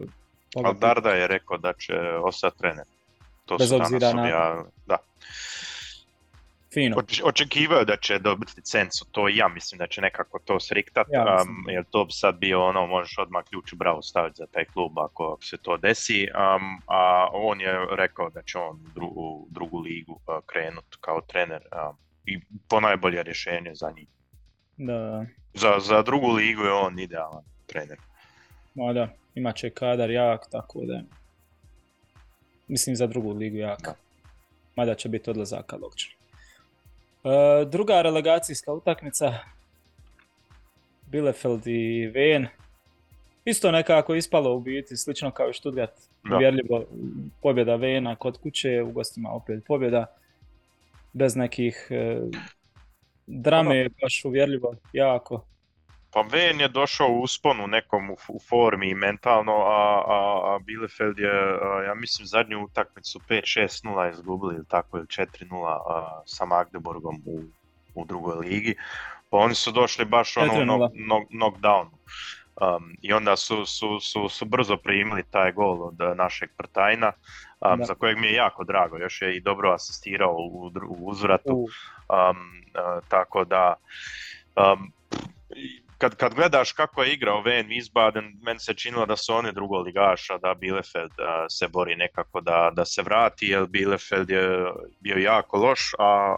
Ali 0.57 0.79
Darda 0.81 1.11
je 1.11 1.27
rekao 1.27 1.59
da 1.59 1.73
će 1.73 1.95
ostati 2.23 2.59
trener. 2.59 2.85
To 3.45 3.57
Bez 3.57 3.73
obzira 3.73 4.12
na... 4.12 4.29
Ja, 4.29 4.64
da. 4.87 4.97
Fino. 6.77 6.97
očekivao 7.24 7.85
da 7.85 7.97
će 7.97 8.18
dobiti 8.18 8.53
licencu, 8.57 9.05
to 9.11 9.29
ja 9.29 9.49
mislim 9.49 9.79
da 9.79 9.87
će 9.87 10.01
nekako 10.01 10.39
to 10.39 10.61
sriktat, 10.61 11.07
ja 11.12 11.43
um, 11.43 11.64
jer 11.68 11.85
to 11.91 12.05
bi 12.05 12.12
sad 12.12 12.39
bio 12.39 12.64
ono, 12.66 12.87
možeš 12.87 13.18
odmah 13.18 13.45
ključ 13.45 13.72
u 13.72 13.77
bravu 13.77 14.03
staviti 14.03 14.37
za 14.37 14.47
taj 14.47 14.64
klub 14.64 14.99
ako 14.99 15.39
se 15.43 15.57
to 15.57 15.77
desi, 15.77 16.29
um, 16.29 16.83
a 16.87 17.29
on 17.33 17.61
je 17.61 17.87
rekao 17.91 18.31
da 18.31 18.43
će 18.43 18.59
on 18.59 18.77
u 18.77 18.89
drugu, 18.95 19.47
drugu 19.51 19.81
ligu 19.81 20.12
uh, 20.12 20.45
krenut 20.47 20.97
kao 21.01 21.20
trener 21.20 21.62
um, 21.62 21.97
i 22.27 22.41
ponajbolje 22.68 23.22
rješenje 23.22 23.74
za 23.74 23.91
njih. 23.97 24.09
Da. 24.77 25.27
Za, 25.55 25.79
za 25.81 26.03
drugu 26.03 26.33
ligu 26.33 26.62
je 26.62 26.72
on 26.72 26.99
idealan 26.99 27.45
trener. 27.66 27.99
Ma 28.74 28.93
da, 28.93 29.09
imat 29.35 29.57
će 29.57 29.70
kadar 29.70 30.11
jak, 30.11 30.51
tako 30.51 30.85
da 30.85 31.03
mislim 32.68 32.97
za 32.97 33.07
drugu 33.07 33.33
ligu 33.33 33.57
jak. 33.57 33.83
Da. 33.83 33.95
Mada 34.77 34.95
će 34.95 35.09
biti 35.09 35.31
odlazaka 35.31 35.77
logično. 35.77 36.16
E, 37.27 37.64
druga 37.64 38.03
relegacijska 38.03 38.72
utakmica 38.72 39.35
Bielefeld 41.07 41.66
i 41.66 42.07
Ven. 42.07 42.47
Isto 43.45 43.70
nekako 43.70 44.14
ispalo 44.14 44.55
u 44.55 44.61
biti, 44.61 44.97
slično 44.97 45.31
kao 45.31 45.51
i 45.51 45.55
Stuttgart. 45.55 45.93
Uvjerljivo 46.35 46.85
pobjeda 47.43 47.77
Vena 47.77 48.16
kod 48.16 48.39
kuće, 48.39 48.83
u 48.83 48.93
gostima 48.93 49.31
opet 49.31 49.64
pobjeda. 49.66 50.07
Bez 51.12 51.37
nekih 51.37 51.89
e, 51.91 52.20
drame, 53.27 53.89
baš 54.03 54.24
uvjerljivo, 54.24 54.74
jako. 54.93 55.45
Pa 56.12 56.20
Ven 56.20 56.61
je 56.61 56.68
došao 56.68 57.09
u 57.09 57.20
usponu 57.20 57.66
nekom 57.66 58.11
u, 58.11 58.16
u 58.28 58.40
formi 58.48 58.94
mentalno, 58.94 59.52
a, 59.52 60.02
a, 60.07 60.40
a 60.44 60.59
Bielefeld 60.59 61.18
je, 61.18 61.59
a, 61.62 61.82
ja 61.82 61.94
mislim, 61.94 62.26
zadnju 62.26 62.64
utakmicu 62.64 63.20
5-6-0 63.28 64.11
izgubili 64.11 64.54
ili 64.54 64.66
tako, 64.68 64.98
ili 64.98 65.07
4-0 65.07 66.22
sa 66.26 66.44
Magdeburgom 66.44 67.22
u, 67.26 67.42
u 67.94 68.04
drugoj 68.04 68.36
ligi. 68.36 68.74
Pa 69.30 69.36
oni 69.36 69.54
su 69.54 69.72
došli 69.72 70.04
baš 70.04 70.36
ono 70.36 70.52
knock, 70.52 70.94
knock, 70.94 71.30
knockdown. 71.30 71.86
Um, 72.61 72.96
I 73.02 73.12
onda 73.12 73.36
su, 73.36 73.66
su, 73.66 74.00
su, 74.00 74.28
su 74.28 74.44
brzo 74.44 74.76
primili 74.76 75.22
taj 75.30 75.52
gol 75.52 75.82
od 75.82 76.16
našeg 76.16 76.50
Prtajna, 76.57 77.12
um, 77.61 77.84
za 77.84 77.94
kojeg 77.94 78.18
mi 78.18 78.26
je 78.26 78.32
jako 78.32 78.64
drago, 78.64 78.96
još 78.96 79.22
je 79.22 79.36
i 79.36 79.40
dobro 79.40 79.72
asistirao 79.72 80.34
u, 80.34 80.72
u 80.88 81.09
uzvratu. 81.09 81.57
Um, 81.57 81.66
uh, 81.66 83.09
tako 83.09 83.44
da 83.44 83.74
um, 84.57 84.92
kad, 85.99 86.16
kad 86.16 86.34
gledaš 86.34 86.72
kako 86.72 87.03
je 87.03 87.12
igrao 87.12 87.36
Van 87.36 87.66
Wiesbaden, 87.68 88.32
meni 88.42 88.61
se 88.61 88.74
činilo 88.74 89.07
da 89.07 89.16
su 89.16 89.34
oni 89.34 89.53
drugo 89.53 89.78
ligaša, 89.78 90.38
da 90.38 90.55
Bielefeld 90.55 91.12
a, 91.18 91.47
se 91.51 91.68
bori 91.68 91.97
nekako 91.97 92.40
da, 92.40 92.70
da 92.74 92.84
se 92.84 93.03
vrati, 93.03 93.47
jer 93.47 93.66
Bielefeld 93.66 94.30
je 94.30 94.72
bio 95.01 95.16
jako 95.16 95.59
loš, 95.59 95.90
a 95.99 96.36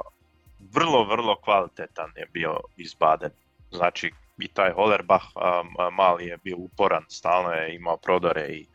vrlo, 0.74 1.04
vrlo 1.04 1.36
kvalitetan 1.40 2.10
je 2.16 2.26
bio 2.32 2.60
Wiesbaden. 2.76 3.30
Znači, 3.70 4.12
i 4.38 4.48
taj 4.48 4.72
Hollerbach 4.72 5.24
a, 5.34 5.62
a, 5.78 5.90
mali 5.90 6.26
je 6.26 6.36
bio 6.44 6.56
uporan, 6.56 7.04
stalno 7.08 7.50
je 7.50 7.74
imao 7.74 7.96
prodore 7.96 8.46
i 8.48 8.66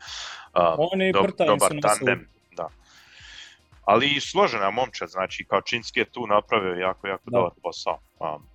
a, 0.52 0.76
do, 1.12 1.44
dobar 1.46 1.72
tandem. 1.82 2.28
Da. 2.52 2.68
Ali 3.84 4.08
i 4.16 4.20
složena 4.20 4.70
momčad, 4.70 5.08
znači 5.08 5.44
Kaučinski 5.44 6.00
je 6.00 6.04
tu 6.04 6.26
napravio 6.26 6.74
jako, 6.74 7.06
jako 7.06 7.30
dobar 7.30 7.50
posao. 7.62 7.98
Um, 8.18 8.53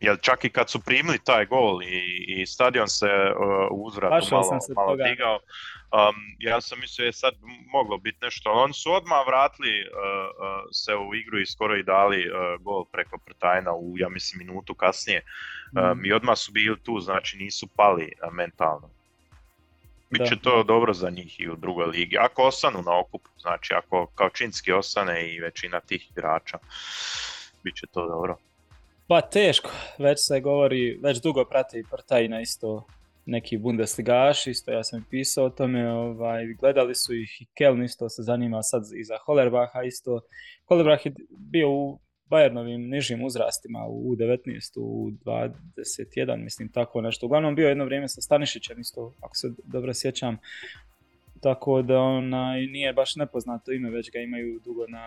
jer 0.00 0.18
čak 0.20 0.44
i 0.44 0.50
kad 0.50 0.70
su 0.70 0.80
primili 0.80 1.18
taj 1.24 1.46
gol 1.46 1.82
i, 1.82 2.24
i 2.28 2.46
stadion 2.46 2.88
se 2.88 3.06
uh, 3.06 3.68
uzvratu 3.70 4.26
malo, 4.30 4.58
malo 4.76 4.96
digao, 4.96 5.34
um, 5.34 6.14
ja 6.38 6.60
sam 6.60 6.80
mislio 6.80 7.06
je 7.06 7.12
sad 7.12 7.34
moglo 7.72 7.98
biti 7.98 8.18
nešto, 8.22 8.52
oni 8.52 8.72
su 8.72 8.92
odmah 8.92 9.26
vratili 9.26 9.80
uh, 9.80 9.88
uh, 9.88 10.68
se 10.72 10.94
u 10.94 11.14
igru 11.14 11.40
i 11.40 11.46
skoro 11.46 11.76
i 11.76 11.82
dali 11.82 12.30
uh, 12.30 12.62
gol 12.62 12.84
preko 12.84 13.18
Prtajna 13.18 13.74
u, 13.74 13.94
ja 13.98 14.08
mislim, 14.08 14.46
minutu 14.46 14.74
kasnije. 14.74 15.22
Um, 15.72 15.98
mm. 15.98 16.04
I 16.06 16.12
odmah 16.12 16.38
su 16.38 16.52
bili 16.52 16.78
tu, 16.80 17.00
znači 17.00 17.36
nisu 17.36 17.66
pali 17.76 18.12
uh, 18.22 18.32
mentalno. 18.32 18.90
Biće 20.10 20.36
to 20.42 20.62
dobro 20.62 20.94
za 20.94 21.10
njih 21.10 21.40
i 21.40 21.48
u 21.48 21.56
drugoj 21.56 21.86
ligi. 21.86 22.18
Ako 22.18 22.42
ostanu 22.42 22.82
na 22.82 22.98
okupu, 22.98 23.30
znači 23.38 23.74
ako 23.74 24.06
kao 24.14 24.30
Činski 24.30 24.72
ostane 24.72 25.34
i 25.34 25.40
većina 25.40 25.80
tih 25.80 26.10
igrača, 26.10 26.58
bit 27.62 27.74
će 27.74 27.86
to 27.86 28.06
dobro. 28.06 28.36
Pa 29.08 29.20
teško, 29.20 29.70
već 29.98 30.18
se 30.26 30.40
govori, 30.40 30.98
već 31.02 31.22
dugo 31.22 31.44
prate 31.44 31.78
i 31.78 31.84
Prtaj 31.90 32.28
na 32.28 32.40
isto 32.40 32.86
neki 33.26 33.58
Bundesligaš, 33.58 34.46
isto 34.46 34.72
ja 34.72 34.84
sam 34.84 35.04
pisao 35.10 35.44
o 35.44 35.50
tome, 35.50 35.90
ovaj, 35.90 36.54
gledali 36.60 36.94
su 36.94 37.14
ih 37.14 37.42
i 37.42 37.46
Keln 37.54 37.82
isto 37.82 38.08
se 38.08 38.22
zanima 38.22 38.62
sad 38.62 38.82
i 38.96 39.04
za 39.04 39.18
Hollerbacha 39.18 39.82
isto. 39.82 40.20
Hollerbach 40.68 41.06
je 41.06 41.12
bio 41.30 41.70
u 41.70 41.98
Bayernovim 42.30 42.90
nižim 42.90 43.24
uzrastima 43.24 43.86
u 43.88 44.16
19 44.16 44.78
u 44.78 45.10
21, 45.24 46.36
mislim 46.36 46.68
tako 46.72 47.00
nešto. 47.00 47.26
Uglavnom 47.26 47.54
bio 47.54 47.68
jedno 47.68 47.84
vrijeme 47.84 48.08
sa 48.08 48.20
Stanišićem 48.20 48.80
isto, 48.80 49.14
ako 49.20 49.36
se 49.36 49.48
dobro 49.64 49.94
sjećam. 49.94 50.38
tako 51.40 51.82
da 51.82 51.98
ona 51.98 52.52
nije 52.52 52.92
baš 52.92 53.16
nepoznato 53.16 53.72
ime, 53.72 53.90
već 53.90 54.10
ga 54.10 54.18
imaju 54.18 54.60
dugo 54.64 54.86
na, 54.86 55.06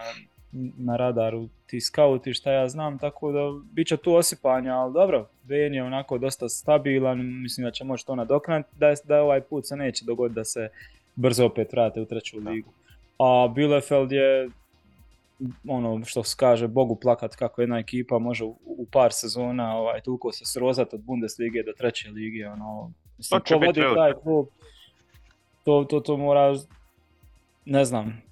na 0.77 0.97
radaru 0.97 1.47
ti 1.65 1.81
scouti 1.81 2.33
šta 2.33 2.51
ja 2.51 2.69
znam, 2.69 2.99
tako 2.99 3.31
da 3.31 3.39
bit 3.71 3.87
će 3.87 3.97
tu 3.97 4.13
osipanja, 4.13 4.75
ali 4.75 4.93
dobro, 4.93 5.29
Ben 5.43 5.73
je 5.73 5.83
onako 5.83 6.17
dosta 6.17 6.49
stabilan, 6.49 7.41
mislim 7.41 7.65
da 7.65 7.71
će 7.71 7.83
moći 7.83 8.05
to 8.05 8.15
nadoknati, 8.15 8.69
da, 8.77 8.93
da 9.03 9.21
ovaj 9.21 9.41
put 9.41 9.67
se 9.67 9.75
neće 9.75 10.05
dogoditi 10.05 10.35
da 10.35 10.43
se 10.43 10.69
brzo 11.15 11.45
opet 11.45 11.71
vrate 11.71 12.01
u 12.01 12.05
treću 12.05 12.37
ligu. 12.39 12.69
A 13.19 13.47
Bielefeld 13.55 14.11
je 14.11 14.49
ono 15.67 16.05
što 16.05 16.23
se 16.23 16.35
kaže 16.39 16.67
Bogu 16.67 16.95
plakat 16.95 17.35
kako 17.35 17.61
jedna 17.61 17.79
ekipa 17.79 18.19
može 18.19 18.43
u, 18.43 18.85
par 18.91 19.13
sezona 19.13 19.77
ovaj, 19.77 20.01
toliko 20.01 20.31
se 20.31 20.45
srozati 20.45 20.95
od 20.95 21.01
Bundeslige 21.01 21.63
do 21.63 21.71
treće 21.77 22.09
lige. 22.09 22.47
Ono, 22.47 22.91
mislim, 23.17 23.41
ko 23.47 23.57
vodi 23.57 23.81
taj 23.95 24.13
klub, 24.13 24.47
to, 25.63 25.85
to, 25.89 25.99
to 25.99 26.17
mora, 26.17 26.55
ne 27.65 27.85
znam. 27.85 28.28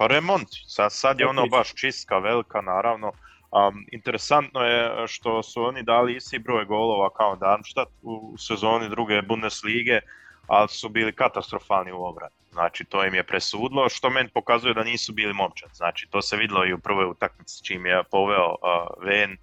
Pa 0.00 0.06
remont, 0.06 0.48
sad, 0.66 0.92
sad 0.92 1.20
je 1.20 1.26
ono 1.26 1.46
baš 1.46 1.74
čistka, 1.74 2.18
velika 2.18 2.60
naravno. 2.60 3.08
Um, 3.08 3.86
interesantno 3.92 4.60
je 4.60 5.08
što 5.08 5.42
su 5.42 5.62
oni 5.62 5.82
dali 5.82 6.16
isti 6.16 6.38
broj 6.38 6.64
golova 6.64 7.10
kao 7.10 7.36
Darmstadt 7.36 7.90
u 8.02 8.34
sezoni 8.38 8.88
druge 8.88 9.22
Bundeslige, 9.22 10.00
ali 10.46 10.68
su 10.68 10.88
bili 10.88 11.12
katastrofalni 11.12 11.92
u 11.92 12.04
obrani. 12.04 12.34
Znači 12.52 12.84
to 12.84 13.04
im 13.04 13.14
je 13.14 13.26
presudlo, 13.26 13.88
što 13.88 14.10
meni 14.10 14.28
pokazuje 14.28 14.74
da 14.74 14.84
nisu 14.84 15.12
bili 15.12 15.34
momčad. 15.34 15.70
Znači 15.72 16.08
to 16.10 16.22
se 16.22 16.36
vidjelo 16.36 16.66
i 16.66 16.72
u 16.72 16.78
prvoj 16.78 17.04
utakmici 17.04 17.64
čim 17.64 17.86
je 17.86 18.02
poveo 18.10 18.48
uh, 18.48 19.04
Ven, 19.04 19.36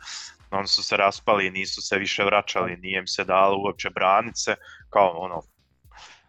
oni 0.51 0.67
su 0.67 0.83
se 0.83 0.97
raspali, 0.97 1.51
nisu 1.51 1.81
se 1.81 1.97
više 1.97 2.23
vraćali, 2.23 2.77
nije 2.77 2.99
im 2.99 3.07
se 3.07 3.23
dalo 3.23 3.57
uopće 3.57 3.89
branice, 3.89 4.55
kao 4.89 5.09
ono, 5.09 5.41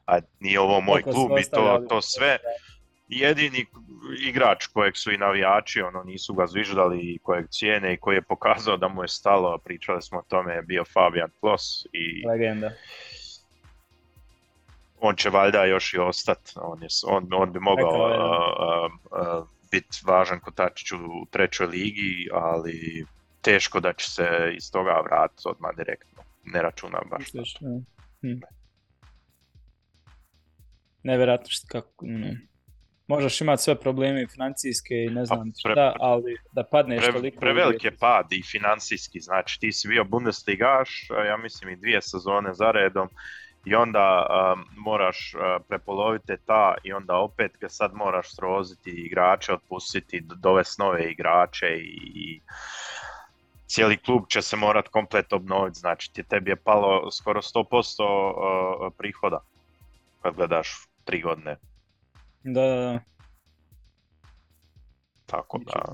a 0.06 0.18
nije 0.40 0.60
ovo 0.60 0.80
moj 0.80 1.02
klub 1.02 1.38
i 1.38 1.50
to, 1.50 1.86
to 1.88 2.02
sve. 2.02 2.38
Jedini 3.08 3.66
igrač 4.20 4.66
kojeg 4.66 4.96
su 4.96 5.12
i 5.12 5.18
navijači, 5.18 5.82
ono, 5.82 6.02
nisu 6.02 6.34
ga 6.34 6.46
zviždali 6.46 7.00
i 7.00 7.18
kojeg 7.18 7.46
cijene 7.50 7.94
i 7.94 7.96
koji 7.96 8.16
je 8.16 8.22
pokazao 8.22 8.76
da 8.76 8.88
mu 8.88 9.04
je 9.04 9.08
stalo, 9.08 9.58
pričali 9.58 10.02
smo 10.02 10.18
o 10.18 10.24
tome, 10.28 10.54
je 10.54 10.62
bio 10.62 10.84
Fabian 10.84 11.30
Klos 11.40 11.86
i... 11.92 12.26
Legenda 12.28 12.70
on 15.00 15.16
će 15.16 15.30
valjda 15.30 15.64
još 15.64 15.94
i 15.94 15.98
ostati, 15.98 16.52
on, 16.56 16.82
je, 16.82 16.88
on, 17.06 17.28
on 17.32 17.52
bi 17.52 17.60
mogao 17.60 18.90
biti 19.70 19.98
važan 20.06 20.40
kotačić 20.40 20.92
u 20.92 21.26
trećoj 21.30 21.66
ligi, 21.66 22.28
ali 22.32 23.04
teško 23.42 23.80
da 23.80 23.92
će 23.92 24.10
se 24.10 24.26
iz 24.56 24.72
toga 24.72 25.00
vratiti 25.04 25.42
odmah 25.48 25.70
direktno. 25.76 26.22
Ne 26.44 26.62
računam 26.62 27.02
baš. 27.10 27.32
Hm. 28.20 28.40
Nevjerojatno 31.02 31.46
što 31.48 31.66
kako... 31.68 32.06
Ne. 32.06 32.40
Možeš 33.08 33.40
imati 33.40 33.62
sve 33.62 33.74
probleme 33.74 34.26
financijske 34.26 34.94
i 34.94 35.10
ne 35.10 35.24
znam 35.24 35.52
pre, 35.64 35.72
šta, 35.72 35.92
ali 36.00 36.36
da 36.52 36.64
padneš 36.64 37.04
pre, 37.04 37.12
toliko... 37.12 37.40
Prevelik 37.40 37.84
je 37.84 37.96
pad 37.96 38.32
i 38.32 38.42
financijski, 38.42 39.20
znači 39.20 39.60
ti 39.60 39.72
si 39.72 39.88
bio 39.88 40.04
Bundesligaš, 40.04 41.08
ja 41.26 41.36
mislim 41.36 41.70
i 41.70 41.76
dvije 41.76 42.02
sezone 42.02 42.54
za 42.54 42.70
redom 42.70 43.08
i 43.64 43.74
onda 43.74 44.26
um, 44.26 44.64
moraš 44.76 45.34
uh, 45.34 45.64
prepoloviti 45.68 46.32
ta 46.46 46.74
i 46.84 46.92
onda 46.92 47.16
opet 47.16 47.52
ga 47.60 47.68
sad 47.68 47.94
moraš 47.94 48.36
sroziti 48.36 48.90
igrače, 48.90 49.52
otpustiti, 49.52 50.20
dovesti 50.20 50.82
nove 50.82 51.10
igrače 51.10 51.66
i, 51.76 52.40
cijeli 53.66 53.96
klub 53.96 54.22
će 54.28 54.42
se 54.42 54.56
morat 54.56 54.88
komplet 54.88 55.32
obnoviti, 55.32 55.78
znači 55.78 56.12
ti 56.12 56.22
tebi 56.22 56.50
je 56.50 56.56
palo 56.56 57.10
skoro 57.10 57.40
100% 57.40 58.02
uh, 58.02 58.92
prihoda 58.98 59.40
kad 60.22 60.34
gledaš 60.34 60.88
tri 61.04 61.20
godine. 61.20 61.56
Da, 62.54 62.62
da, 62.62 62.76
da. 62.76 63.00
Tako 65.26 65.58
da, 65.58 65.92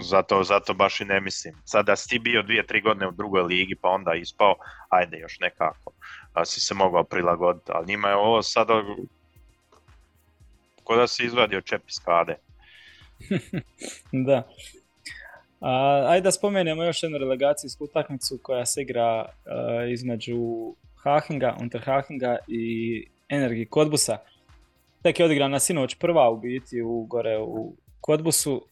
zato, 0.00 0.42
zato 0.42 0.74
baš 0.74 1.00
i 1.00 1.04
ne 1.04 1.20
mislim. 1.20 1.54
Sad 1.64 1.86
da 1.86 1.96
si 1.96 2.08
ti 2.08 2.18
bio 2.18 2.42
dvije, 2.42 2.66
tri 2.66 2.80
godine 2.80 3.08
u 3.08 3.10
drugoj 3.10 3.42
ligi 3.42 3.74
pa 3.80 3.88
onda 3.88 4.14
ispao, 4.14 4.54
ajde 4.88 5.18
još 5.18 5.38
nekako, 5.40 5.92
a 6.32 6.44
si 6.44 6.60
se 6.60 6.74
mogao 6.74 7.04
prilagoditi, 7.04 7.72
ali 7.74 7.86
njima 7.86 8.08
je 8.08 8.16
ovo 8.16 8.42
sada 8.42 8.82
ko 10.84 10.96
da 10.96 11.06
si 11.06 11.24
izvadio 11.24 11.60
čep 11.60 11.82
iz 11.88 12.00
kade. 12.04 12.36
da. 14.26 14.48
A, 15.60 16.04
ajde 16.08 16.24
da 16.24 16.32
spomenemo 16.32 16.84
još 16.84 17.02
jednu 17.02 17.18
relegacijsku 17.18 17.84
utakmicu 17.84 18.38
koja 18.42 18.66
se 18.66 18.82
igra 18.82 19.24
uh, 19.24 19.92
između 19.92 20.36
Hahinga, 21.02 21.56
Unterhahinga 21.60 22.36
i 22.48 23.06
Energi 23.28 23.66
Kodbusa. 23.66 24.18
Tek 25.02 25.20
je 25.20 25.24
odigrana 25.24 25.58
sinoć 25.58 25.94
prva 25.94 26.30
u 26.30 26.36
biti 26.36 26.82
u 26.82 27.04
gore 27.04 27.38
u 27.38 27.72
Kodbusu 28.00 28.66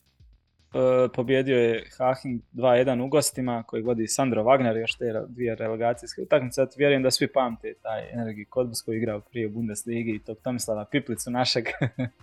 e, 0.75 1.09
pobjedio 1.15 1.59
je 1.59 1.85
Haching 1.99 2.41
2-1 2.53 3.05
u 3.05 3.09
gostima 3.09 3.63
koji 3.63 3.83
vodi 3.83 4.07
Sandro 4.07 4.43
Wagner 4.43 4.81
još 4.81 4.95
te 4.95 5.05
dvije 5.29 5.55
relegacijske 5.55 6.23
utakmice. 6.23 6.67
Vjerujem 6.77 7.03
da 7.03 7.11
svi 7.11 7.33
pamte 7.33 7.75
taj 7.83 8.11
Energi 8.13 8.45
Kodbus 8.45 8.83
koji 8.83 8.97
igrao 8.97 9.21
prije 9.21 9.47
u 9.47 9.51
Bundesligi 9.51 10.11
i 10.11 10.19
tog 10.19 10.39
Tomislava 10.43 10.85
Piplicu 10.85 11.31
našeg. 11.31 11.65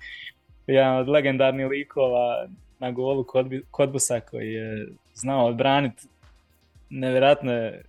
Jedan 0.67 0.97
od 0.97 1.09
legendarnih 1.09 1.67
likova 1.67 2.47
na 2.79 2.91
golu 2.91 3.25
Kodbusa 3.71 4.19
koji 4.19 4.53
je 4.53 4.87
znao 5.13 5.45
odbraniti 5.45 6.07
nevjerojatne 6.89 7.81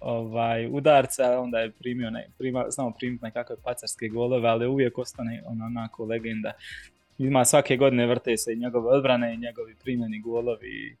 ovaj, 0.00 0.68
udarca, 0.72 1.40
onda 1.40 1.58
je 1.58 1.70
primio, 1.70 2.10
ne, 2.10 2.28
prima, 2.38 2.64
znamo 2.68 2.92
primiti 2.98 3.24
nekakve 3.24 3.56
pacarske 3.64 4.08
golove, 4.08 4.48
ali 4.48 4.66
uvijek 4.66 4.98
ostane 4.98 5.42
ona 5.46 5.64
onako 5.64 6.04
legenda 6.04 6.52
ima 7.18 7.44
svake 7.44 7.76
godine 7.76 8.06
vrte 8.06 8.36
se 8.36 8.52
i 8.52 8.56
njegove 8.56 8.88
odbrane 8.88 9.34
i 9.34 9.36
njegovi 9.36 9.74
primjeni 9.84 10.20
golovi. 10.20 10.96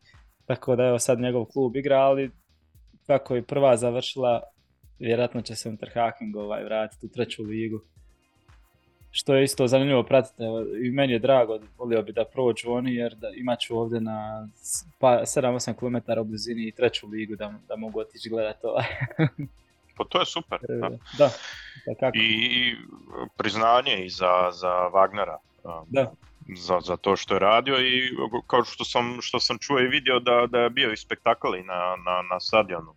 Tako 0.46 0.76
da 0.76 0.84
evo 0.84 0.98
sad 0.98 1.20
njegov 1.20 1.44
klub 1.44 1.76
igra, 1.76 1.96
ali 1.96 2.30
kako 3.06 3.34
je 3.34 3.42
prva 3.42 3.76
završila, 3.76 4.42
vjerojatno 4.98 5.42
će 5.42 5.54
se 5.54 5.68
Unterhaching 5.68 6.36
ovaj 6.36 6.64
vratiti 6.64 7.06
u 7.06 7.08
treću 7.08 7.42
ligu. 7.42 7.80
Što 9.18 9.34
je 9.34 9.44
isto 9.44 9.66
zanimljivo 9.66 10.02
pratiti, 10.02 10.42
i 10.84 10.90
meni 10.90 11.12
je 11.12 11.18
drago, 11.18 11.58
volio 11.78 12.02
bi 12.02 12.12
da 12.12 12.24
prođu 12.24 12.70
oni 12.70 12.94
jer 12.94 13.14
da 13.14 13.28
imat 13.36 13.60
ću 13.60 13.78
ovdje 13.78 14.00
na 14.00 14.48
pa, 14.98 15.20
7-8 15.22 15.74
km 15.74 16.20
u 16.20 16.24
blizini 16.24 16.68
i 16.68 16.72
treću 16.72 17.06
ligu 17.06 17.36
da, 17.36 17.54
da 17.68 17.76
mogu 17.76 18.00
otići 18.00 18.28
gledati 18.28 18.66
ovaj. 18.66 18.84
Pa 19.96 20.04
to 20.04 20.20
je 20.20 20.26
super. 20.26 20.58
Da, 21.18 21.30
da. 22.00 22.10
I, 22.14 22.74
priznanje 23.36 24.04
i 24.04 24.08
za, 24.08 24.50
za 24.52 24.68
Wagnera 24.68 25.36
da. 25.86 26.12
Za, 26.56 26.80
za 26.80 26.96
to 26.96 27.16
što 27.16 27.34
je 27.34 27.38
radio 27.38 27.80
i 27.80 28.16
kao 28.46 28.64
što 28.64 28.84
sam, 28.84 29.18
što 29.20 29.40
sam 29.40 29.58
čuo 29.58 29.80
i 29.80 29.88
vidio 29.88 30.20
da, 30.20 30.46
da 30.50 30.58
je 30.58 30.70
bio 30.70 30.92
i 30.92 30.96
spektakl 30.96 31.54
i 31.56 31.62
na, 31.62 31.96
na, 32.04 32.22
na 32.30 32.40
stadionu 32.40 32.94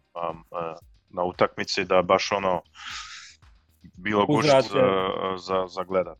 na 1.09 1.23
utakmici 1.23 1.85
da 1.85 2.01
baš 2.01 2.31
ono 2.31 2.61
bilo 3.99 4.25
gušt 4.25 4.47
za, 4.47 4.61
za, 5.37 5.67
za 5.67 5.83
gledat. 5.83 6.17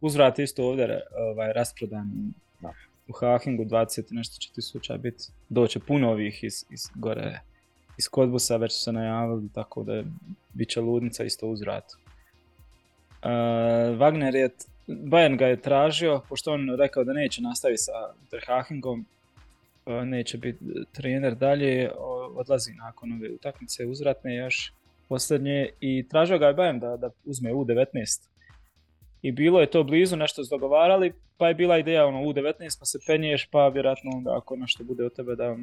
Uzvrat 0.00 0.38
isto 0.38 0.64
ovdje 0.64 1.00
ovaj, 1.32 1.52
rasprodan 1.52 2.32
da. 2.60 2.72
u 3.08 3.12
Hakingu 3.12 3.64
20 3.64 4.02
nešto 4.10 4.36
će 4.38 4.52
tisuća 4.52 4.96
biti. 4.96 5.24
Doće 5.48 5.80
puno 5.80 6.10
ovih 6.10 6.44
iz, 6.44 6.64
iz 6.70 6.88
gore 6.94 7.40
iz 7.98 8.08
Kodbusa 8.08 8.56
već 8.56 8.72
su 8.72 8.82
se 8.82 8.92
najavili 8.92 9.48
tako 9.54 9.82
da 9.82 10.02
bit 10.52 10.68
će 10.68 10.80
ludnica 10.80 11.24
isto 11.24 11.46
uzvrat. 11.46 11.84
Uh, 13.22 13.28
Wagner 13.98 14.34
je 14.34 14.50
Bayern 14.88 15.36
ga 15.36 15.46
je 15.46 15.60
tražio, 15.60 16.20
pošto 16.28 16.52
on 16.52 16.76
rekao 16.78 17.04
da 17.04 17.12
neće 17.12 17.42
nastaviti 17.42 17.82
sa 17.82 17.92
Terhachingom, 18.30 19.06
e, 19.86 20.04
neće 20.04 20.38
biti 20.38 20.64
trener 20.92 21.34
dalje, 21.34 21.90
odlazi 22.34 22.72
nakon 22.72 23.12
ove 23.12 23.30
utakmice 23.30 23.86
uzratne 23.86 24.36
još 24.36 24.72
posljednje 25.08 25.68
i 25.80 26.08
tražio 26.08 26.38
ga 26.38 26.46
je 26.46 26.54
Bayern 26.54 26.80
da, 26.80 26.96
da 26.96 27.10
uzme 27.24 27.52
U19. 27.52 28.28
I 29.22 29.32
bilo 29.32 29.60
je 29.60 29.70
to 29.70 29.84
blizu, 29.84 30.16
nešto 30.16 30.42
dogovarali, 30.50 31.12
pa 31.36 31.48
je 31.48 31.54
bila 31.54 31.78
ideja 31.78 32.06
ono 32.06 32.18
U19 32.18 32.78
pa 32.78 32.84
se 32.84 32.98
penješ, 33.06 33.48
pa 33.50 33.68
vjerojatno 33.68 34.10
onda 34.14 34.36
ako 34.36 34.56
nešto 34.56 34.84
bude 34.84 35.04
od 35.04 35.14
tebe 35.14 35.36
da 35.36 35.56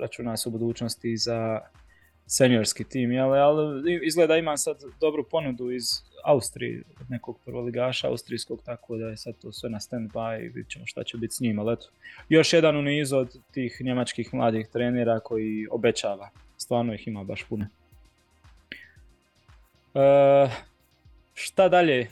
računa 0.00 0.36
se 0.36 0.48
u 0.48 0.52
budućnosti 0.52 1.16
za 1.16 1.60
seniorski 2.26 2.84
tim, 2.84 3.12
jel? 3.12 3.34
ali 3.34 3.82
izgleda 4.06 4.36
imam 4.36 4.58
sad 4.58 4.76
dobru 5.00 5.24
ponudu 5.30 5.70
iz 5.70 5.84
Austrije, 6.24 6.82
od 7.00 7.10
nekog 7.10 7.38
prvoligaša 7.44 8.08
austrijskog, 8.08 8.62
tako 8.64 8.96
da 8.96 9.06
je 9.06 9.16
sad 9.16 9.34
to 9.42 9.52
sve 9.52 9.70
na 9.70 9.78
stand-by 9.78 10.40
i 10.40 10.48
vidit 10.48 10.70
ćemo 10.70 10.86
šta 10.86 11.04
će 11.04 11.18
biti 11.18 11.34
s 11.34 11.40
njima. 11.40 11.72
eto, 11.72 11.90
još 12.28 12.52
jedan 12.52 12.76
u 12.76 12.82
nizu 12.82 13.16
od 13.16 13.36
tih 13.52 13.80
njemačkih 13.80 14.34
mladih 14.34 14.68
trenera 14.72 15.20
koji 15.20 15.66
obećava. 15.70 16.30
Stvarno 16.56 16.94
ih 16.94 17.08
ima 17.08 17.24
baš 17.24 17.44
puno. 17.48 17.66
E, 19.94 20.48
šta 21.34 21.68
dalje 21.68 22.08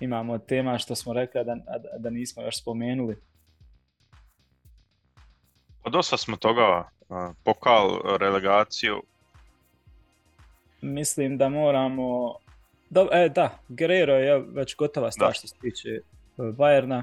imamo 0.00 0.38
tema 0.38 0.78
što 0.78 0.94
smo 0.94 1.12
rekli 1.12 1.44
da, 1.44 1.56
da 1.98 2.10
nismo 2.10 2.42
još 2.42 2.60
spomenuli? 2.60 3.16
Pa 5.82 5.90
dosta 5.90 6.16
smo 6.16 6.36
toga, 6.36 6.88
pokal, 7.44 8.16
relegaciju. 8.20 9.02
Mislim 10.80 11.38
da 11.38 11.48
moramo 11.48 12.36
Do, 12.90 13.08
e, 13.12 13.28
da, 13.28 13.58
Guerrero 13.68 14.14
je 14.14 14.38
već 14.38 14.76
gotova 14.76 15.10
stvar 15.10 15.32
što 15.34 15.48
se 15.48 15.54
tiče 15.60 15.88
e, 15.88 16.02
Bayerna. 16.36 17.02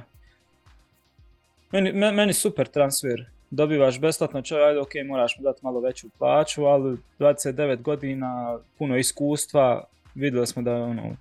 Meni, 1.72 1.92
meni 1.94 2.34
super 2.34 2.68
transfer. 2.68 3.26
Dobivaš 3.50 4.00
besplatno 4.00 4.42
čovjek, 4.42 4.68
ajde 4.68 4.80
ok, 4.80 4.92
moraš 5.06 5.38
mu 5.38 5.44
dati 5.44 5.60
malo 5.64 5.80
veću 5.80 6.10
plaću, 6.18 6.66
ali 6.66 6.98
29 7.20 7.82
godina, 7.82 8.60
puno 8.78 8.98
iskustva, 8.98 9.84
vidjeli 10.16 10.48
smo 10.48 10.62
da 10.62 10.72
je 10.72 10.84
ono, 10.84 11.16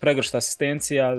pregršt 0.00 0.34
asistencija, 0.34 1.16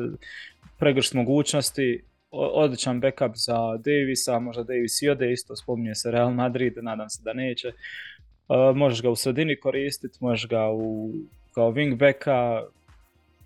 pregršt 0.80 1.14
mogućnosti, 1.14 2.04
odličan 2.32 3.00
backup 3.00 3.32
za 3.36 3.78
Davisa, 3.78 4.40
možda 4.40 4.64
Davis 4.64 5.02
i 5.02 5.10
ode 5.10 5.32
isto, 5.32 5.56
spominje 5.56 5.96
se 5.96 6.12
Real 6.12 6.32
Madrid, 6.32 6.74
nadam 6.82 7.10
se 7.10 7.22
da 7.24 7.34
neće. 7.34 7.68
Uh, 7.68 8.78
možeš 8.78 9.02
ga 9.02 9.10
u 9.10 9.16
sredini 9.16 9.60
koristiti, 9.60 10.18
možeš 10.22 10.50
ga 10.50 10.70
u, 10.70 11.12
kao 11.52 11.72
wingbacka, 11.72 12.66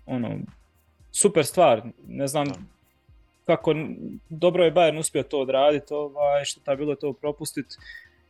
ono, 0.06 0.38
super 1.12 1.44
stvar, 1.44 1.82
ne 2.06 2.26
znam 2.26 2.46
kako 3.46 3.74
dobro 4.28 4.64
je 4.64 4.74
Bayern 4.74 4.98
uspio 4.98 5.22
to 5.22 5.40
odraditi, 5.40 5.94
ovaj, 5.94 6.44
što 6.44 6.60
ta 6.60 6.76
bilo 6.76 6.94
to 6.94 7.12
propustiti, 7.12 7.76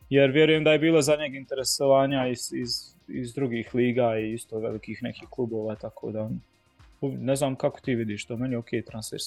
jer 0.09 0.31
vjerujem 0.31 0.63
da 0.63 0.71
je 0.71 0.79
bilo 0.79 1.01
za 1.01 1.15
njeg 1.15 1.35
interesovanja 1.35 2.27
iz, 2.27 2.53
iz, 2.53 2.95
iz 3.07 3.33
drugih 3.33 3.75
liga 3.75 4.19
i 4.19 4.33
isto 4.33 4.59
velikih 4.59 5.03
nekih 5.03 5.29
klubova, 5.29 5.75
tako 5.75 6.11
da 6.11 6.29
ne 7.01 7.35
znam 7.35 7.55
kako 7.55 7.79
ti 7.79 7.95
vidiš 7.95 8.25
to, 8.25 8.37
meni 8.37 8.53
je 8.53 8.57
ok 8.57 8.69
transfer 8.85 9.19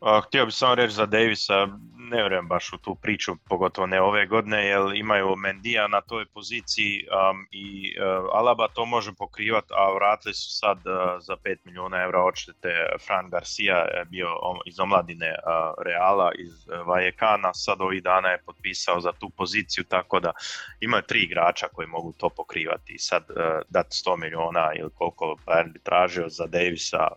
Htio 0.00 0.44
bih 0.44 0.54
samo 0.54 0.74
reći 0.74 0.94
za 0.94 1.06
Davisa, 1.06 1.66
ne 2.10 2.16
vjerujem 2.16 2.48
baš 2.48 2.72
u 2.72 2.78
tu 2.78 2.94
priču, 2.94 3.36
pogotovo 3.48 3.86
ne 3.86 4.00
ove 4.00 4.26
godine, 4.26 4.66
jer 4.66 4.80
imaju 4.94 5.36
Mendija 5.36 5.88
na 5.88 6.00
toj 6.00 6.26
poziciji 6.26 7.06
um, 7.06 7.46
i 7.50 7.94
uh, 7.98 8.28
Alaba 8.32 8.68
to 8.68 8.84
može 8.84 9.12
pokrivati, 9.12 9.66
a 9.70 9.94
vratili 9.94 10.34
su 10.34 10.58
sad 10.58 10.76
uh, 10.78 10.92
za 11.20 11.36
5 11.44 11.56
milijuna 11.64 12.02
eura 12.02 12.22
odštete 12.24 12.68
Fran 13.06 13.30
Garcia, 13.30 13.76
je 13.76 14.04
bio 14.04 14.28
iz 14.66 14.80
omladine 14.80 15.28
uh, 15.28 15.84
Reala, 15.84 16.32
iz 16.38 16.68
Vajekana, 16.86 17.54
sad 17.54 17.80
ovih 17.80 18.02
dana 18.02 18.28
je 18.28 18.42
potpisao 18.46 19.00
za 19.00 19.12
tu 19.12 19.30
poziciju, 19.30 19.84
tako 19.84 20.20
da 20.20 20.32
imaju 20.80 21.02
tri 21.02 21.22
igrača 21.22 21.68
koji 21.68 21.88
mogu 21.88 22.12
to 22.12 22.28
pokrivati. 22.28 22.98
Sad 22.98 23.24
dati 23.68 23.90
100 23.90 24.16
milijuna 24.16 24.70
ili 24.74 24.90
koliko 24.94 25.36
Bayern 25.46 25.72
bi 25.72 25.78
tražio 25.78 26.28
za 26.28 26.46
Davisa, 26.46 27.08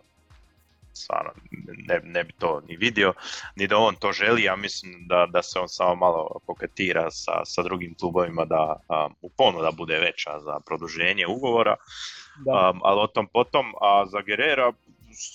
stvarno 1.00 1.30
ne, 1.88 2.00
ne 2.04 2.24
bi 2.24 2.32
to 2.32 2.60
ni 2.68 2.76
vidio, 2.76 3.12
ni 3.56 3.66
da 3.66 3.78
on 3.78 3.94
to 3.94 4.12
želi, 4.12 4.42
ja 4.42 4.56
mislim 4.56 5.06
da, 5.06 5.26
da 5.26 5.42
se 5.42 5.58
on 5.58 5.68
samo 5.68 5.94
malo 5.94 6.40
koketira 6.46 7.10
sa, 7.10 7.44
sa 7.44 7.62
drugim 7.62 7.94
klubovima 8.00 8.44
da 8.44 8.76
um, 8.88 9.30
ponuda 9.36 9.70
bude 9.70 9.98
veća 9.98 10.40
za 10.40 10.60
produženje 10.66 11.26
ugovora, 11.26 11.76
um, 12.46 12.80
ali 12.84 13.00
o 13.00 13.06
tom 13.06 13.26
potom, 13.26 13.66
a 13.80 14.06
za 14.06 14.20
Gerera 14.20 14.72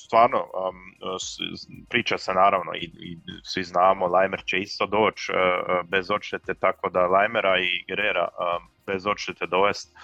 stvarno 0.06 0.38
um, 0.38 0.76
priča 1.90 2.18
se 2.18 2.34
naravno 2.34 2.74
i, 2.76 2.86
i 2.86 3.18
svi 3.44 3.64
znamo, 3.64 4.08
Lajmer 4.08 4.44
će 4.46 4.60
isto 4.60 4.86
doći 4.86 5.32
uh, 5.32 5.90
bez 5.90 6.12
odštete, 6.12 6.54
tako 6.54 6.90
da 6.90 7.08
Lajmera 7.08 7.60
i 7.60 7.86
Gerera 7.88 8.28
um, 8.28 8.68
bez 8.86 9.06
odštete 9.06 9.46
dovesti 9.46 9.96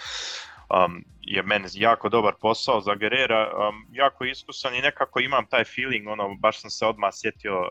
um, 0.73 1.03
je 1.21 1.43
meni 1.43 1.67
jako 1.73 2.09
dobar 2.09 2.33
posao 2.41 2.81
za 2.81 2.95
Gerera, 2.95 3.51
um, 3.69 3.87
jako 3.91 4.25
iskusan 4.25 4.75
i 4.75 4.81
nekako 4.81 5.19
imam 5.19 5.45
taj 5.45 5.63
feeling, 5.63 6.07
ono, 6.07 6.35
baš 6.35 6.61
sam 6.61 6.69
se 6.69 6.85
odmah 6.85 7.09
sjetio 7.13 7.59
uh, 7.59 7.67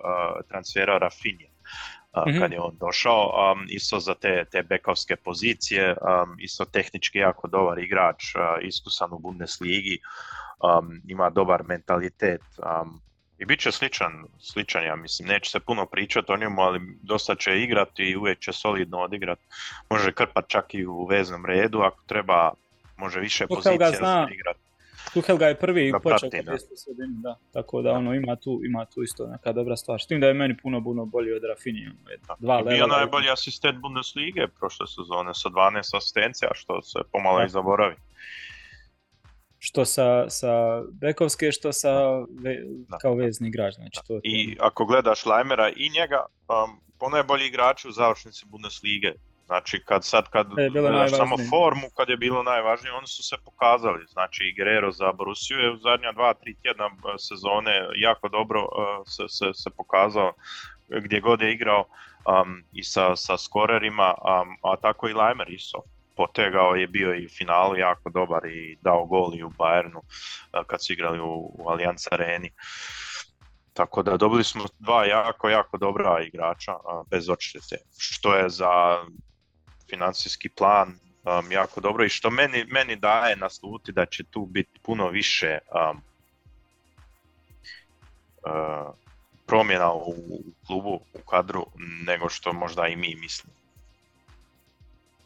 transfera 0.49 0.99
Rafinje. 0.99 1.51
Uh, 2.13 2.29
mhm. 2.29 2.41
kad 2.41 2.53
je 2.53 2.61
on 2.61 2.77
došao, 2.81 3.53
um, 3.53 3.67
isto 3.69 4.01
za 4.01 4.15
te, 4.15 4.45
te 4.45 4.63
bekovske 4.63 5.17
pozicije, 5.17 5.91
um, 5.91 6.37
isto 6.39 6.65
tehnički 6.65 7.19
jako 7.19 7.49
dobar 7.49 7.79
igrač, 7.79 8.35
uh, 8.35 8.41
iskusan 8.63 9.13
u 9.13 9.19
Bundesligi, 9.19 9.99
um, 10.79 11.01
ima 11.09 11.31
dobar 11.31 11.63
mentalitet, 11.69 12.43
um, 12.59 13.01
i 13.41 13.45
bit 13.45 13.61
će 13.61 13.73
sličan, 13.73 14.25
sličan 14.39 14.85
ja 14.85 14.97
mislim, 14.97 15.29
neće 15.29 15.51
se 15.51 15.61
puno 15.61 15.87
pričati 15.87 16.33
o 16.33 16.37
njemu, 16.37 16.63
ali 16.63 16.81
dosta 17.03 17.35
će 17.35 17.61
igrati 17.63 18.03
i 18.03 18.17
uvijek 18.17 18.39
će 18.39 18.53
solidno 18.53 18.99
odigrati. 18.99 19.43
Može 19.91 20.13
krpat 20.13 20.49
čak 20.49 20.75
i 20.75 20.87
u 20.87 21.07
veznom 21.07 21.47
redu 21.47 21.81
ako 21.81 22.03
treba 22.07 22.53
može 23.01 23.21
više 23.21 23.47
Tuhel 23.47 23.63
pozicija 23.63 23.91
zna, 23.91 24.29
igrati. 24.33 24.61
Tuhel 25.15 25.37
ga 25.37 25.47
je 25.47 25.55
prvi 25.59 25.93
počeo 26.03 26.29
da. 26.31 26.57
da. 27.09 27.39
Tako 27.53 27.83
da 27.83 27.93
ono 27.93 28.15
ima 28.15 28.37
tu, 28.37 28.61
ima 28.65 28.85
tu 28.85 29.03
isto 29.03 29.27
neka 29.27 29.53
dobra 29.53 29.77
stvar. 29.77 30.01
S 30.01 30.07
tim 30.07 30.21
da 30.21 30.27
je 30.27 30.35
meni 30.35 30.57
puno 30.57 30.85
puno 30.85 31.05
bolji 31.05 31.33
od 31.33 31.45
Rafinija. 31.45 31.91
Dva 32.39 32.63
bio 32.63 32.87
najbolji 32.87 33.31
asistent 33.31 33.79
Bundeslige 33.79 34.47
prošle 34.59 34.87
sezone 34.87 35.35
sa 35.35 35.49
12 35.49 35.97
asistencija, 35.97 36.51
što 36.55 36.83
se 36.83 36.99
pomalo 37.13 37.45
i 37.45 37.49
zaboravi. 37.49 37.95
Što 39.59 39.85
sa, 39.85 40.31
sa 40.31 40.83
bekovske, 40.93 41.53
što 41.53 41.73
sa 41.73 42.19
ve, 42.19 42.63
kao 43.01 43.15
vezni 43.15 43.49
igrač. 43.49 43.75
Znači, 43.75 44.01
to, 44.07 44.21
I 44.23 44.57
ako 44.61 44.85
gledaš 44.85 45.27
Lajmera 45.27 45.69
i 45.77 45.91
njega, 45.91 46.27
um, 46.49 46.81
ponajbolji 46.99 47.47
igrači 47.47 47.89
u 47.89 47.93
završnici 47.93 48.47
Bundeslige 48.47 49.13
Znači 49.51 49.83
kad 49.85 50.05
sad 50.05 50.29
kad 50.29 50.47
je 50.59 51.09
samo 51.09 51.37
formu 51.51 51.87
kad 51.97 52.09
je 52.09 52.17
bilo 52.17 52.43
najvažnije 52.43 52.93
oni 52.93 53.07
su 53.07 53.23
se 53.23 53.37
pokazali. 53.45 54.07
Znači 54.07 54.45
i 54.45 54.55
Guerrero 54.55 54.93
za 54.93 55.13
Borusiju 55.13 55.59
je 55.59 55.71
u 55.71 55.77
zadnja 55.77 56.13
dva, 56.13 56.35
tri 56.35 56.55
tjedna 56.63 56.85
e, 56.87 57.19
sezone 57.19 57.89
jako 57.97 58.29
dobro 58.29 58.61
uh, 58.63 58.69
se, 59.07 59.23
se, 59.29 59.55
se, 59.55 59.71
pokazao 59.77 60.33
gdje 60.89 61.21
god 61.21 61.43
je 61.43 61.53
igrao 61.53 61.85
um, 61.85 62.65
i 62.73 62.83
sa, 62.83 63.17
sa 63.17 63.39
skorerima, 63.39 64.15
um, 64.15 64.57
a 64.63 64.77
tako 64.77 65.09
i 65.09 65.15
Leimer 65.15 65.51
isto. 65.51 65.83
Potegao 66.17 66.75
je 66.75 66.87
bio 66.87 67.15
i 67.15 67.27
u 67.27 67.29
finalu 67.29 67.77
jako 67.77 68.11
dobar 68.11 68.47
i 68.47 68.79
dao 68.81 69.05
gol 69.05 69.35
i 69.35 69.43
u 69.43 69.51
Bayernu 69.51 69.99
uh, 69.99 70.67
kad 70.67 70.85
su 70.85 70.93
igrali 70.93 71.21
u, 71.21 71.55
u 71.59 71.69
Allianz 71.69 72.07
Areni. 72.11 72.51
Tako 73.73 74.03
da 74.03 74.17
dobili 74.17 74.45
smo 74.45 74.65
dva 74.79 75.05
jako, 75.05 75.49
jako 75.49 75.79
dobra 75.79 76.21
igrača 76.23 76.73
bez 77.11 77.29
odštete, 77.29 77.77
što 77.99 78.35
je 78.35 78.49
za 78.49 79.05
financijski 79.91 80.49
plan 80.49 80.89
um, 81.25 81.53
jako 81.53 81.81
dobro 81.81 82.05
i 82.05 82.09
što 82.09 82.31
meni, 82.31 82.65
meni 82.65 82.97
daje 82.97 83.37
nasluti 83.37 83.93
da 83.93 84.07
će 84.07 84.25
tu 84.25 84.47
biti 84.47 84.81
puno 84.83 85.09
više 85.09 85.59
um, 85.75 86.03
uh, 88.43 88.95
promjena 89.47 89.93
u, 89.93 90.15
klubu, 90.67 91.01
u 91.15 91.19
kadru, 91.31 91.67
nego 92.07 92.29
što 92.29 92.53
možda 92.53 92.87
i 92.87 92.97
mi 92.97 93.17
mislimo. 93.21 93.55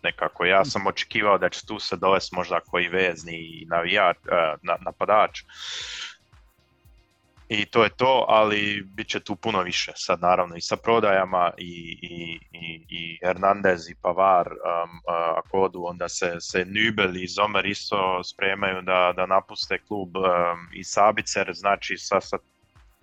Nekako 0.02 0.44
ja 0.44 0.64
sam 0.64 0.86
očekivao 0.86 1.38
da 1.38 1.48
će 1.48 1.66
tu 1.66 1.78
se 1.78 1.96
dovesti 1.96 2.36
možda 2.36 2.60
koji 2.60 2.88
vezni 2.88 3.66
navijač, 3.70 4.16
uh, 4.16 4.80
napadač, 4.80 5.42
i 7.48 7.66
to 7.66 7.84
je 7.84 7.90
to, 7.90 8.24
ali 8.28 8.82
bit 8.86 9.08
će 9.08 9.20
tu 9.20 9.36
puno 9.36 9.62
više 9.62 9.92
sad 9.94 10.20
naravno 10.20 10.56
i 10.56 10.60
sa 10.60 10.76
prodajama 10.76 11.50
i, 11.58 11.98
i, 12.02 12.40
i, 12.52 12.86
i 12.88 13.18
Hernandez 13.22 13.90
i 13.90 13.94
Pavar 14.02 14.46
um, 14.48 15.00
Akodu, 15.36 15.84
onda 15.84 16.08
se, 16.08 16.40
se 16.40 16.64
Nübel 16.64 17.22
i 17.22 17.26
Zomer 17.26 17.66
isto 17.66 18.24
spremaju 18.24 18.82
da, 18.82 19.12
da 19.16 19.26
napuste 19.26 19.78
klub 19.78 20.16
um, 20.16 20.24
i 20.72 20.84
Sabicer, 20.84 21.50
znači 21.54 21.96
sa, 21.98 22.20
sa 22.20 22.38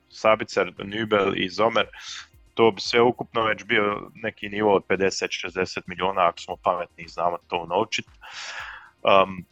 Sabicer, 0.10 0.74
Nübel 0.78 1.34
i 1.36 1.50
Zomer, 1.50 1.88
to 2.54 2.72
bi 2.72 2.82
sve 2.82 3.02
ukupno 3.02 3.44
već 3.44 3.64
bio 3.64 4.10
neki 4.14 4.50
nivo 4.50 4.76
od 4.76 4.84
50-60 4.90 5.82
milijuna 5.88 6.28
ako 6.28 6.40
smo 6.40 6.56
pametni 6.64 7.08
znamo 7.08 7.38
to 7.48 7.58
unovčiti. 7.58 8.10
Um, 9.04 9.46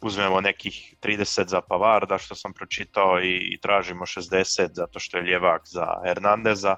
uzmemo 0.00 0.40
nekih 0.40 0.94
30 1.02 1.46
za 1.46 1.60
Pavarda 1.60 2.18
što 2.18 2.34
sam 2.34 2.52
pročitao 2.52 3.20
i, 3.20 3.36
i 3.52 3.58
tražimo 3.60 4.06
60 4.06 4.68
zato 4.72 5.00
što 5.00 5.16
je 5.16 5.24
ljevak 5.24 5.62
za 5.64 5.86
Hernandeza, 6.04 6.76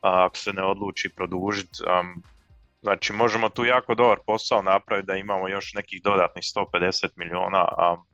ako 0.00 0.36
se 0.36 0.52
ne 0.52 0.62
odluči 0.62 1.08
produžiti. 1.08 1.82
Um, 2.00 2.22
znači 2.82 3.12
možemo 3.12 3.48
tu 3.48 3.64
jako 3.64 3.94
dobar 3.94 4.18
posao 4.26 4.62
napraviti 4.62 5.06
da 5.06 5.16
imamo 5.16 5.48
još 5.48 5.74
nekih 5.74 6.02
dodatnih 6.02 6.44
150 6.44 7.08
miliona 7.16 7.64
um, 7.64 8.04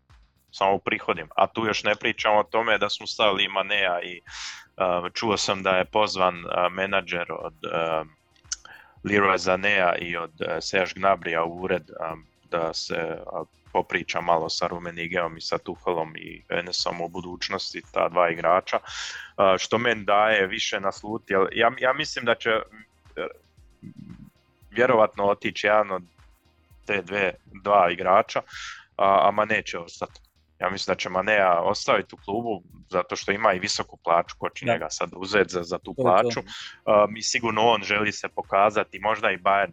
samo 0.50 0.74
u 0.74 0.78
prihodima. 0.78 1.28
A 1.36 1.46
tu 1.46 1.66
još 1.66 1.84
ne 1.84 1.94
pričamo 1.94 2.38
o 2.38 2.44
tome 2.44 2.78
da 2.78 2.90
smo 2.90 3.07
stavili 3.07 3.48
Manea 3.48 4.02
i 4.02 4.20
čuo 5.12 5.36
sam 5.36 5.62
da 5.62 5.70
je 5.70 5.84
pozvan 5.84 6.44
menadžer 6.70 7.26
od 7.32 7.54
Leroy 9.04 9.36
Zanea 9.36 9.94
i 9.96 10.16
od 10.16 10.32
uh, 10.40 10.46
Serge 10.61 10.92
Gnabrija 10.94 11.44
u 11.44 11.62
ured 11.62 11.90
da 12.50 12.74
se 12.74 13.18
popriča 13.77 14.20
malo 14.20 14.49
sa 14.49 14.66
Rumenigeom 14.66 15.37
i 15.37 15.41
sa 15.41 15.59
Tuhelom 15.59 16.16
i 16.16 16.43
Enesom 16.49 17.01
u 17.01 17.09
budućnosti, 17.09 17.83
ta 17.93 18.09
dva 18.09 18.31
igrača, 18.31 18.79
što 19.59 19.79
meni 19.79 20.05
daje 20.05 20.47
više 20.47 20.81
nasluti. 20.81 21.35
Ja, 21.53 21.70
ja 21.79 21.93
mislim 21.93 22.24
da 22.24 22.35
će 22.35 22.51
e, 22.51 22.62
vjerovatno 24.70 25.24
otići 25.24 25.66
jedan 25.66 25.91
od 25.91 26.03
te 26.87 27.03
dve, 27.03 27.35
dva 27.45 27.91
igrača, 27.91 28.41
a, 28.97 29.31
a 29.39 29.45
neće 29.45 29.79
ostati. 29.79 30.20
Ja 30.61 30.70
mislim 30.70 30.95
da 30.95 30.99
će 30.99 31.09
Manea 31.09 31.61
ostaviti 31.61 32.14
u 32.14 32.18
klubu 32.24 32.62
zato 32.91 33.16
što 33.16 33.33
ima 33.33 33.53
i 33.53 33.59
visoku 33.59 33.97
plaću, 34.05 34.35
ko 34.39 34.49
će 34.49 34.66
njega 34.66 34.87
sad 34.91 35.11
uzeti 35.16 35.53
za, 35.53 35.62
za 35.62 35.79
tu 35.79 35.95
plaću. 35.95 36.41
Um, 36.41 37.16
I 37.16 37.22
sigurno 37.22 37.62
on 37.62 37.83
želi 37.83 38.12
se 38.12 38.29
pokazati, 38.29 38.99
možda 38.99 39.31
i 39.31 39.39
Bayern 39.39 39.72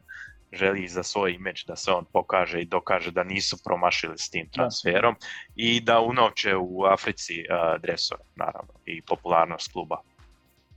želi 0.53 0.87
za 0.87 1.03
svoj 1.03 1.33
imidž 1.33 1.65
da 1.65 1.75
se 1.75 1.91
on 1.91 2.05
pokaže 2.13 2.61
i 2.61 2.65
dokaže 2.65 3.11
da 3.11 3.23
nisu 3.23 3.57
promašili 3.63 4.17
s 4.17 4.29
tim 4.29 4.49
transferom 4.49 5.15
i 5.55 5.81
da 5.81 5.99
unovče 5.99 6.55
u 6.55 6.83
Africi 6.83 7.33
uh, 7.39 7.81
dresor, 7.81 8.17
naravno, 8.35 8.73
i 8.85 9.01
popularnost 9.01 9.71
kluba. 9.71 10.01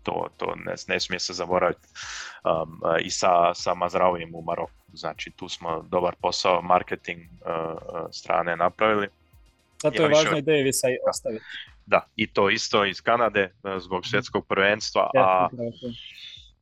To, 0.02 0.28
to 0.36 0.54
ne, 0.56 0.74
ne 0.88 1.00
smije 1.00 1.20
se 1.20 1.32
zaboraviti 1.32 1.88
um, 2.44 2.80
i 3.00 3.10
sa, 3.10 3.54
sa 3.54 3.74
Mazraovijem 3.74 4.34
u 4.34 4.42
Maroku. 4.42 4.72
Znači 4.92 5.30
tu 5.30 5.48
smo 5.48 5.82
dobar 5.82 6.14
posao 6.22 6.62
marketing 6.62 7.20
uh, 7.20 8.06
strane 8.12 8.56
napravili. 8.56 9.08
Zato 9.82 10.02
je 10.02 10.08
važno 10.08 10.36
i 10.38 10.42
Davisa 10.42 10.88
i 10.88 10.98
ostaviti. 11.10 11.44
Da, 11.86 12.06
i 12.16 12.26
to 12.26 12.50
isto 12.50 12.84
iz 12.84 13.00
Kanade 13.00 13.52
zbog 13.78 14.06
svjetskog 14.06 14.46
prvenstva, 14.46 15.10
a 15.14 15.48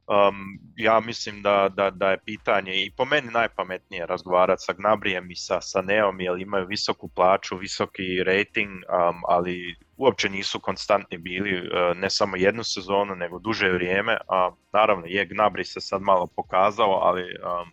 Um, 0.06 0.58
ja 0.76 1.00
mislim 1.00 1.42
da, 1.42 1.68
da, 1.76 1.90
da 1.90 2.10
je 2.10 2.18
pitanje 2.24 2.84
i 2.84 2.90
po 2.90 3.04
meni 3.04 3.30
najpametnije 3.30 4.06
razgovarati 4.06 4.62
sa 4.64 4.72
Gnabrijem 4.72 5.30
i 5.30 5.36
sa, 5.36 5.60
sa 5.60 5.82
Neom 5.82 6.20
jer 6.20 6.38
imaju 6.38 6.66
visoku 6.66 7.08
plaću, 7.08 7.56
visoki 7.56 8.24
rating, 8.24 8.70
um, 8.70 9.22
ali 9.28 9.76
uopće 9.96 10.28
nisu 10.28 10.60
konstantni 10.60 11.18
bili 11.18 11.58
uh, 11.58 11.96
ne 11.96 12.10
samo 12.10 12.36
jednu 12.36 12.64
sezonu 12.64 13.14
nego 13.14 13.38
duže 13.38 13.72
vrijeme. 13.72 14.16
A, 14.28 14.50
naravno 14.72 15.06
je 15.06 15.26
Gnabri 15.26 15.64
se 15.64 15.80
sad 15.80 16.02
malo 16.02 16.26
pokazao, 16.26 16.90
ali 17.02 17.22
um, 17.22 17.72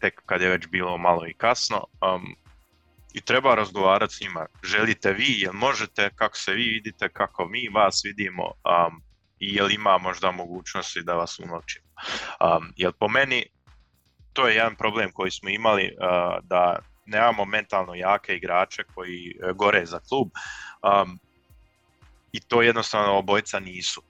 tek 0.00 0.22
kad 0.26 0.40
je 0.40 0.48
već 0.48 0.66
bilo 0.68 0.98
malo 0.98 1.26
i 1.26 1.34
kasno. 1.34 1.84
I 3.14 3.20
treba 3.20 3.54
razgovarati 3.54 4.14
s 4.14 4.20
njima. 4.20 4.46
Želite 4.62 5.12
vi, 5.12 5.34
jel 5.38 5.52
možete, 5.52 6.10
kako 6.14 6.36
se 6.36 6.52
vi 6.52 6.64
vidite, 6.64 7.08
kako 7.08 7.48
mi 7.48 7.68
vas 7.68 8.02
vidimo, 8.04 8.44
um, 8.44 9.02
i 9.40 9.54
jel 9.54 9.70
ima 9.70 9.98
možda 9.98 10.30
mogućnosti 10.30 11.02
da 11.02 11.14
vas 11.14 11.38
unovčimo. 11.38 11.86
Um, 12.40 12.72
jer 12.76 12.92
po 12.92 13.08
meni 13.08 13.46
to 14.32 14.48
je 14.48 14.54
jedan 14.54 14.76
problem 14.76 15.10
koji 15.12 15.30
smo 15.30 15.48
imali 15.48 15.84
uh, 15.84 16.44
da 16.44 16.78
nemamo 17.06 17.44
mentalno 17.44 17.94
jake 17.94 18.36
igrače 18.36 18.84
koji 18.94 19.34
uh, 19.42 19.56
gore 19.56 19.86
za 19.86 20.00
klub 20.08 20.28
um, 20.82 21.18
i 22.32 22.40
to 22.40 22.62
jednostavno 22.62 23.18
obojca 23.18 23.60
nisu. 23.60 24.02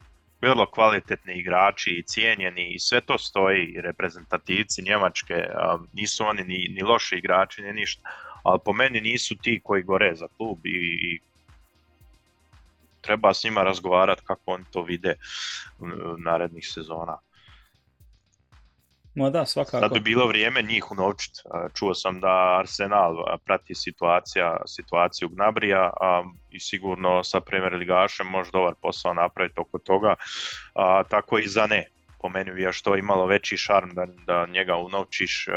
Vrlo 0.42 0.70
kvalitetni 0.70 1.34
igrači 1.34 1.90
i 1.90 2.02
cijenjeni 2.02 2.74
i 2.74 2.78
sve 2.78 3.00
to 3.00 3.18
stoji, 3.18 3.80
reprezentativci 3.80 4.82
Njemačke, 4.82 5.34
um, 5.34 5.88
nisu 5.92 6.24
oni 6.26 6.44
ni, 6.44 6.68
ni 6.70 6.82
loši 6.82 7.16
igrači, 7.16 7.62
ni 7.62 7.72
ništa, 7.72 8.10
ali 8.42 8.60
po 8.64 8.72
meni 8.72 9.00
nisu 9.00 9.36
ti 9.42 9.60
koji 9.64 9.82
gore 9.82 10.14
za 10.14 10.28
klub 10.36 10.66
i, 10.66 10.98
i 11.02 11.20
treba 13.06 13.34
s 13.34 13.44
njima 13.44 13.62
razgovarati 13.62 14.22
kako 14.24 14.42
oni 14.52 14.64
to 14.72 14.82
vide 14.82 15.14
narednih 16.18 16.68
sezona. 16.68 17.18
No 19.14 19.30
da, 19.30 19.46
svakako. 19.46 19.78
Sad 19.80 19.92
bi 19.92 20.00
bilo 20.00 20.26
vrijeme 20.26 20.62
njih 20.62 20.90
unovčit. 20.90 21.32
Čuo 21.74 21.94
sam 21.94 22.20
da 22.20 22.58
Arsenal 22.58 23.16
prati 23.44 23.74
situacija, 23.74 24.56
situaciju 24.66 25.28
Gnabrija 25.28 25.90
a, 26.00 26.24
i 26.50 26.60
sigurno 26.60 27.24
sa 27.24 27.40
Premier 27.40 27.74
Ligašem 27.74 28.26
može 28.26 28.50
dobar 28.50 28.74
posao 28.82 29.14
napraviti 29.14 29.60
oko 29.60 29.78
toga. 29.78 30.14
A, 30.74 31.02
tako 31.08 31.38
i 31.38 31.48
za 31.48 31.66
ne. 31.66 31.86
Po 32.20 32.28
meni 32.28 32.52
bi 32.52 32.62
još 32.62 32.82
to 32.82 32.96
imalo 32.96 33.26
veći 33.26 33.56
šarm 33.56 33.90
da, 33.94 34.06
da 34.26 34.46
njega 34.46 34.76
unovčiš, 34.76 35.48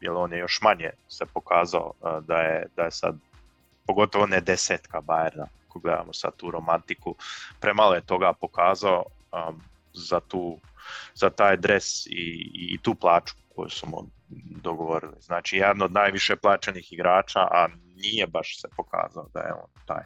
jer 0.00 0.12
on 0.12 0.32
je 0.32 0.38
još 0.38 0.60
manje 0.62 0.90
se 1.08 1.24
pokazao 1.34 1.92
da 2.22 2.36
je, 2.36 2.66
da 2.76 2.82
je 2.82 2.90
sad 2.90 3.18
pogotovo 3.90 4.26
ne 4.26 4.40
desetka 4.40 5.00
Bayerna 5.00 5.46
ako 5.70 5.78
gledamo 5.78 6.12
sad 6.12 6.36
tu 6.36 6.50
romantiku, 6.50 7.14
premalo 7.60 7.94
je 7.94 8.00
toga 8.00 8.32
pokazao 8.32 9.04
um, 9.04 9.60
za, 9.92 10.20
tu, 10.20 10.58
za 11.14 11.30
taj 11.30 11.56
dres 11.56 12.06
i, 12.06 12.50
i 12.74 12.78
tu 12.82 12.94
plaću 12.94 13.34
koju 13.54 13.68
smo 13.70 14.06
dogovorili. 14.62 15.16
Znači, 15.20 15.56
jedan 15.56 15.82
od 15.82 15.92
najviše 15.92 16.36
plaćenih 16.36 16.92
igrača, 16.92 17.40
a 17.40 17.68
nije 17.96 18.26
baš 18.26 18.60
se 18.60 18.68
pokazao 18.76 19.28
da 19.34 19.40
je 19.40 19.52
on 19.52 19.70
taj. 19.86 20.04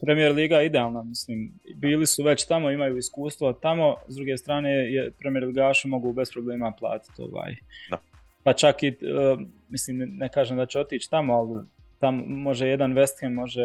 Premier 0.00 0.32
Liga 0.32 0.56
je 0.56 0.66
idealna, 0.66 1.02
mislim, 1.02 1.52
bili 1.74 2.06
su 2.06 2.22
već 2.22 2.46
tamo, 2.46 2.70
imaju 2.70 2.96
iskustvo 2.96 3.52
tamo, 3.52 3.96
s 4.08 4.14
druge 4.16 4.36
strane 4.36 4.70
je 4.70 5.12
Premier 5.18 5.44
Ligaši 5.44 5.88
mogu 5.88 6.12
bez 6.12 6.32
problema 6.32 6.72
platiti 6.78 7.22
ovaj. 7.22 7.56
Da. 7.90 7.98
Pa 8.42 8.52
čak 8.52 8.82
i, 8.82 8.88
uh, 8.88 9.40
mislim, 9.68 9.96
ne 9.98 10.28
kažem 10.28 10.56
da 10.56 10.66
će 10.66 10.80
otići 10.80 11.10
tamo, 11.10 11.34
ali 11.34 11.64
tam 11.98 12.24
može 12.26 12.68
jedan 12.68 12.94
West 12.94 13.20
Ham, 13.20 13.32
može 13.32 13.62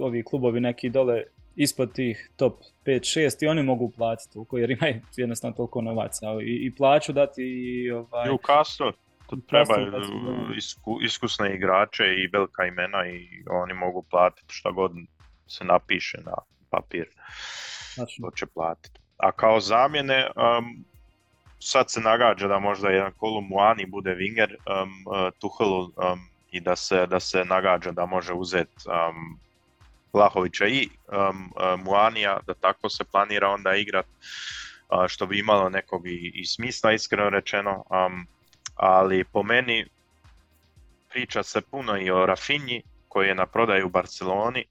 ovi 0.00 0.24
klubovi 0.24 0.60
neki 0.60 0.90
dole 0.90 1.22
ispod 1.56 1.92
tih 1.92 2.30
top 2.36 2.60
5-6 2.86 3.44
i 3.44 3.46
oni 3.46 3.62
mogu 3.62 3.90
platiti 3.96 4.32
toliko 4.32 4.58
jer 4.58 4.70
imaju 4.70 5.00
jednostavno 5.16 5.56
toliko 5.56 5.80
novaca 5.80 6.26
i, 6.42 6.66
i 6.66 6.74
plaću 6.74 7.12
dati 7.12 7.42
i 7.42 7.90
ovaj... 7.90 8.28
Newcastle, 8.28 8.92
to 9.26 9.36
treba 9.46 9.74
isku, 10.56 10.98
iskusne 11.02 11.54
igrače 11.54 12.04
i 12.04 12.28
velika 12.32 12.64
imena 12.64 13.06
i 13.08 13.28
oni 13.50 13.74
mogu 13.74 14.02
platiti 14.10 14.54
šta 14.54 14.70
god 14.70 14.92
se 15.46 15.64
napiše 15.64 16.18
na 16.24 16.34
papir. 16.70 17.06
Znači. 17.94 18.22
To 18.22 18.30
će 18.36 18.46
platiti. 18.46 19.00
A 19.16 19.32
kao 19.32 19.60
zamjene, 19.60 20.26
um, 20.26 20.84
sad 21.58 21.90
se 21.90 22.00
nagađa 22.00 22.48
da 22.48 22.58
možda 22.58 22.88
jedan 22.88 23.12
Kolumuani 23.12 23.86
bude 23.86 24.10
winger 24.10 24.54
um, 24.54 24.90
uh, 25.06 25.32
Tuhelu 25.40 25.84
um, 25.84 26.29
i 26.50 26.60
da 26.60 26.76
se, 26.76 27.06
da 27.06 27.20
se 27.20 27.44
nagađa 27.44 27.90
da 27.90 28.06
može 28.06 28.32
uzeti 28.32 28.74
um, 28.86 29.38
Vlahovića 30.12 30.66
i 30.66 30.88
um, 31.08 31.52
uh, 31.56 31.80
Muanija, 31.84 32.38
da 32.46 32.54
tako 32.54 32.88
se 32.88 33.04
planira 33.04 33.48
onda 33.48 33.74
igrat, 33.76 34.06
uh, 34.06 35.08
što 35.08 35.26
bi 35.26 35.38
imalo 35.38 35.68
nekog 35.68 36.06
i, 36.06 36.32
i 36.34 36.46
smisla 36.46 36.92
iskreno 36.92 37.30
rečeno, 37.30 37.84
um, 37.90 38.26
ali 38.74 39.24
po 39.24 39.42
meni 39.42 39.86
priča 41.08 41.42
se 41.42 41.60
puno 41.60 41.98
i 41.98 42.10
o 42.10 42.26
Rafinji 42.26 42.82
koji 43.08 43.28
je 43.28 43.34
na 43.34 43.46
prodaju 43.46 43.86
u 43.86 43.90
Barceloni. 43.90 44.64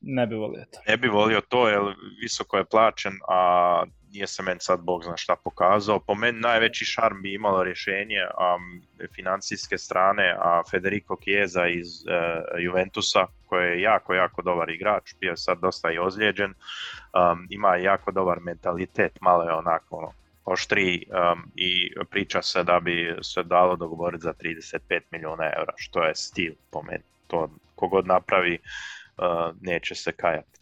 Ne 0.00 0.26
bi 0.26 0.34
volio 0.34 0.64
to. 0.72 0.78
Ne 0.88 0.96
bi 0.96 1.08
volio 1.08 1.40
to 1.40 1.68
jer 1.68 1.80
visoko 2.22 2.56
je 2.56 2.64
plaćen, 2.64 3.12
a 3.28 3.82
nije 4.16 4.26
se 4.26 4.42
meni 4.42 4.60
sad 4.60 4.80
bog 4.80 5.04
zna 5.04 5.16
šta 5.16 5.36
pokazao. 5.44 6.00
Po 6.00 6.14
meni 6.14 6.40
najveći 6.40 6.84
šarm 6.84 7.22
bi 7.22 7.34
imalo 7.34 7.62
rješenje 7.62 8.22
um, 8.22 8.82
financijske 9.14 9.78
strane, 9.78 10.36
a 10.38 10.62
Federico 10.70 11.16
Chiesa 11.22 11.66
iz 11.66 11.88
uh, 11.88 12.62
Juventusa, 12.62 13.26
koji 13.46 13.66
je 13.66 13.80
jako, 13.80 14.14
jako 14.14 14.42
dobar 14.42 14.70
igrač, 14.70 15.14
bio 15.20 15.30
je 15.30 15.36
sad 15.36 15.58
dosta 15.60 15.90
i 15.90 15.98
ozlijeđen, 15.98 16.50
um, 16.50 17.46
ima 17.50 17.76
jako 17.76 18.12
dobar 18.12 18.40
mentalitet, 18.40 19.20
malo 19.20 19.42
je 19.42 19.52
onako 19.52 19.96
ono, 19.96 20.12
oštri 20.44 21.06
um, 21.08 21.52
i 21.54 21.94
priča 22.10 22.42
se 22.42 22.64
da 22.64 22.80
bi 22.80 23.16
se 23.22 23.42
dalo 23.42 23.76
dogovoriti 23.76 24.22
za 24.22 24.32
35 24.32 25.00
milijuna 25.10 25.44
eura, 25.44 25.72
što 25.76 26.04
je 26.04 26.14
stil 26.14 26.54
po 26.70 26.82
meni. 26.82 27.04
To 27.26 27.50
kogod 27.74 28.06
napravi 28.06 28.58
uh, 28.58 29.56
neće 29.60 29.94
se 29.94 30.12
kajati. 30.12 30.60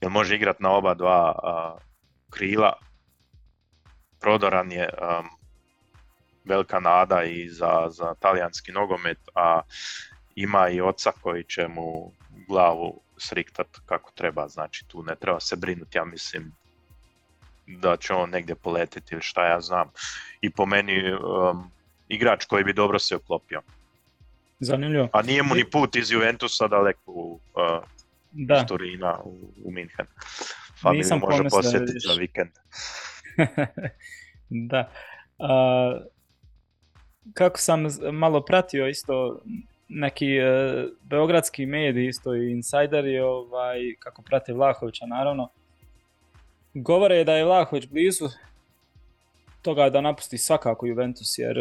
Jer 0.00 0.10
može 0.10 0.36
igrati 0.36 0.62
na 0.62 0.70
oba 0.70 0.94
dva 0.94 1.34
krila 2.30 2.72
prodoran 4.20 4.72
je 4.72 4.88
um, 4.88 5.28
velika 6.44 6.80
nada 6.80 7.22
i 7.24 7.48
za, 7.48 7.86
za 7.90 8.14
talijanski 8.14 8.72
nogomet, 8.72 9.18
a 9.34 9.60
ima 10.34 10.68
i 10.68 10.80
oca 10.80 11.12
koji 11.22 11.44
će 11.44 11.68
mu 11.68 12.12
glavu 12.48 13.00
sriktat 13.16 13.66
kako 13.86 14.10
treba, 14.14 14.48
znači 14.48 14.84
tu 14.88 15.02
ne 15.02 15.14
treba 15.16 15.40
se 15.40 15.56
brinuti, 15.56 15.98
ja 15.98 16.04
mislim 16.04 16.52
da 17.66 17.96
će 17.96 18.12
on 18.12 18.30
negdje 18.30 18.54
poletiti 18.54 19.14
ili 19.14 19.22
šta 19.22 19.46
ja 19.46 19.60
znam. 19.60 19.90
I 20.40 20.50
po 20.50 20.66
meni 20.66 21.12
um, 21.12 21.70
igrač 22.08 22.44
koji 22.44 22.64
bi 22.64 22.72
dobro 22.72 22.98
se 22.98 23.16
uklopio. 23.16 23.62
Zanimljivo. 24.60 25.08
A 25.12 25.22
nije 25.22 25.42
mu 25.42 25.54
ni 25.54 25.70
put 25.70 25.96
iz 25.96 26.10
Juventusa 26.10 26.68
daleko 26.68 27.12
u, 27.12 27.40
uh, 27.54 27.84
da. 28.32 28.66
Turina 28.66 29.18
u, 29.24 29.52
u 29.64 29.70
Minhen. 29.70 30.06
Nisam 30.92 31.20
može 31.30 31.42
posjetiti 31.50 31.98
za 32.08 32.12
vikend. 32.12 32.50
da. 34.70 34.90
A, 35.38 36.00
kako 37.34 37.58
sam 37.58 37.86
malo 38.12 38.44
pratio 38.44 38.88
isto 38.88 39.40
neki 39.88 40.38
uh, 40.40 40.90
beogradski 41.02 41.66
mediji 41.66 42.08
isto 42.08 42.34
i 42.34 42.52
insajderi 42.52 43.18
ovaj, 43.18 43.78
kako 43.98 44.22
prate 44.22 44.52
Vlahovića 44.52 45.06
naravno 45.06 45.48
govore 46.74 47.24
da 47.24 47.32
je 47.32 47.44
Vlahović 47.44 47.86
blizu 47.86 48.28
toga 49.62 49.90
da 49.90 50.00
napusti 50.00 50.38
svakako 50.38 50.86
Juventus 50.86 51.38
jer 51.38 51.56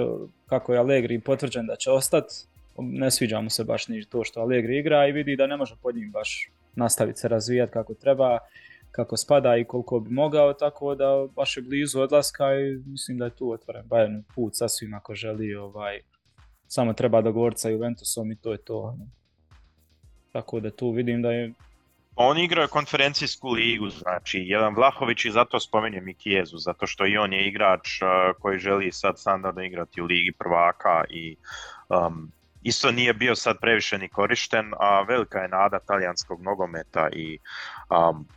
kako 0.45 0.73
je 0.73 0.79
Allegri 0.79 1.19
potvrđen 1.19 1.65
da 1.65 1.75
će 1.75 1.91
ostati 1.91 2.35
ne 2.77 3.11
sviđa 3.11 3.41
mu 3.41 3.49
se 3.49 3.63
baš 3.63 3.87
ni 3.87 4.05
to 4.05 4.23
što 4.23 4.41
Allegri 4.41 4.77
igra 4.77 5.07
i 5.07 5.11
vidi 5.11 5.35
da 5.35 5.47
ne 5.47 5.57
može 5.57 5.75
pod 5.81 5.95
njim 5.95 6.11
baš 6.11 6.49
nastaviti 6.75 7.19
se 7.19 7.27
razvijati 7.27 7.71
kako 7.71 7.93
treba 7.93 8.37
kako 8.97 9.17
spada 9.17 9.57
i 9.57 9.65
koliko 9.65 9.99
bi 9.99 10.09
mogao, 10.09 10.53
tako 10.53 10.95
da 10.95 11.27
baš 11.35 11.57
je 11.57 11.63
blizu 11.63 12.01
odlaska 12.01 12.45
i 12.53 12.77
mislim 12.85 13.17
da 13.17 13.25
je 13.25 13.35
tu 13.35 13.51
otvoren 13.51 13.85
Bayern 13.85 14.23
put 14.35 14.55
sasvim 14.55 14.93
ako 14.93 15.15
želi 15.15 15.55
ovaj, 15.55 15.99
samo 16.67 16.93
treba 16.93 17.21
dogovoriti 17.21 17.61
sa 17.61 17.69
Juventusom 17.69 18.31
i 18.31 18.35
to 18.35 18.51
je 18.51 18.57
to. 18.57 18.79
Ono. 18.79 19.07
Tako 20.31 20.59
da 20.59 20.71
tu 20.71 20.91
vidim 20.91 21.21
da 21.21 21.31
je 21.31 21.53
oni 22.15 22.43
igraju 22.43 22.67
konferencijsku 22.67 23.49
ligu, 23.51 23.89
znači 23.89 24.39
jedan 24.39 24.75
Vlahović 24.75 25.25
i 25.25 25.31
zato 25.31 25.59
spominje 25.59 26.01
Mikijezu, 26.01 26.57
zato 26.57 26.87
što 26.87 27.05
i 27.05 27.17
on 27.17 27.33
je 27.33 27.47
igrač 27.47 27.87
koji 28.39 28.59
želi 28.59 28.91
sad 28.91 29.19
standardno 29.19 29.63
igrati 29.63 30.01
u 30.01 30.05
ligi 30.05 30.31
prvaka 30.31 31.03
i 31.09 31.35
um, 31.89 32.31
isto 32.63 32.91
nije 32.91 33.13
bio 33.13 33.35
sad 33.35 33.57
previše 33.61 33.97
ni 33.97 34.09
korišten, 34.09 34.73
a 34.79 35.01
velika 35.01 35.39
je 35.39 35.47
nada 35.47 35.79
talijanskog 35.79 36.41
nogometa 36.41 37.09
i 37.13 37.39
um, 37.89 38.27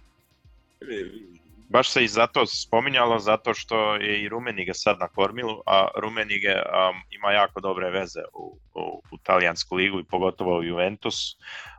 baš 1.70 1.90
se 1.90 2.04
i 2.04 2.08
zato 2.08 2.46
spominjalo 2.46 3.18
zato 3.18 3.54
što 3.54 3.94
je 3.94 4.22
i 4.22 4.28
Rumenige 4.28 4.74
sad 4.74 4.98
na 4.98 5.08
kormilu, 5.08 5.62
a 5.66 5.88
Rumenige 5.96 6.54
um, 6.54 7.02
ima 7.10 7.32
jako 7.32 7.60
dobre 7.60 7.90
veze 7.90 8.20
u, 8.34 8.58
u, 8.74 9.02
u 9.10 9.18
talijansku 9.22 9.76
ligu 9.76 10.00
i 10.00 10.04
pogotovo 10.04 10.58
u 10.58 10.62
Juventus. 10.62 11.36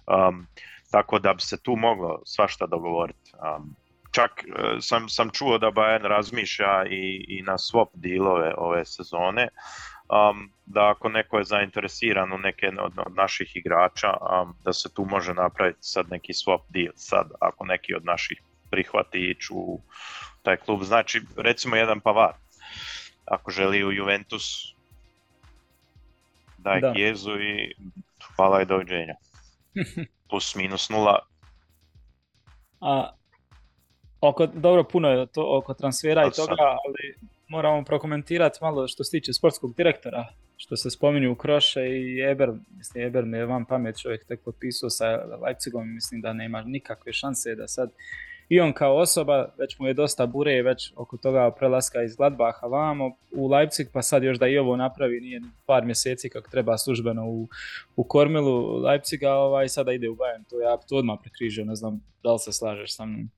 Um, 0.07 0.47
tako 0.91 1.19
da 1.19 1.33
bi 1.33 1.41
se 1.41 1.63
tu 1.63 1.75
moglo 1.75 2.21
svašta 2.25 2.65
dogovoriti. 2.65 3.31
Um, 3.33 3.75
čak 4.11 4.31
uh, 4.31 4.77
sam, 4.81 5.09
sam 5.09 5.29
čuo 5.29 5.57
da 5.57 5.71
Bayern 5.71 6.07
razmišlja 6.07 6.85
i, 6.89 7.25
i 7.27 7.41
na 7.41 7.53
swap 7.53 7.89
dilove 7.93 8.53
ove 8.57 8.85
sezone, 8.85 9.47
um, 10.09 10.51
da 10.65 10.89
ako 10.89 11.09
neko 11.09 11.37
je 11.37 11.43
zainteresiran 11.43 12.33
u 12.33 12.37
neke 12.37 12.67
od, 12.67 12.93
od 13.05 13.15
naših 13.15 13.55
igrača, 13.55 14.09
um, 14.11 14.55
da 14.63 14.73
se 14.73 14.93
tu 14.93 15.05
može 15.05 15.33
napraviti 15.33 15.79
sad 15.81 16.05
neki 16.11 16.33
swap 16.33 16.61
deal, 16.69 16.93
sad 16.95 17.31
ako 17.39 17.65
neki 17.65 17.95
od 17.95 18.05
naših 18.05 18.41
prihvati 18.71 19.31
ići 19.31 19.47
u 19.53 19.79
taj 20.41 20.57
klub. 20.57 20.83
Znači, 20.83 21.21
recimo 21.37 21.75
jedan 21.75 21.99
Pavar, 21.99 22.33
ako 23.25 23.51
želi 23.51 23.83
u 23.83 23.91
Juventus, 23.91 24.73
daj 26.57 26.81
da. 26.81 26.93
Kjezu 26.93 27.31
i 27.31 27.73
hvala 28.35 28.61
i 28.61 28.65
doviđenja. 28.65 29.15
Plus 30.29 30.55
minus 30.55 30.89
nula. 30.89 31.19
A, 32.81 33.11
oko, 34.21 34.45
dobro, 34.47 34.83
puno 34.83 35.09
je 35.09 35.27
to 35.27 35.57
oko 35.57 35.73
transfera 35.73 36.27
i 36.27 36.35
toga, 36.35 36.77
ali 36.85 37.15
moramo 37.47 37.83
prokomentirati 37.83 38.59
malo 38.61 38.87
što 38.87 39.03
se 39.03 39.11
tiče 39.11 39.33
sportskog 39.33 39.75
direktora, 39.75 40.25
što 40.57 40.75
se 40.75 40.89
spominju 40.89 41.35
Kroše 41.35 41.81
i 41.85 42.21
Eber, 42.31 42.49
mislim 42.77 43.07
Eber 43.07 43.25
mi 43.25 43.37
je 43.37 43.45
van 43.45 43.65
pamet 43.65 44.01
čovjek 44.01 44.25
tek 44.27 44.41
potpisao 44.45 44.89
sa 44.89 45.05
Leipzigom, 45.45 45.93
mislim 45.93 46.21
da 46.21 46.33
nema 46.33 46.61
nikakve 46.61 47.13
šanse 47.13 47.55
da 47.55 47.67
sad 47.67 47.91
i 48.51 48.59
on 48.59 48.73
kao 48.73 48.95
osoba, 48.97 49.49
već 49.57 49.79
mu 49.79 49.87
je 49.87 49.93
dosta 49.93 50.25
bure 50.25 50.61
već 50.61 50.93
oko 50.95 51.17
toga 51.17 51.51
prelaska 51.51 52.03
iz 52.03 52.15
Gladbaha 52.15 52.67
vamo 52.67 53.11
u 53.31 53.47
Leipzig, 53.47 53.87
pa 53.93 54.01
sad 54.01 54.23
još 54.23 54.37
da 54.37 54.47
i 54.47 54.57
ovo 54.57 54.75
napravi, 54.75 55.19
nije 55.19 55.41
par 55.65 55.85
mjeseci 55.85 56.29
kako 56.29 56.49
treba 56.49 56.77
službeno 56.77 57.25
u, 57.25 57.47
u 57.95 58.03
kormilu 58.03 58.81
Leipziga, 58.81 59.33
ovaj, 59.33 59.69
sada 59.69 59.91
ide 59.91 60.09
u 60.09 60.15
Bayern, 60.15 60.43
to 60.49 60.59
ja 60.59 60.77
to 60.77 60.95
odmah 60.95 61.19
prekrižio, 61.21 61.65
ne 61.65 61.75
znam 61.75 62.01
da 62.23 62.33
li 62.33 62.39
se 62.39 62.53
slažeš 62.53 62.95
sa 62.95 63.05
mnom. 63.05 63.29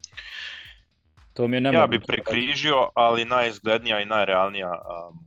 To 1.34 1.48
mi 1.48 1.58
je 1.58 1.74
ja 1.74 1.88
bi 1.88 2.00
prekrižio, 2.00 2.90
ali 2.94 3.26
najizglednija 3.26 4.02
i 4.02 4.06
najrealnija 4.06 4.72
um, 4.72 5.20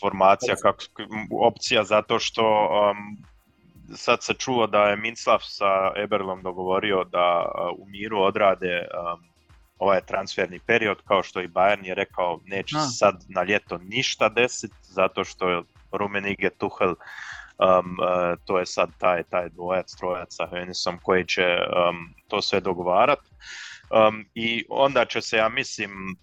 formacija, 0.00 0.56
kako, 0.56 0.82
opcija 1.30 1.84
zato 1.84 2.18
što 2.18 2.42
um, 2.44 3.29
sad 3.94 4.22
se 4.22 4.34
čuo 4.34 4.66
da 4.66 4.82
je 4.82 4.96
Minslav 4.96 5.38
sa 5.42 5.92
Eberlom 5.96 6.42
dogovorio 6.42 7.04
da 7.04 7.52
u 7.78 7.86
miru 7.86 8.20
odrade 8.20 8.78
um, 8.80 9.30
ovaj 9.78 10.00
transferni 10.00 10.60
period, 10.66 10.96
kao 11.04 11.22
što 11.22 11.40
i 11.40 11.48
Bayern 11.48 11.86
je 11.86 11.94
rekao, 11.94 12.40
neće 12.44 12.76
A. 12.76 12.80
sad 12.80 13.24
na 13.28 13.42
ljeto 13.42 13.78
ništa 13.78 14.28
desiti, 14.28 14.76
zato 14.82 15.24
što 15.24 15.48
je 15.48 15.62
Rumenige 15.92 16.50
Tuchel, 16.50 16.88
um, 16.88 16.96
uh, 17.68 18.38
to 18.44 18.58
je 18.58 18.66
sad 18.66 18.90
taj, 18.98 19.22
taj 19.22 19.48
dvojac, 19.48 19.94
trojac 19.96 20.28
sa 20.30 20.46
Hönisom 20.52 20.98
koji 21.02 21.26
će 21.26 21.46
um, 21.46 22.14
to 22.28 22.42
sve 22.42 22.60
dogovarati. 22.60 23.30
Um, 23.90 24.24
I 24.34 24.64
onda 24.68 25.04
će 25.04 25.20
se, 25.20 25.36
ja 25.36 25.48
mislim, 25.48 26.16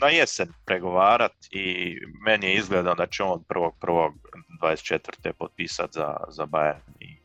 na 0.00 0.08
jesen 0.08 0.52
pregovarat 0.64 1.32
i 1.50 1.96
meni 2.26 2.46
je 2.46 2.54
izgledao 2.54 2.94
da 2.94 3.06
će 3.06 3.22
on 3.22 3.42
prvog 3.48 3.74
prvog 3.80 4.14
24. 4.62 5.32
potpisati 5.32 5.92
za, 5.92 6.16
za 6.28 6.46
Bayern 6.46 7.00
i 7.00 7.16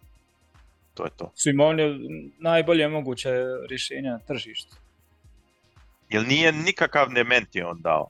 to 0.93 1.03
je 1.03 1.09
to. 1.17 1.32
Simon 1.36 1.80
je 1.80 1.99
najbolje 2.39 2.88
moguće 2.88 3.30
rješenje 3.69 4.09
na 4.09 4.19
tržištu. 4.19 4.76
Jer 6.09 6.28
nije 6.28 6.51
nikakav 6.51 7.09
dementi 7.09 7.61
on 7.61 7.82
dao. 7.82 8.07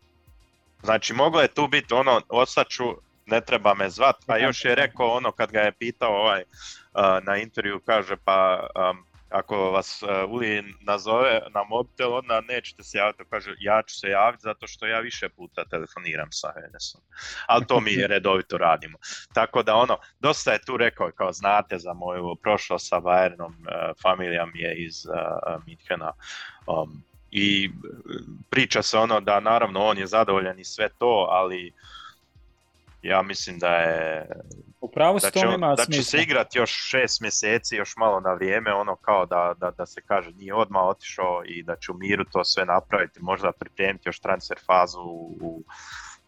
Znači 0.84 1.14
moglo 1.14 1.42
je 1.42 1.48
tu 1.48 1.68
biti 1.68 1.94
ono, 1.94 2.22
ostaću, 2.30 2.84
ne 3.26 3.42
treba 3.42 3.74
me 3.74 3.90
zvat, 3.90 4.16
a 4.28 4.38
još 4.38 4.66
je 4.66 4.76
rekao 4.76 5.08
ono 5.08 5.32
kad 5.32 5.52
ga 5.52 5.60
je 5.60 5.72
pitao 5.72 6.12
ovaj 6.12 6.42
uh, 6.42 7.02
na 7.24 7.38
intervju, 7.38 7.82
kaže 7.86 8.16
pa 8.26 8.68
um, 8.76 9.06
ako 9.34 9.72
vas 9.72 10.04
uh, 10.04 10.10
Uli 10.32 10.64
nazove 10.82 11.42
na 11.54 11.64
mobitel, 11.64 12.14
onda 12.14 12.42
nećete 12.42 12.84
se 12.84 12.98
javiti, 12.98 13.24
kaže 13.30 13.56
ja 13.60 13.82
ću 13.88 14.00
se 14.00 14.08
javiti 14.08 14.42
zato 14.42 14.68
što 14.68 14.86
ja 14.86 15.00
više 15.00 15.30
puta 15.30 15.66
telefoniram 15.66 16.32
sa 16.32 16.54
Henesom. 16.56 17.02
Ali 17.48 17.66
to 17.66 17.80
mi 17.80 17.96
redovito 18.14 18.58
radimo. 18.58 18.98
Tako 19.34 19.64
da 19.64 19.76
ono, 19.76 19.98
dosta 20.20 20.52
je 20.52 20.66
tu 20.66 20.78
rekao, 20.78 21.12
kao 21.12 21.34
znate 21.34 21.78
za 21.78 21.94
moju 21.94 22.36
prošlost 22.36 22.90
sa 22.90 22.96
Bayernom, 22.96 23.52
uh, 23.52 24.02
familija 24.02 24.46
mi 24.46 24.60
je 24.60 24.76
iz 24.76 25.06
uh, 25.06 25.64
Minhena. 25.66 26.12
Um, 26.68 27.04
I 27.32 27.72
priča 28.50 28.82
se 28.82 28.98
ono 28.98 29.20
da 29.20 29.40
naravno 29.40 29.86
on 29.86 29.98
je 29.98 30.08
zadovoljan 30.08 30.60
i 30.60 30.66
sve 30.66 30.90
to, 31.00 31.28
ali 31.30 31.74
ja 33.04 33.22
mislim 33.22 33.60
da 33.60 33.76
je 33.76 34.28
Upravo 34.82 35.20
da, 35.20 35.32
će, 35.32 35.40
ima 35.56 35.76
da 35.76 35.86
će 35.86 36.04
se 36.04 36.18
igrati 36.18 36.58
još 36.58 36.72
šest 36.90 37.22
mjeseci, 37.22 37.76
još 37.76 37.96
malo 37.98 38.20
na 38.20 38.34
vrijeme, 38.34 38.74
ono 38.74 38.96
kao 38.96 39.26
da, 39.26 39.54
da, 39.60 39.72
da 39.72 39.86
se 39.86 40.02
kaže 40.02 40.32
nije 40.32 40.54
odmah 40.54 40.84
otišao 40.84 41.42
i 41.46 41.64
da 41.64 41.76
će 41.76 41.92
u 41.92 41.98
miru 41.98 42.24
to 42.32 42.44
sve 42.44 42.66
napraviti, 42.66 43.20
možda 43.22 43.52
pripremiti 43.52 44.10
još 44.10 44.20
transfer 44.20 44.58
fazu 44.66 45.02
u, 45.42 45.64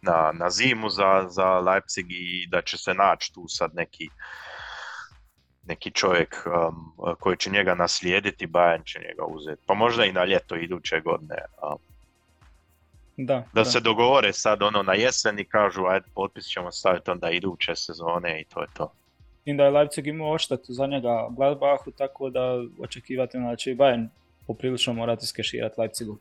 na, 0.01 0.31
na 0.33 0.49
zimu 0.49 0.89
za, 0.89 1.25
za 1.29 1.59
Leipzig 1.59 2.05
i 2.09 2.47
da 2.47 2.61
će 2.61 2.77
se 2.77 2.93
naći 2.93 3.33
tu 3.33 3.45
sad 3.47 3.71
neki 3.73 4.09
neki 5.67 5.91
čovjek 5.91 6.45
um, 6.45 7.15
koji 7.19 7.37
će 7.37 7.49
njega 7.49 7.75
naslijediti, 7.75 8.47
Bayern 8.47 8.85
će 8.85 8.99
njega 8.99 9.23
uzeti. 9.27 9.63
Pa 9.65 9.73
možda 9.73 10.05
i 10.05 10.13
na 10.13 10.25
ljeto 10.25 10.55
iduće 10.55 10.99
godine. 10.99 11.35
Um, 11.63 11.94
da, 13.17 13.35
da, 13.35 13.45
da, 13.53 13.65
se 13.65 13.79
dogovore 13.79 14.33
sad 14.33 14.61
ono 14.61 14.83
na 14.83 14.93
jesen 14.93 15.39
i 15.39 15.45
kažu 15.45 15.85
ajde 15.85 16.05
potpis 16.15 16.45
ćemo 16.45 16.71
staviti 16.71 17.11
onda 17.11 17.29
iduće 17.29 17.75
sezone 17.75 18.41
i 18.41 18.45
to 18.45 18.61
je 18.61 18.67
to. 18.73 18.91
I 19.45 19.53
da 19.53 19.63
je 19.63 19.71
Leipzig 19.71 20.07
imao 20.07 20.31
oštetu 20.31 20.73
za 20.73 20.87
njega 20.87 21.27
Gladbachu, 21.29 21.91
tako 21.91 22.29
da 22.29 22.63
očekivati 22.79 23.37
da 23.37 23.55
će 23.55 23.71
i 23.71 23.75
Bayern 23.75 24.07
poprilično 24.47 24.93
morati 24.93 25.27
skeširati 25.27 25.81
Leipzigu. 25.81 26.17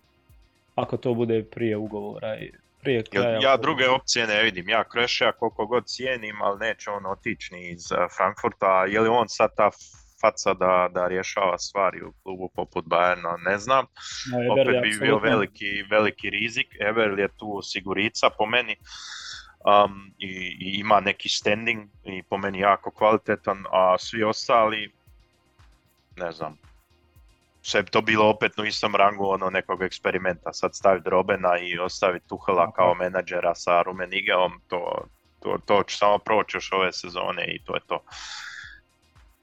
Ako 0.75 0.97
to 0.97 1.15
bude 1.15 1.45
prije 1.45 1.77
ugovora 1.77 2.37
i 2.37 2.53
prije 2.81 3.03
kraja. 3.03 3.31
Ja, 3.31 3.51
ja 3.51 3.57
druge 3.57 3.89
opcije 3.89 4.27
ne 4.27 4.43
vidim. 4.43 4.69
Ja 4.69 4.85
Kreša 4.85 5.33
koliko 5.33 5.67
god 5.67 5.87
cijenim, 5.87 6.43
ali 6.43 6.59
neće 6.59 6.91
on 6.91 7.07
otići 7.07 7.55
ni 7.55 7.71
iz 7.71 7.89
Frankfurta. 8.17 8.85
Je 8.85 9.01
li 9.01 9.09
on 9.09 9.29
sad 9.29 9.51
ta 9.57 9.71
faca 10.25 10.55
da, 10.55 10.89
da 10.95 11.09
rješava 11.09 11.59
stvari 11.59 12.03
u 12.03 12.13
klubu 12.23 12.49
poput 12.55 12.85
Bayerna, 12.85 13.37
ne 13.47 13.59
znam. 13.59 13.87
No, 14.33 14.53
Opet 14.53 14.83
bi 14.83 14.99
bio 15.01 15.19
veliki, 15.19 15.85
veliki 15.91 16.31
rizik. 16.31 16.67
Eber 16.81 17.19
je 17.19 17.29
tu 17.29 17.63
sigurica 17.63 18.31
po 18.39 18.47
meni. 18.47 18.77
Um, 19.65 20.15
i, 20.19 20.29
i, 20.61 20.81
ima 20.81 21.01
neki 21.01 21.29
standing 21.29 21.89
i 22.05 22.23
po 22.23 22.39
meni 22.39 22.59
jako 22.59 22.91
kvalitetan, 22.91 23.65
a 23.73 23.99
svi 23.99 24.23
ostali 24.23 24.93
ne 26.17 26.33
znam 26.33 26.59
sve 27.65 27.83
bi 27.83 27.91
to 27.91 28.01
bilo 28.01 28.29
opet 28.29 28.59
u 28.59 28.65
istom 28.65 28.95
rangu 28.95 29.27
ono 29.27 29.51
nekog 29.51 29.83
eksperimenta, 29.83 30.53
sad 30.53 30.75
staviti 30.75 31.11
Robena 31.11 31.59
i 31.59 31.79
ostaviti 31.79 32.29
Tuhela 32.29 32.73
kao 32.73 32.95
menadžera 32.95 33.55
sa 33.55 33.83
Rumenigeom, 33.83 34.53
to, 34.69 35.09
to, 35.41 35.59
to 35.67 35.83
će 35.83 35.97
samo 35.97 36.19
proći 36.19 36.57
još 36.57 36.73
ove 36.73 36.93
sezone 36.93 37.45
i 37.55 37.65
to 37.65 37.75
je 37.75 37.81
to 37.87 38.05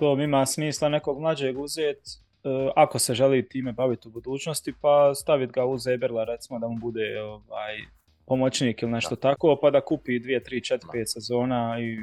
to 0.02 0.22
ima 0.22 0.46
smisla 0.46 0.90
nekog 0.90 1.20
mlađeg 1.20 1.60
uzeti 1.60 2.10
uh, 2.44 2.72
ako 2.76 3.00
se 3.00 3.14
želi 3.14 3.50
time 3.50 3.72
baviti 3.72 4.08
u 4.08 4.12
budućnosti, 4.12 4.74
pa 4.82 5.16
staviti 5.16 5.52
ga 5.52 5.66
uz 5.66 5.88
Eberla 5.88 6.24
recimo 6.24 6.60
da 6.60 6.68
mu 6.68 6.76
bude 6.76 7.22
ovaj, 7.22 7.78
pomoćnik 8.26 8.82
ili 8.82 8.92
nešto 8.92 9.16
da. 9.16 9.22
tako, 9.22 9.58
pa 9.62 9.70
da 9.70 9.82
kupi 9.82 10.12
2, 10.12 10.50
3, 10.50 10.74
4, 10.74 10.80
5 10.94 11.06
sezona 11.06 11.78
i 11.80 11.98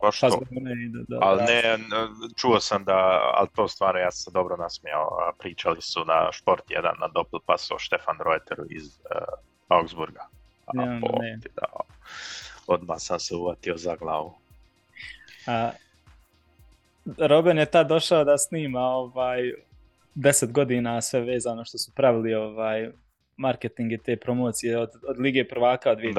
pa 0.00 0.10
što? 0.10 0.28
Da, 0.28 0.36
da, 1.08 1.18
ali 1.20 1.42
ne, 1.42 1.78
čuo 2.36 2.60
sam 2.60 2.84
da, 2.84 3.20
ali 3.34 3.48
to 3.54 3.68
stvarno 3.68 4.00
ja 4.00 4.10
sam 4.10 4.32
dobro 4.32 4.56
nasmijao, 4.56 5.32
pričali 5.38 5.82
su 5.82 6.04
na 6.04 6.32
Šport 6.32 6.64
1 6.68 6.82
na 7.00 7.08
Doppelpass 7.14 7.70
o 7.70 7.78
Stefan 7.78 8.16
Reuteru 8.26 8.64
iz 8.70 8.84
uh, 8.84 9.20
Augsburga. 9.68 10.28
A, 10.66 10.72
ne, 10.74 11.00
po, 11.00 11.18
ne. 11.22 11.38
Da, 11.56 11.66
odmah 12.66 12.96
sam 12.98 13.20
se 13.20 13.34
uvatio 13.34 13.76
za 13.76 13.96
glavu. 13.96 14.34
A, 15.46 15.70
Robin 17.18 17.58
je 17.58 17.66
tad 17.66 17.88
došao 17.88 18.24
da 18.24 18.38
snima 18.38 18.80
ovaj, 18.80 19.52
deset 20.14 20.52
godina 20.52 21.00
sve 21.00 21.20
vezano 21.20 21.64
što 21.64 21.78
su 21.78 21.92
pravili 21.94 22.34
ovaj, 22.34 22.90
marketing 23.36 23.92
i 23.92 23.98
te 23.98 24.16
promocije 24.16 24.78
od, 24.78 24.90
od 25.08 25.18
Lige 25.18 25.48
prvaka 25.48 25.90
od 25.90 25.98
2013. 25.98 26.14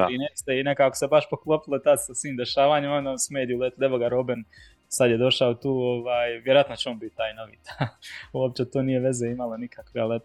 Da. 0.45 0.53
i 0.53 0.63
nekako 0.63 0.95
se 0.95 1.07
baš 1.07 1.29
poklopilo 1.29 1.79
tad 1.79 2.05
sa 2.05 2.13
svim 2.13 2.37
dešavanjem, 2.37 2.91
onda 2.91 3.17
s 3.17 3.29
mediju 3.29 3.59
let, 3.59 3.73
evo 3.81 3.97
ga 3.97 4.07
Robin 4.07 4.43
sad 4.87 5.11
je 5.11 5.17
došao 5.17 5.53
tu, 5.53 5.69
ovaj, 5.69 6.29
vjerojatno 6.29 6.75
će 6.75 6.89
on 6.89 6.99
biti 6.99 7.15
taj 7.15 7.33
novi. 7.33 7.57
Uopće 8.33 8.65
to 8.65 8.81
nije 8.81 8.99
veze 8.99 9.27
imalo 9.27 9.57
nikakve, 9.57 10.01
ali 10.01 10.15
uh, 10.15 10.21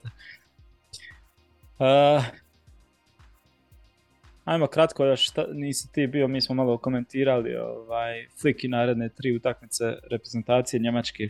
Ajmo 4.46 4.66
kratko 4.66 5.04
još, 5.04 5.28
šta, 5.28 5.44
nisi 5.52 5.92
ti 5.92 6.06
bio, 6.06 6.28
mi 6.28 6.40
smo 6.40 6.54
malo 6.54 6.78
komentirali 6.78 7.56
ovaj, 7.56 8.26
Fliki 8.40 8.68
naredne 8.68 9.08
tri 9.08 9.36
utakmice 9.36 9.84
reprezentacije 10.10 10.80
Njemačke. 10.80 11.28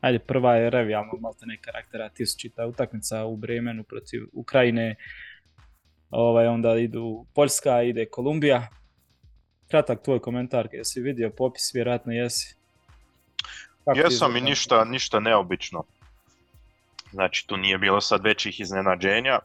Ajde, 0.00 0.18
prva 0.18 0.54
je 0.54 0.70
revijalno 0.70 1.12
malte 1.20 1.46
ne 1.46 1.56
karaktera, 1.56 2.08
tisućita 2.08 2.66
utakmica 2.66 3.24
u 3.24 3.36
Bremenu 3.36 3.82
protiv 3.84 4.22
Ukrajine. 4.32 4.94
Ovaj, 6.10 6.46
onda 6.46 6.76
idu 6.76 7.26
Poljska, 7.34 7.82
ide 7.82 8.06
Kolumbija. 8.06 8.68
Kratak 9.68 10.02
tvoj 10.02 10.18
komentar, 10.20 10.68
jesi 10.72 11.00
vidio 11.00 11.30
popis, 11.30 11.74
vjerojatno 11.74 12.12
jesi. 12.12 12.56
Kako 13.84 13.98
Jesam 13.98 14.36
i 14.36 14.40
ništa, 14.40 14.84
ništa 14.84 15.20
neobično. 15.20 15.84
Znači 17.12 17.46
tu 17.46 17.56
nije 17.56 17.78
bilo 17.78 18.00
sad 18.00 18.24
većih 18.24 18.60
iznenađenja 18.60 19.38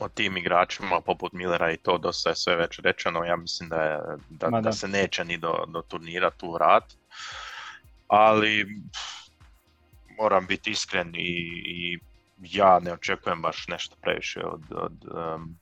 o 0.00 0.08
tim 0.08 0.36
igračima 0.36 1.00
poput 1.00 1.32
Millera 1.32 1.72
i 1.72 1.76
to 1.76 1.98
dosta 1.98 2.30
je 2.30 2.36
sve 2.36 2.56
već 2.56 2.78
rečeno. 2.78 3.24
Ja 3.24 3.36
mislim 3.36 3.68
da, 3.68 3.82
je, 3.82 3.98
da, 4.30 4.60
da. 4.60 4.72
se 4.72 4.88
neće 4.88 5.24
ni 5.24 5.36
do, 5.36 5.64
do 5.68 5.82
turnira 5.82 6.30
tu 6.30 6.52
vrat. 6.52 6.84
Ali 8.08 8.66
moram 10.18 10.46
biti 10.46 10.70
iskren 10.70 11.14
i, 11.14 11.28
i 11.66 11.98
ja 12.40 12.78
ne 12.78 12.92
očekujem 12.92 13.42
baš 13.42 13.68
nešto 13.68 13.96
previše 14.02 14.40
od, 14.44 14.62
od, 14.70 15.04
um, 15.04 15.58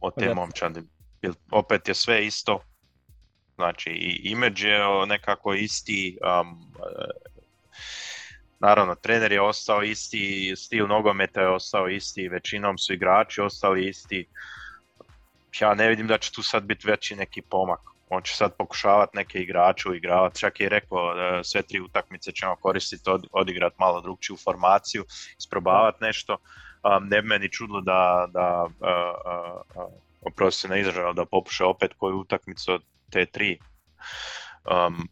od 0.00 0.14
te 0.18 0.34
momčadi. 0.34 0.82
Opet 1.50 1.88
je 1.88 1.94
sve 1.94 2.26
isto. 2.26 2.60
Znači 3.54 3.90
i 3.90 4.30
image 4.30 4.62
je 4.62 5.06
nekako 5.06 5.54
isti, 5.54 6.18
um, 6.40 6.72
Naravno, 8.62 8.94
trener 8.94 9.32
je 9.32 9.40
ostao 9.40 9.82
isti, 9.82 10.54
stil 10.56 10.86
nogometa 10.86 11.40
je 11.40 11.48
ostao 11.48 11.88
isti, 11.88 12.28
većinom 12.28 12.78
su 12.78 12.92
igrači 12.92 13.40
ostali 13.40 13.88
isti. 13.88 14.26
Ja 15.60 15.74
ne 15.74 15.88
vidim 15.88 16.06
da 16.06 16.18
će 16.18 16.32
tu 16.32 16.42
sad 16.42 16.62
biti 16.62 16.88
veći 16.88 17.16
neki 17.16 17.42
pomak. 17.42 17.80
On 18.08 18.22
će 18.22 18.34
sad 18.34 18.56
pokušavati 18.56 19.16
neke 19.16 19.38
igrače 19.38 19.88
uigravati. 19.88 20.40
Čak 20.40 20.60
je 20.60 20.68
rekao 20.68 21.14
da 21.14 21.44
sve 21.44 21.62
tri 21.62 21.80
utakmice 21.80 22.32
ćemo 22.32 22.56
koristiti, 22.56 23.10
od, 23.10 23.26
odigrati 23.32 23.76
malo 23.78 24.00
drugčiju 24.00 24.36
formaciju, 24.44 25.04
isprobavati 25.38 26.04
nešto. 26.04 26.36
Ne 27.00 27.22
bi 27.22 27.28
meni 27.28 27.48
čudilo 27.48 27.80
da, 27.80 28.28
da 28.32 28.66
uh, 30.24 30.38
uh, 30.38 30.52
se 30.52 30.68
ne 30.68 30.80
izražava, 30.80 31.12
da 31.12 31.24
popuša 31.24 31.66
opet 31.66 31.92
koju 31.98 32.16
utakmicu 32.16 32.72
od 32.72 32.82
te 33.10 33.26
tri. 33.26 33.58
Um, 34.70 35.08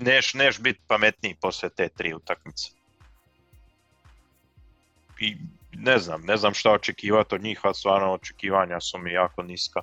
neš, 0.00 0.34
neš 0.34 0.60
biti 0.60 0.80
pametniji 0.86 1.36
poslije 1.40 1.70
te 1.70 1.88
tri 1.88 2.14
utakmice. 2.14 2.70
I 5.20 5.36
ne 5.72 5.98
znam, 5.98 6.22
ne 6.22 6.36
znam 6.36 6.54
šta 6.54 6.72
očekivati 6.72 7.34
od 7.34 7.42
njih, 7.42 7.60
a 7.62 7.74
stvarno 7.74 8.12
očekivanja 8.12 8.80
su 8.80 8.98
mi 8.98 9.12
jako 9.12 9.42
niska. 9.42 9.80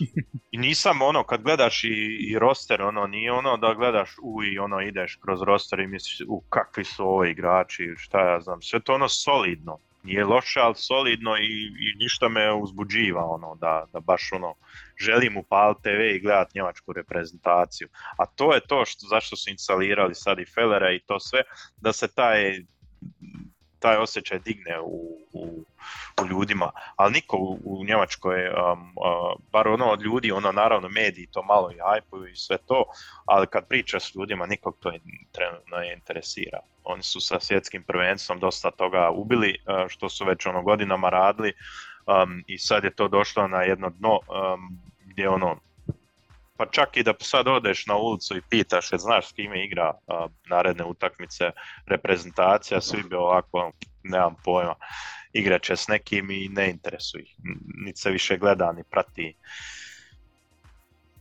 I 0.52 0.58
nisam 0.58 1.02
ono, 1.02 1.24
kad 1.24 1.42
gledaš 1.42 1.84
i, 1.84 2.18
i 2.30 2.38
roster, 2.38 2.82
ono, 2.82 3.06
nije 3.06 3.32
ono 3.32 3.56
da 3.56 3.74
gledaš 3.74 4.10
u 4.22 4.44
i 4.44 4.58
ono 4.58 4.80
ideš 4.80 5.18
kroz 5.24 5.42
roster 5.42 5.80
i 5.80 5.86
misliš 5.86 6.20
u 6.28 6.40
kakvi 6.48 6.84
su 6.84 7.04
ovi 7.04 7.30
igrači, 7.30 7.94
šta 7.96 8.32
ja 8.32 8.40
znam, 8.40 8.62
sve 8.62 8.80
to 8.80 8.94
ono 8.94 9.08
solidno 9.08 9.78
nije 10.06 10.24
loše, 10.24 10.60
ali 10.60 10.74
solidno 10.74 11.36
i, 11.36 11.66
i 11.66 11.96
ništa 11.98 12.28
me 12.28 12.52
uzbuđiva, 12.52 13.24
ono, 13.24 13.54
da, 13.54 13.84
da 13.92 14.00
baš 14.00 14.32
ono, 14.32 14.54
želim 14.96 15.36
upaliti 15.36 15.82
TV 15.82 16.00
i 16.16 16.20
gledat 16.20 16.54
njemačku 16.54 16.92
reprezentaciju. 16.92 17.88
A 18.18 18.26
to 18.26 18.54
je 18.54 18.60
to 18.60 18.84
što, 18.84 19.06
zašto 19.06 19.36
su 19.36 19.50
instalirali 19.50 20.14
sad 20.14 20.38
i 20.38 20.46
Fellera 20.54 20.92
i 20.92 21.00
to 21.06 21.20
sve, 21.20 21.42
da 21.76 21.92
se 21.92 22.08
taj 22.14 22.60
taj 23.86 23.96
osjećaj 23.96 24.38
digne 24.38 24.80
u, 24.80 25.18
u, 25.32 25.64
u 26.22 26.26
ljudima, 26.26 26.70
ali 26.96 27.12
niko 27.12 27.36
u, 27.36 27.58
u 27.64 27.84
Njemačkoj, 27.84 28.48
um, 28.48 28.80
uh, 28.96 29.40
bar 29.52 29.68
ono 29.68 29.84
od 29.84 30.02
ljudi, 30.02 30.32
ono 30.32 30.52
naravno 30.52 30.88
mediji 30.88 31.26
to 31.26 31.42
malo 31.42 31.70
i 31.70 31.78
hajpuju 31.78 32.26
i 32.28 32.36
sve 32.36 32.58
to, 32.58 32.84
ali 33.26 33.46
kad 33.46 33.68
priča 33.68 34.00
s 34.00 34.14
ljudima 34.14 34.46
nikog 34.46 34.76
to 34.80 34.92
trenutno 35.32 35.76
ne 35.76 35.92
interesira. 35.92 36.60
Oni 36.84 37.02
su 37.02 37.20
sa 37.20 37.40
svjetskim 37.40 37.82
prvenstvom 37.82 38.40
dosta 38.40 38.70
toga 38.70 39.10
ubili, 39.10 39.58
uh, 39.58 39.88
što 39.88 40.08
su 40.08 40.24
već 40.24 40.46
ono 40.46 40.62
godinama 40.62 41.08
radili 41.08 41.52
um, 42.06 42.44
i 42.46 42.58
sad 42.58 42.84
je 42.84 42.94
to 42.94 43.08
došlo 43.08 43.48
na 43.48 43.62
jedno 43.62 43.90
dno 43.90 44.12
um, 44.12 44.78
gdje 45.04 45.28
ono 45.28 45.56
pa 46.56 46.66
čak 46.66 46.96
i 46.96 47.02
da 47.02 47.14
sad 47.20 47.48
odeš 47.48 47.86
na 47.86 47.96
ulicu 47.96 48.36
i 48.36 48.42
pitaš, 48.50 48.92
jer 48.92 49.00
znaš 49.00 49.28
s 49.28 49.32
kime 49.32 49.64
igra 49.64 49.92
a, 50.06 50.26
naredne 50.46 50.84
utakmice, 50.84 51.50
reprezentacija, 51.86 52.80
svi 52.80 53.02
bi 53.02 53.16
ovako, 53.16 53.72
nemam 54.02 54.34
pojma, 54.44 54.74
igraće 55.32 55.76
s 55.76 55.88
nekim 55.88 56.30
i 56.30 56.48
ne 56.48 56.70
interesuje 56.70 57.22
ih, 57.22 57.36
niti 57.84 58.00
se 58.00 58.10
više 58.10 58.36
gleda, 58.36 58.72
ni 58.72 58.84
prati. 58.90 59.34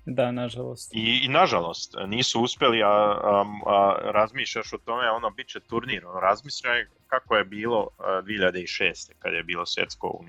Da, 0.06 0.32
nažalost. 0.32 0.92
I, 0.94 1.22
i 1.26 1.28
nažalost, 1.28 1.96
nisu 2.08 2.42
uspjeli, 2.42 2.84
a, 2.84 2.88
a, 2.88 3.46
a, 3.66 3.98
razmišljaš 4.12 4.74
o 4.74 4.78
tome, 4.78 5.12
ono, 5.12 5.30
bit 5.30 5.48
će 5.48 5.60
turnir, 5.60 6.06
ono, 6.06 6.20
razmišljaj 6.20 6.86
kako 7.08 7.36
je 7.36 7.44
bilo 7.44 7.88
2006. 8.00 9.12
kad 9.20 9.34
je 9.34 9.44
bilo 9.44 9.66
svjetsko 9.66 10.08
u. 10.08 10.24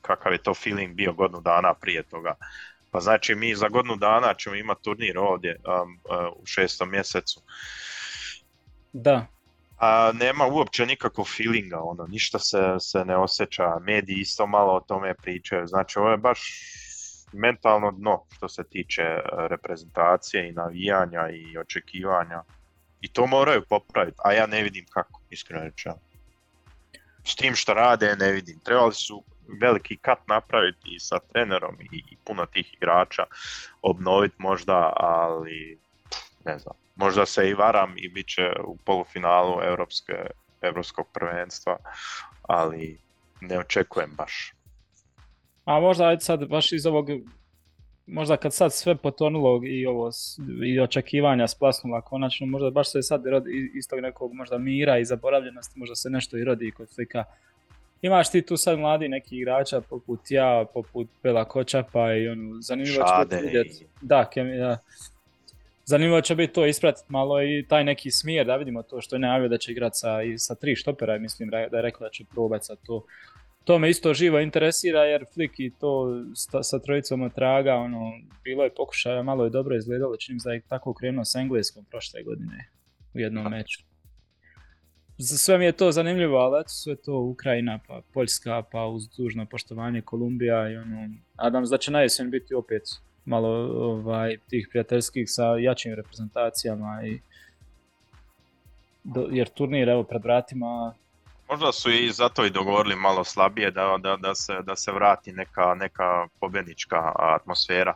Kakav 0.00 0.32
je 0.32 0.42
to 0.42 0.54
feeling 0.54 0.94
bio 0.94 1.12
godinu 1.12 1.40
dana 1.40 1.74
prije 1.74 2.02
toga 2.02 2.34
pa 2.94 3.00
znači 3.00 3.34
mi 3.34 3.54
za 3.54 3.68
godinu 3.68 3.96
dana 3.96 4.34
ćemo 4.34 4.56
imati 4.56 4.82
turnir 4.82 5.18
ovdje 5.18 5.56
um, 5.56 6.00
uh, 6.04 6.42
u 6.42 6.46
šestom 6.46 6.90
mjesecu. 6.90 7.40
Da. 8.92 9.26
A 9.78 10.12
nema 10.14 10.46
uopće 10.46 10.86
nikakvog 10.86 11.26
feelinga, 11.36 11.80
ono, 11.80 12.06
ništa 12.06 12.38
se, 12.38 12.58
se 12.80 13.04
ne 13.04 13.16
osjeća, 13.16 13.78
mediji 13.80 14.16
isto 14.16 14.46
malo 14.46 14.72
o 14.72 14.80
tome 14.80 15.14
pričaju, 15.14 15.66
znači 15.66 15.98
ovo 15.98 16.10
je 16.10 16.16
baš 16.16 16.40
mentalno 17.32 17.90
dno 17.90 18.24
što 18.36 18.48
se 18.48 18.64
tiče 18.70 19.02
uh, 19.02 19.46
reprezentacije 19.46 20.48
i 20.48 20.52
navijanja 20.52 21.28
i 21.30 21.58
očekivanja. 21.58 22.42
I 23.00 23.12
to 23.12 23.26
moraju 23.26 23.62
popraviti, 23.68 24.18
a 24.24 24.32
ja 24.32 24.46
ne 24.46 24.62
vidim 24.62 24.86
kako, 24.90 25.20
iskreno 25.30 25.64
rečeno. 25.64 25.98
S 27.24 27.36
tim 27.36 27.54
što 27.54 27.74
rade 27.74 28.16
ne 28.16 28.32
vidim. 28.32 28.60
Trebali 28.64 28.94
su 28.94 29.24
veliki 29.60 29.96
kat 29.96 30.18
napraviti 30.28 30.98
sa 30.98 31.18
trenerom 31.18 31.76
i 31.92 32.16
puno 32.24 32.46
tih 32.46 32.74
igrača 32.74 33.24
obnoviti 33.82 34.34
možda, 34.38 34.92
ali 34.96 35.78
ne 36.44 36.58
znam, 36.58 36.74
možda 36.96 37.26
se 37.26 37.48
i 37.48 37.54
varam 37.54 37.94
i 37.96 38.08
bit 38.08 38.26
će 38.26 38.52
u 38.64 38.76
polufinalu 38.76 39.62
Europske, 39.62 40.12
Europskog 40.62 41.06
prvenstva, 41.12 41.76
ali 42.42 42.98
ne 43.40 43.58
očekujem 43.58 44.10
baš. 44.16 44.52
A 45.64 45.80
možda 45.80 46.04
ajde 46.04 46.20
sad 46.20 46.48
baš 46.48 46.72
iz 46.72 46.86
ovog 46.86 47.08
možda 48.06 48.36
kad 48.36 48.54
sad 48.54 48.72
sve 48.72 48.96
potonulo 48.96 49.60
i 49.64 49.86
ovo 49.86 50.10
i 50.64 50.80
očekivanja 50.80 51.48
splasnula 51.48 52.00
konačno, 52.00 52.46
možda 52.46 52.70
baš 52.70 52.92
se 52.92 53.02
sad 53.02 53.26
rodi 53.26 53.72
iz 53.74 53.88
tog 53.88 54.00
nekog 54.00 54.32
možda 54.32 54.58
mira 54.58 54.98
i 54.98 55.04
zaboravljenosti, 55.04 55.78
možda 55.78 55.94
se 55.94 56.10
nešto 56.10 56.36
i 56.36 56.44
rodi 56.44 56.70
kod 56.70 56.90
slika 56.90 57.24
imaš 58.06 58.30
ti 58.30 58.42
tu 58.42 58.56
sad 58.56 58.78
mladi 58.78 59.08
neki 59.08 59.36
igrača 59.36 59.80
poput 59.80 60.20
ja, 60.30 60.64
poput 60.74 61.08
Pela 61.22 61.44
Kočapa 61.44 62.14
i 62.14 62.28
ono, 62.28 62.60
zanimljivo 62.60 63.04
će 63.04 63.36
biti 63.36 63.86
Da, 64.00 64.30
da. 64.58 64.78
Zanimljivo 65.84 66.20
će 66.20 66.34
biti 66.34 66.52
to 66.52 66.66
ispratiti 66.66 67.06
malo 67.08 67.42
i 67.42 67.64
taj 67.68 67.84
neki 67.84 68.10
smjer, 68.10 68.46
da 68.46 68.56
vidimo 68.56 68.82
to 68.82 69.00
što 69.00 69.16
je 69.16 69.20
najavio 69.20 69.48
da 69.48 69.58
će 69.58 69.72
igrati 69.72 69.98
sa, 69.98 70.22
i 70.22 70.38
sa 70.38 70.54
tri 70.54 70.76
štopera, 70.76 71.18
mislim 71.18 71.50
da 71.50 71.58
je 71.58 71.68
rekao 71.72 72.06
da 72.06 72.10
će 72.10 72.24
probati 72.30 72.64
sa 72.64 72.76
to. 72.76 73.04
To 73.64 73.78
me 73.78 73.90
isto 73.90 74.14
živo 74.14 74.40
interesira 74.40 75.04
jer 75.04 75.24
Flick 75.34 75.54
i 75.58 75.72
to 75.80 76.22
sa, 76.34 76.62
sa 76.62 76.78
trojicom 76.78 77.22
od 77.22 77.34
traga, 77.34 77.74
ono, 77.74 78.12
bilo 78.44 78.64
je 78.64 78.74
pokušaja, 78.74 79.22
malo 79.22 79.44
je 79.44 79.50
dobro 79.50 79.76
izgledalo, 79.76 80.16
čini 80.16 80.38
da 80.44 80.52
je 80.52 80.62
tako 80.68 80.94
krenuo 80.94 81.24
s 81.24 81.34
engleskom 81.34 81.84
prošle 81.84 82.22
godine 82.22 82.68
u 83.14 83.18
jednom 83.18 83.50
meču 83.50 83.93
sve 85.18 85.58
mi 85.58 85.64
je 85.64 85.72
to 85.72 85.92
zanimljivo, 85.92 86.38
ali 86.38 86.60
eto 86.60 86.68
sve 86.68 86.96
to 86.96 87.18
Ukrajina, 87.18 87.78
pa 87.88 88.00
Poljska, 88.14 88.62
pa 88.72 88.84
uz 88.84 89.08
dužno 89.08 89.46
poštovanje 89.46 90.02
Kolumbija 90.02 90.70
i 90.70 90.76
ono, 90.76 91.08
nadam 91.34 91.66
se 91.66 91.76
da 91.76 91.92
najesen 91.92 92.30
biti 92.30 92.54
opet 92.54 92.82
malo 93.24 93.48
ovaj, 93.90 94.36
tih 94.48 94.68
prijateljskih 94.70 95.30
sa 95.30 95.44
jačim 95.44 95.94
reprezentacijama 95.94 97.02
i 97.06 97.20
do, 99.04 99.28
jer 99.30 99.48
turnir 99.48 99.88
evo 99.88 100.02
pred 100.02 100.22
vratima 100.22 100.94
Možda 101.48 101.72
su 101.72 101.90
i 101.90 102.12
zato 102.12 102.44
i 102.44 102.50
dogovorili 102.50 102.96
malo 102.96 103.24
slabije 103.24 103.70
da, 103.70 103.96
da, 104.00 104.16
da, 104.16 104.34
se, 104.34 104.52
da 104.62 104.76
se 104.76 104.92
vrati 104.92 105.32
neka, 105.32 105.74
neka 105.74 106.28
pobjednička 106.40 107.12
atmosfera. 107.14 107.94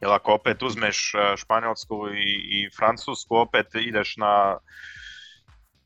Jer 0.00 0.10
ako 0.10 0.32
opet 0.32 0.62
uzmeš 0.62 1.14
e, 1.14 1.36
Španjolsku 1.36 2.08
i, 2.08 2.60
i 2.60 2.70
Francusku, 2.76 3.36
opet 3.36 3.66
ideš 3.74 4.16
na 4.16 4.58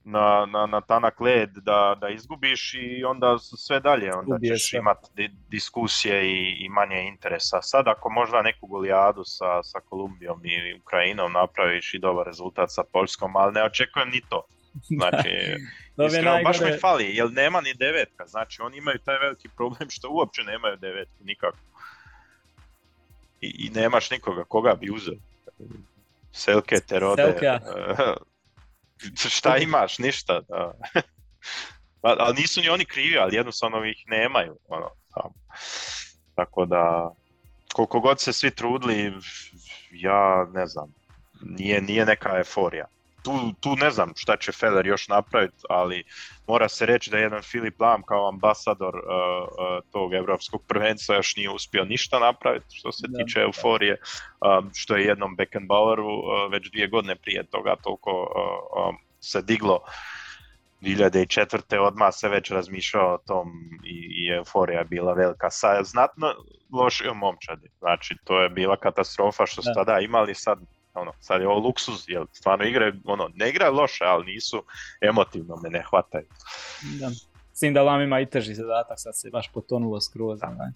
na, 0.05 0.47
na, 0.47 0.67
na 0.67 0.81
tanak 0.81 1.21
led 1.21 1.51
da, 1.51 1.97
da 2.01 2.09
izgubiš 2.09 2.75
i 2.75 3.05
onda 3.05 3.39
sve 3.39 3.81
dalje, 3.81 4.15
onda 4.15 4.35
Ubije 4.35 4.57
ćeš 4.57 4.73
imati 4.73 5.31
diskusije 5.49 6.27
i, 6.27 6.57
i 6.65 6.69
manje 6.69 7.03
interesa. 7.03 7.63
Sad 7.63 7.89
ako 7.89 8.11
možda 8.11 8.43
neku 8.43 8.67
golijadu 8.67 9.25
sa, 9.25 9.63
sa 9.63 9.81
Kolumbijom 9.81 10.41
i 10.45 10.75
Ukrajinom 10.75 11.33
napraviš 11.33 11.95
i 11.95 11.99
dobar 11.99 12.27
rezultat 12.27 12.71
sa 12.71 12.83
Poljskom, 12.93 13.37
ali 13.37 13.53
ne 13.53 13.65
očekujem 13.65 14.09
ni 14.09 14.21
to. 14.29 14.43
Znači, 14.83 15.29
iskreno, 16.07 16.39
baš 16.45 16.59
mi 16.59 16.65
najgore. 16.65 16.79
fali, 16.81 17.17
jer 17.17 17.31
nema 17.31 17.61
ni 17.61 17.75
devetka, 17.75 18.27
znači 18.27 18.63
oni 18.63 18.77
imaju 18.77 18.99
taj 18.99 19.19
veliki 19.19 19.49
problem 19.57 19.91
što 19.91 20.09
uopće 20.11 20.43
nemaju 20.43 20.77
devetku, 20.77 21.25
nikako. 21.25 21.59
I, 23.41 23.67
i 23.67 23.71
nemaš 23.71 24.11
nikoga, 24.11 24.45
koga 24.45 24.75
bi 24.75 24.91
uzeo? 24.91 25.15
Selke, 26.33 26.77
Terode, 26.81 27.23
Selkea. 27.23 27.55
eh, 27.99 28.15
šta 29.37 29.57
imaš, 29.57 29.99
ništa. 29.99 30.41
Da. 30.41 30.73
Pa, 32.03 32.17
ali 32.19 32.41
nisu 32.41 32.61
ni 32.61 32.69
oni 32.69 32.85
krivi, 32.85 33.19
ali 33.19 33.37
jednostavno 33.37 33.85
ih 33.85 34.05
nemaju. 34.07 34.57
Ono, 34.69 34.91
tamo. 35.15 35.35
Tako 36.35 36.67
da, 36.67 37.11
koliko 37.73 38.01
god 38.01 38.21
se 38.21 38.33
svi 38.33 38.51
trudili, 38.51 39.13
ja 39.91 40.47
ne 40.55 40.67
znam, 40.67 40.95
nije, 41.41 41.81
nije 41.81 42.07
neka 42.07 42.39
euforija. 42.39 42.87
Tu, 43.23 43.53
tu 43.61 43.77
ne 43.77 43.91
znam 43.91 44.12
šta 44.16 44.37
će 44.37 44.53
Feller 44.53 44.87
još 44.87 45.09
napraviti, 45.09 45.57
ali 45.68 46.05
mora 46.47 46.68
se 46.68 46.87
reći 46.87 47.11
da 47.11 47.18
jedan 47.18 47.43
Filip 47.43 47.81
Lam 47.81 48.03
kao 48.03 48.29
ambasador 48.29 48.95
uh, 48.97 49.03
uh, 49.03 49.91
tog 49.93 50.14
evropskog 50.14 50.62
prvenstva 50.68 51.16
još 51.16 51.37
nije 51.37 51.51
uspio 51.51 51.85
ništa 51.85 52.18
napraviti 52.18 52.77
što 52.77 52.93
se 52.93 53.07
Da. 53.09 53.18
tiče 53.18 53.41
euforije, 53.41 53.97
um, 54.61 54.71
što 54.75 54.97
je 54.97 55.05
jednom 55.05 55.37
Beckenbaueru 55.37 56.09
uh, 56.09 56.53
već 56.53 56.71
dvije 56.71 56.87
godine 56.89 57.16
prije 57.16 57.47
toga 57.47 57.77
toliko 57.83 58.11
uh, 58.11 58.89
um, 58.89 58.97
se 59.21 59.43
diglo 59.43 59.81
2004. 60.81 61.79
odmah 61.79 62.09
se 62.12 62.29
već 62.29 62.51
razmišljao 62.51 63.14
o 63.14 63.18
tom 63.18 63.49
i, 63.85 64.25
i 64.25 64.29
euforija 64.37 64.79
je 64.79 64.85
bila 64.85 65.12
velika. 65.12 65.51
Sa 65.51 65.83
znatno 65.83 66.35
lošijom 66.73 67.18
momčadi. 67.18 67.68
Znači, 67.79 68.16
to 68.25 68.43
je 68.43 68.49
bila 68.49 68.77
katastrofa 68.77 69.47
što 69.47 69.62
su 69.62 69.71
Da. 69.75 69.85
tada 69.85 70.01
imali 70.01 70.35
sad 70.35 70.59
ono, 70.95 71.12
sad 71.20 71.41
je 71.41 71.49
ovo 71.49 71.59
luksuz, 71.59 72.05
jer 72.09 72.26
stvarno 72.32 72.64
igraju, 72.64 72.93
ono, 73.05 73.30
ne 73.34 73.49
igraju 73.49 73.74
loše, 73.74 74.05
ali 74.05 74.26
nisu 74.26 74.64
emotivno 75.01 75.57
me 75.57 75.70
ne 75.70 75.82
hvataju. 75.91 76.26
Da. 77.01 77.11
S 77.53 77.61
tim 77.61 77.74
da 77.74 77.82
Lam 77.82 78.01
ima 78.01 78.20
i 78.20 78.26
teži 78.26 78.55
zadatak, 78.55 79.01
sad 79.01 79.16
se 79.16 79.30
baš 79.30 79.53
potonulo 79.53 80.01
skroz. 80.01 80.41
onaj. 80.43 80.70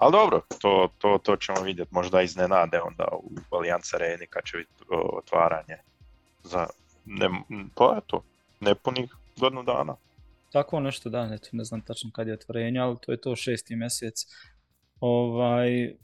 Ali 0.00 0.12
dobro, 0.12 0.40
to, 0.60 0.88
to, 0.98 1.18
to 1.22 1.36
ćemo 1.36 1.60
vidjeti 1.60 1.94
možda 1.94 2.22
iznenade 2.22 2.80
onda 2.80 3.08
u 3.12 3.56
Allianz 3.56 3.94
Areni 3.94 4.26
kad 4.26 4.44
će 4.44 4.56
biti 4.56 4.70
otvaranje 4.90 5.76
za, 6.42 6.66
ne, 7.04 7.28
pa 7.74 7.98
eto, 7.98 8.22
nepunih 8.60 9.14
godinu 9.36 9.62
dana. 9.62 9.96
Tako 10.52 10.80
nešto 10.80 11.10
da, 11.10 11.30
eto, 11.32 11.48
ne 11.52 11.64
znam 11.64 11.80
tačno 11.80 12.10
kad 12.14 12.28
je 12.28 12.34
otvorenje, 12.34 12.80
ali 12.80 12.96
to 13.00 13.12
je 13.12 13.20
to 13.20 13.36
šesti 13.36 13.76
mjesec. 13.76 14.26
Ovaj, 15.00 15.94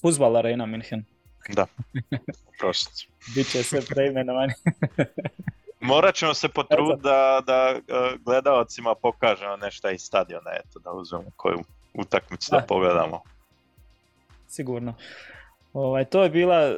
Fuzbal 0.00 0.36
Arena 0.36 0.66
München. 0.66 1.02
Da, 1.48 1.66
prost. 2.58 3.08
Biće 3.34 3.62
sve 3.62 3.80
preimenovanje. 3.88 4.52
Morat 5.80 6.14
ćemo 6.14 6.34
se 6.34 6.48
potruditi 6.48 7.02
da, 7.02 7.42
da 7.46 7.74
e, 7.78 8.16
gledaocima 8.24 8.94
pokažemo 8.94 9.56
nešto 9.56 9.90
iz 9.90 10.00
stadiona, 10.02 10.50
eto, 10.50 10.78
da 10.78 10.90
uzmemo 10.90 11.30
koju 11.36 11.58
utakmicu 11.94 12.48
da 12.50 12.56
Da. 12.60 12.66
pogledamo. 12.66 13.22
Sigurno. 14.48 14.94
Ovaj, 15.72 16.04
to 16.04 16.22
je 16.22 16.30
bila 16.30 16.74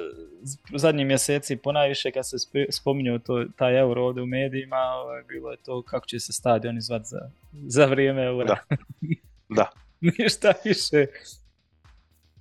zadnji 0.75 1.05
mjeseci 1.05 1.57
ponajviše 1.57 2.11
kad 2.11 2.29
se 2.29 2.37
sp- 2.37 2.66
spominjao 2.71 3.19
to, 3.19 3.45
taj 3.57 3.79
euro 3.81 4.05
ovdje 4.05 4.23
u 4.23 4.27
medijima, 4.27 4.77
ovaj, 4.77 5.23
bilo 5.23 5.51
je 5.51 5.57
to 5.57 5.83
kako 5.83 6.07
će 6.07 6.21
se 6.21 6.33
stadioni 6.33 6.81
zvat 6.81 7.03
za, 7.05 7.31
za 7.53 7.85
vrijeme 7.87 8.25
eura. 8.25 8.57
Da. 9.49 9.71
Ništa 10.01 10.53
više. 10.64 11.07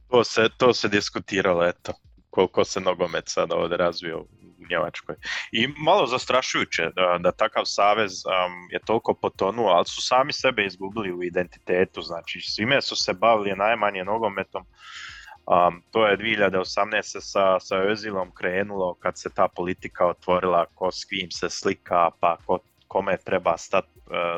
To 0.10 0.24
se, 0.24 0.50
to 0.58 0.74
se 0.74 0.88
diskutiralo, 0.88 1.66
eto, 1.66 1.94
koliko 2.38 2.64
se 2.64 2.80
nogomet 2.80 3.24
sada 3.28 3.56
ovdje 3.56 3.78
razvio 3.78 4.20
u 4.20 4.28
Njemačkoj. 4.70 5.16
I 5.52 5.68
malo 5.68 6.08
zastrašujuće 6.08 6.90
da, 6.96 7.18
da 7.20 7.32
takav 7.32 7.64
savez 7.66 8.12
um, 8.26 8.68
je 8.72 8.80
toliko 8.86 9.14
potonuo, 9.14 9.70
ali 9.70 9.86
su 9.86 10.02
sami 10.02 10.34
sebe 10.34 10.66
izgubili 10.66 11.14
u 11.14 11.24
identitetu, 11.24 12.02
znači 12.02 12.40
svime 12.42 12.82
su 12.82 12.96
se 12.96 13.14
bavili 13.14 13.56
najmanje 13.56 14.04
nogometom. 14.04 14.66
Um, 14.66 15.82
to 15.92 16.08
je 16.08 16.18
2018. 16.18 17.20
sa, 17.22 17.60
sa 17.60 17.76
Özilom 17.76 18.32
krenulo 18.34 18.94
kad 18.94 19.18
se 19.18 19.30
ta 19.36 19.48
politika 19.48 20.08
otvorila, 20.08 20.66
ko 20.76 20.92
s 20.92 21.06
kim 21.06 21.32
se 21.32 21.50
slika, 21.50 22.10
pa 22.20 22.38
ko, 22.46 22.60
kome 22.98 23.18
treba 23.18 23.58
stati 23.58 23.88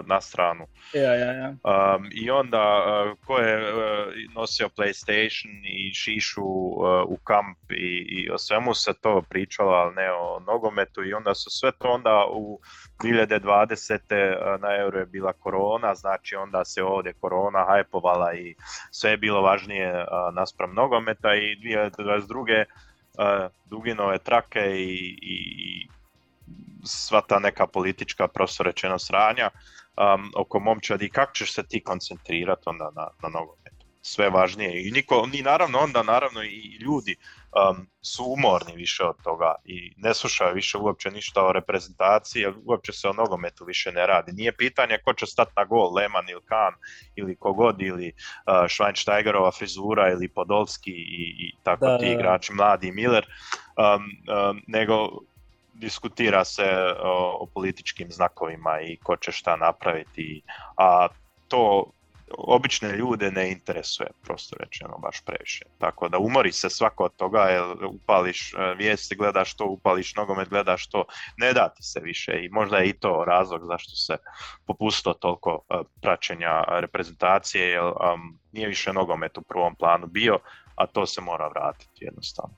na 0.05 0.21
stranu. 0.21 0.67
Ja, 0.93 1.13
ja, 1.13 1.31
ja. 1.31 1.49
Um, 1.49 2.09
I 2.11 2.29
onda 2.31 2.63
uh, 2.79 3.17
ko 3.25 3.37
je 3.37 3.73
uh, 3.73 4.13
nosio 4.35 4.69
PlayStation 4.77 5.51
i 5.63 5.93
šišu 5.93 6.43
uh, 6.43 7.03
u 7.07 7.17
kamp 7.23 7.57
i, 7.71 8.05
i 8.09 8.29
o 8.29 8.37
svemu 8.37 8.73
se 8.73 8.93
to 9.01 9.21
pričalo, 9.29 9.71
ali 9.71 9.95
ne 9.95 10.11
o 10.11 10.39
nogometu 10.39 11.03
i 11.03 11.13
onda 11.13 11.35
su 11.35 11.49
sve 11.49 11.71
to 11.71 11.87
onda 11.87 12.25
u 12.31 12.59
2020. 13.03 13.93
uh, 13.95 14.61
na 14.61 14.75
Euro 14.75 14.99
je 14.99 15.05
bila 15.05 15.33
korona, 15.33 15.95
znači 15.95 16.35
onda 16.35 16.65
se 16.65 16.83
ovdje 16.83 17.13
korona 17.13 17.65
hajpovala 17.67 18.33
i 18.33 18.55
sve 18.91 19.11
je 19.11 19.17
bilo 19.17 19.41
važnije 19.41 20.05
naspram 20.33 20.73
nogometa 20.73 21.35
i 21.35 21.55
2022. 21.55 22.63
Uh, 22.63 23.51
duginove 23.65 24.17
trake 24.17 24.59
i, 24.59 25.17
i 25.21 25.87
sva 26.85 27.21
ta 27.21 27.39
neka 27.39 27.67
politička 27.67 28.27
prosto 28.27 28.63
rečeno 28.63 28.99
sranja 28.99 29.49
um, 29.49 30.31
oko 30.35 30.59
momčadi 30.59 31.05
i 31.05 31.09
kako 31.09 31.33
ćeš 31.33 31.53
se 31.53 31.63
ti 31.63 31.83
koncentrirati 31.83 32.63
onda 32.65 32.91
na, 32.95 33.07
na 33.23 33.29
nogometu. 33.29 33.85
Sve 34.01 34.29
važnije 34.29 34.87
i 34.87 34.91
niko, 34.91 35.25
ni 35.33 35.41
naravno 35.41 35.79
onda 35.79 36.03
naravno 36.03 36.43
i 36.43 36.77
ljudi 36.81 37.15
um, 37.15 37.87
su 38.01 38.23
umorni 38.25 38.75
više 38.75 39.03
od 39.03 39.15
toga 39.23 39.55
i 39.65 39.93
ne 39.97 40.13
slušaju 40.13 40.53
više 40.53 40.77
uopće 40.77 41.11
ništa 41.11 41.45
o 41.45 41.51
reprezentaciji 41.51 42.41
jer 42.41 42.53
uopće 42.65 42.93
se 42.93 43.07
o 43.07 43.13
nogometu 43.13 43.65
više 43.65 43.91
ne 43.91 44.07
radi. 44.07 44.31
Nije 44.31 44.55
pitanje 44.57 44.97
ko 45.05 45.13
će 45.13 45.25
stati 45.25 45.51
na 45.57 45.65
gol, 45.65 45.93
Lehmann 45.93 46.29
ili 46.29 46.41
Kahn 46.45 46.75
ili 47.15 47.35
kogod 47.35 47.81
ili 47.81 48.13
uh, 48.13 48.53
Schweinsteigerova 48.53 49.57
frizura 49.57 50.09
ili 50.11 50.29
Podolski 50.29 50.91
i, 50.91 51.35
i 51.39 51.53
tako 51.63 51.85
Da, 51.85 51.97
ti 51.97 52.05
igrači, 52.05 52.53
mladi 52.53 52.91
Miller, 52.91 53.25
um, 53.77 54.03
um, 54.03 54.61
nego 54.67 55.09
diskutira 55.79 56.45
se 56.45 56.65
o, 57.03 57.37
o 57.41 57.45
političkim 57.53 58.11
znakovima 58.11 58.81
i 58.81 58.97
ko 58.97 59.15
će 59.15 59.31
šta 59.31 59.55
napraviti, 59.55 60.41
a 60.77 61.07
to 61.47 61.91
obične 62.37 62.91
ljude 62.91 63.31
ne 63.31 63.51
interesuje, 63.51 64.09
prosto 64.23 64.55
rečeno, 64.59 64.97
baš 64.97 65.21
previše. 65.25 65.65
Tako 65.77 66.09
da 66.09 66.17
umori 66.17 66.51
se 66.51 66.69
svako 66.69 67.03
od 67.03 67.15
toga, 67.15 67.39
jer 67.39 67.85
upališ 67.85 68.53
e, 68.53 68.57
vijesti, 68.77 69.15
gledaš 69.15 69.55
to, 69.55 69.65
upališ 69.65 70.15
nogomet, 70.15 70.49
gledaš 70.49 70.87
to, 70.87 71.05
ne 71.37 71.53
da 71.53 71.69
ti 71.69 71.83
se 71.83 71.99
više 71.99 72.31
i 72.45 72.49
možda 72.49 72.77
je 72.77 72.89
i 72.89 72.93
to 72.93 73.23
razlog 73.27 73.65
zašto 73.65 73.95
se 73.95 74.17
popustilo 74.65 75.13
toliko 75.13 75.61
e, 75.69 75.75
praćenja 76.01 76.63
reprezentacije, 76.67 77.67
jer 77.69 77.83
um, 77.83 78.39
nije 78.51 78.67
više 78.67 78.93
nogomet 78.93 79.37
u 79.37 79.41
prvom 79.41 79.75
planu 79.75 80.07
bio, 80.07 80.39
a 80.75 80.87
to 80.87 81.05
se 81.05 81.21
mora 81.21 81.47
vratiti 81.47 82.05
jednostavno. 82.05 82.55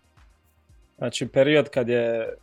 Znači 0.98 1.28
period 1.28 1.70
kad 1.70 1.90
je 1.90 2.36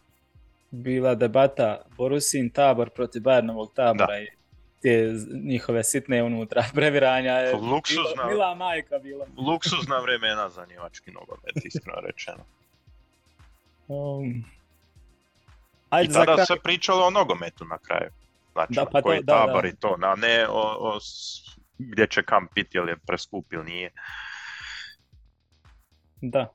bila 0.70 1.14
debata 1.14 1.82
Borusin 1.90 2.50
tabor 2.50 2.90
protiv 2.90 3.22
Bayernovog 3.22 3.74
tabora 3.74 4.20
i 4.20 4.26
te 4.82 5.12
njihove 5.34 5.84
sitne 5.84 6.22
unutra 6.22 6.64
previranja 6.74 7.32
je 7.32 7.54
Luksuzna- 7.54 8.14
bila, 8.14 8.28
bila 8.28 8.54
majka 8.54 8.99
bila. 8.99 9.26
Luksuzna 9.49 9.99
vremena 9.99 10.49
za 10.49 10.66
njemački 10.66 11.11
nogomet, 11.11 11.64
iskreno 11.64 12.00
rečeno. 12.00 12.45
Um, 13.88 14.24
I 14.26 14.45
ajde 15.90 16.12
za 16.12 16.18
tada 16.18 16.34
kraj. 16.34 16.46
se 16.46 16.57
pričalo 16.57 17.07
o 17.07 17.11
nogometu 17.11 17.64
na 17.64 17.78
kraju. 17.78 18.11
Znači, 18.53 18.72
Da, 18.72 18.84
pa 18.84 18.90
to- 18.92 19.03
koji 19.03 19.22
da, 19.22 19.32
tabor 19.36 19.62
da. 19.62 19.68
i 19.68 19.72
to, 19.72 19.96
a 20.03 20.14
ne 20.16 20.46
o, 20.49 20.61
o 20.80 21.00
s- 21.00 21.57
gdje 21.78 22.07
će 22.07 22.22
kamp 22.22 22.50
biti, 22.54 22.78
jel 22.78 22.88
je 22.88 22.96
preskup 22.99 23.53
ili 23.53 23.64
nije. 23.64 23.90
Da. 26.22 26.53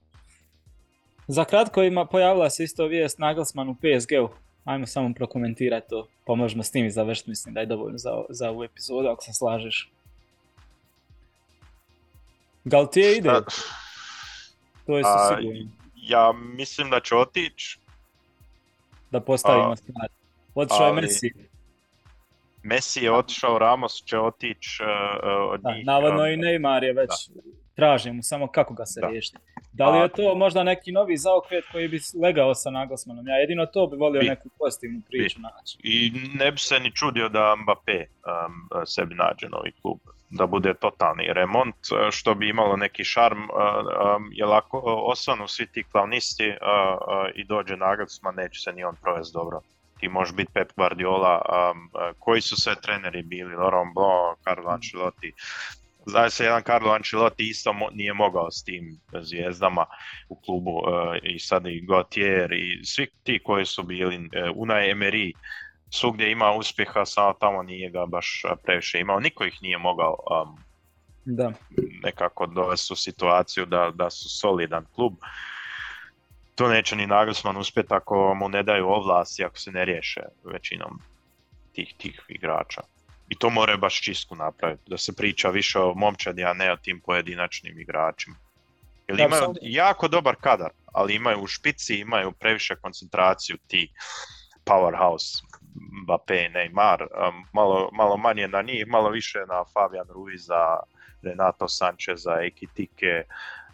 Za 1.28 1.46
kratko 1.46 1.84
ima, 1.84 2.06
pojavila 2.06 2.50
se 2.50 2.64
isto 2.64 2.88
vijest 2.88 3.20
Nagelsmann 3.20 3.70
u 3.70 3.76
PSG-u. 3.76 4.30
Ajmo 4.66 4.88
samo 4.88 5.14
prokomentirati 5.14 5.90
to, 5.90 6.08
pa 6.26 6.36
možemo 6.36 6.64
s 6.64 6.72
tim 6.72 6.86
i 6.86 6.92
završiti, 6.92 7.30
mislim 7.30 7.54
da 7.54 7.60
je 7.60 7.66
dovoljno 7.66 7.98
za, 7.98 8.12
za 8.30 8.50
ovu 8.50 8.64
epizodu, 8.64 9.08
ako 9.08 9.24
se 9.24 9.34
slažeš. 9.34 9.92
Galtier 12.64 13.18
ide, 13.18 13.30
to 14.86 14.98
je 14.98 15.04
sigurno, 15.04 15.70
ja 15.96 16.32
mislim 16.32 16.90
da 16.90 17.00
će 17.00 17.16
otići. 17.16 17.80
da 19.12 19.20
postavimo 19.22 19.76
stvar. 19.76 20.08
Otišao 20.56 20.88
je 20.88 20.94
Messi, 20.94 21.32
Messi 22.64 23.04
je 23.04 23.12
otišao, 23.12 23.60
Ramos 23.60 24.04
će 24.06 24.20
otići 24.20 24.84
uh, 24.84 24.90
od 25.52 25.62
da, 25.62 25.76
njih. 25.76 25.86
navodno 25.86 26.28
i 26.28 26.38
Neymar 26.38 26.84
je 26.84 26.94
već 26.94 27.10
traže 27.76 28.12
mu 28.12 28.24
samo 28.24 28.48
kako 28.48 28.74
ga 28.74 28.86
se 28.86 29.02
da. 29.02 29.08
riješiti. 29.08 29.38
Da 29.74 29.90
li 29.90 30.00
je 30.00 30.10
to 30.10 30.36
možda 30.36 30.64
neki 30.64 30.92
novi 30.92 31.18
zaokret 31.18 31.66
koji 31.72 31.88
bi 31.88 32.00
legao 32.22 32.56
sa 32.56 32.70
Nagelsmanom? 32.70 33.28
Ja 33.28 33.36
jedino 33.36 33.66
to 33.66 33.88
bi 33.88 33.98
volio 33.98 34.22
bi. 34.22 34.28
neku 34.28 34.50
pozitivnu 34.60 35.02
priču 35.08 35.40
naći. 35.42 35.78
I 35.84 36.12
ne 36.40 36.52
bi 36.52 36.58
se 36.58 36.80
ni 36.80 36.92
čudio 36.92 37.30
da 37.30 37.56
Mbappé 37.56 38.06
um, 38.06 38.86
sebi 38.86 39.16
nađe 39.16 39.50
novi 39.50 39.72
klub 39.82 39.98
da 40.34 40.46
bude 40.46 40.74
totalni 40.74 41.34
remont, 41.34 41.76
e, 41.76 42.12
što 42.12 42.36
bi 42.36 42.50
imalo 42.50 42.76
neki 42.76 43.04
šarm, 43.04 43.40
um, 43.40 44.30
jer 44.32 44.48
ako 44.52 44.80
osvanu 44.86 45.48
svi 45.48 45.68
ti 45.68 45.84
klavnisti 45.92 46.50
uh, 46.50 46.56
uh, 46.56 47.30
i 47.36 47.44
dođe 47.44 47.78
Nagelsmann, 47.78 48.36
neće 48.36 48.62
se 48.62 48.74
ni 48.74 48.84
on 48.84 48.96
provesti 49.02 49.34
dobro. 49.34 49.62
Ti 50.00 50.08
može 50.08 50.34
biti 50.34 50.52
Pep 50.54 50.72
Guardiola, 50.76 51.42
um, 51.42 51.90
koji 52.20 52.42
su 52.42 52.56
sve 52.56 52.76
treneri 52.76 53.22
bili, 53.22 53.56
Laurent 53.56 53.94
Blanc, 53.94 54.40
Carlo 54.44 54.70
Ancelotti, 54.70 55.34
Zna 56.06 56.30
se 56.30 56.44
jedan 56.44 56.64
Carlo 56.64 56.92
Ancelotti 56.92 57.50
isto 57.50 57.74
mo, 57.74 57.90
nije 57.94 58.14
mogao 58.14 58.52
s 58.52 58.64
tim 58.64 59.00
zvijezdama 59.22 59.86
u 60.30 60.36
klubu 60.36 60.72
uh, 60.72 60.84
i 61.24 61.40
sad 61.40 61.66
i 61.66 61.86
Gautier 61.88 62.54
i 62.54 62.86
svi 62.86 63.08
ti 63.24 63.40
koji 63.44 63.66
su 63.66 63.84
bili, 63.84 64.18
uh, 64.18 64.24
Unai 64.56 64.94
Emery, 64.94 65.32
svugdje 65.90 66.32
ima 66.32 66.52
uspjeha, 66.52 67.06
samo 67.06 67.34
tamo 67.34 67.64
nije 67.64 67.90
ga 67.90 68.06
baš 68.06 68.44
previše 68.64 69.00
imao. 69.00 69.20
Niko 69.20 69.46
ih 69.46 69.58
nije 69.62 69.78
mogao 69.78 70.18
um, 70.44 70.58
da. 71.26 71.52
nekako 72.04 72.48
dovesti 72.48 72.94
u 72.94 72.96
situaciju 72.96 73.66
da, 73.66 73.92
da 73.96 74.10
su 74.10 74.30
solidan 74.30 74.86
klub. 74.96 75.14
To 76.56 76.70
neće 76.70 76.96
ni 76.96 77.08
Nagelsmann 77.08 77.58
uspjeti 77.58 77.94
ako 77.94 78.34
mu 78.34 78.50
ne 78.50 78.64
daju 78.64 78.88
ovlasti, 78.88 79.44
ako 79.44 79.58
se 79.58 79.72
ne 79.72 79.86
riješe 79.86 80.22
većinom 80.44 81.02
tih, 81.74 81.94
tih 81.98 82.22
igrača. 82.28 82.82
I 83.30 83.36
to 83.36 83.50
moraju 83.50 83.78
baš 83.78 84.02
čistku 84.02 84.36
napraviti, 84.36 84.90
da 84.90 84.98
se 84.98 85.16
priča 85.16 85.50
više 85.50 85.80
o 85.80 85.94
momčadi, 85.94 86.44
a 86.44 86.54
ne 86.54 86.72
o 86.72 86.78
tim 86.78 87.02
pojedinačnim 87.06 87.80
igračima. 87.80 88.36
Jer 89.08 89.20
imaju 89.20 89.56
jako 89.62 90.08
dobar 90.08 90.36
kadar, 90.42 90.70
ali 90.94 91.16
imaju 91.16 91.40
u 91.42 91.48
špici, 91.48 91.96
imaju 91.96 92.32
previše 92.32 92.76
koncentraciju 92.76 93.58
ti 93.68 93.92
powerhouse 94.66 95.44
Mbappé, 96.04 96.50
Neymar, 96.54 97.02
um, 97.02 97.46
malo, 97.54 97.90
malo 97.94 98.18
manje 98.18 98.48
na 98.48 98.62
njih, 98.62 98.88
malo 98.88 99.10
više 99.10 99.40
na 99.48 99.64
Fabian 99.74 100.08
Ruiza, 100.10 100.80
Renato 101.22 101.68
Sancheza, 101.68 102.42
Ekitike, 102.42 103.24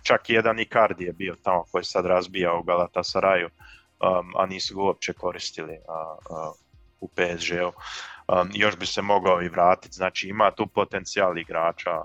čak 0.04 0.30
i 0.30 0.34
jedan 0.34 0.60
Icardi 0.60 1.04
je 1.04 1.14
bio 1.14 1.36
tamo 1.44 1.64
koji 1.72 1.84
sad 1.84 2.06
razbija 2.06 2.54
u 2.54 2.64
Galatasaraju, 2.64 3.48
um, 3.48 4.34
a 4.38 4.46
nisu 4.46 4.76
ga 4.76 4.82
uopće 4.82 5.14
koristili 5.14 5.74
uh, 5.74 6.38
uh, 6.38 6.56
u 7.00 7.08
PSG-u. 7.08 7.72
Um, 8.32 8.50
još 8.54 8.78
bi 8.78 8.86
se 8.86 9.02
mogao 9.02 9.42
i 9.42 9.50
vratiti, 9.50 9.96
znači 9.96 10.28
ima 10.28 10.52
tu 10.52 10.68
potencijal 10.68 11.38
igrača, 11.38 12.02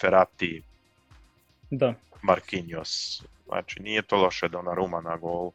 Ferrati, 0.00 0.62
da. 1.70 1.94
Marquinhos, 2.22 3.24
znači 3.46 3.82
nije 3.82 4.02
to 4.02 4.16
loše 4.16 4.48
Ruma 4.76 5.00
na 5.00 5.16
golu. 5.16 5.52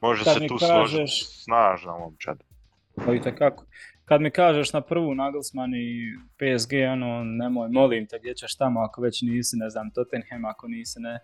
Može 0.00 0.24
Kad 0.24 0.34
se 0.34 0.46
tu 0.46 0.56
kažeš... 0.56 0.68
složiti 0.68 1.10
snažna 1.42 1.92
momčad. 1.92 2.38
Pa 2.96 3.36
kako. 3.38 3.64
Kad 4.04 4.20
mi 4.20 4.30
kažeš 4.30 4.72
na 4.72 4.80
prvu 4.80 5.14
Nagelsmann 5.14 5.74
i 5.74 6.16
PSG, 6.36 6.72
ono, 6.92 7.24
nemoj, 7.24 7.68
molim 7.68 8.06
te, 8.06 8.18
gdje 8.18 8.34
ćeš 8.34 8.56
tamo 8.56 8.80
ako 8.80 9.02
već 9.02 9.22
nisi, 9.22 9.56
ne 9.56 9.70
znam, 9.70 9.90
Tottenham 9.90 10.44
ako 10.44 10.68
nisi, 10.68 11.00
ne. 11.00 11.20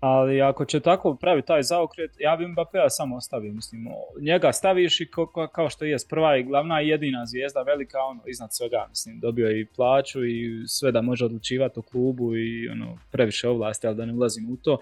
Ali 0.00 0.42
ako 0.42 0.64
će 0.64 0.80
tako 0.80 1.14
pravi 1.14 1.42
taj 1.42 1.62
zaokret, 1.62 2.10
ja 2.18 2.36
bi 2.36 2.44
Mbappéa 2.44 2.88
samo 2.88 3.16
ostavio, 3.16 3.52
mislim, 3.52 3.86
njega 4.20 4.52
staviš 4.52 5.00
i 5.00 5.10
ko, 5.10 5.48
kao 5.52 5.70
što 5.70 5.84
je 5.84 5.96
prva 6.10 6.36
i 6.36 6.42
glavna 6.42 6.82
i 6.82 6.88
jedina 6.88 7.26
zvijezda, 7.26 7.62
velika, 7.62 7.98
ono, 7.98 8.22
iznad 8.26 8.54
svega, 8.54 8.86
mislim, 8.88 9.20
dobio 9.20 9.48
je 9.48 9.60
i 9.60 9.66
plaću 9.66 10.24
i 10.24 10.64
sve 10.66 10.92
da 10.92 11.02
može 11.02 11.24
odlučivati 11.24 11.78
o 11.78 11.82
klubu 11.82 12.36
i 12.36 12.68
ono, 12.68 12.98
previše 13.12 13.48
ovlasti, 13.48 13.86
ali 13.86 13.96
da 13.96 14.06
ne 14.06 14.12
ulazim 14.12 14.50
u 14.52 14.56
to. 14.56 14.78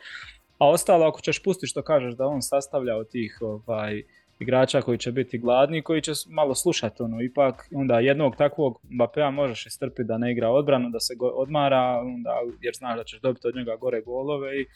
A 0.58 0.68
ostalo, 0.68 1.06
ako 1.06 1.20
ćeš 1.20 1.42
pustiti 1.42 1.66
što 1.66 1.82
kažeš 1.82 2.14
da 2.14 2.26
on 2.26 2.42
sastavlja 2.42 2.96
od 2.96 3.08
tih 3.10 3.38
ovaj, 3.40 4.02
igrača 4.38 4.82
koji 4.82 4.98
će 4.98 5.12
biti 5.12 5.38
gladni, 5.38 5.82
koji 5.82 6.02
će 6.02 6.12
malo 6.28 6.54
slušati 6.54 7.02
ono, 7.02 7.22
ipak 7.22 7.68
onda 7.74 8.00
jednog 8.00 8.36
takvog 8.36 8.80
Mbappéa 8.90 9.30
možeš 9.30 9.66
istrpiti 9.66 10.04
da 10.04 10.18
ne 10.18 10.32
igra 10.32 10.50
odbranu, 10.50 10.90
da 10.90 11.00
se 11.00 11.14
odmara, 11.20 12.00
onda, 12.00 12.30
jer 12.60 12.74
znaš 12.74 12.96
da 12.96 13.04
ćeš 13.04 13.20
dobiti 13.20 13.48
od 13.48 13.56
njega 13.56 13.76
gore 13.76 14.00
golove 14.00 14.60
i 14.60 14.66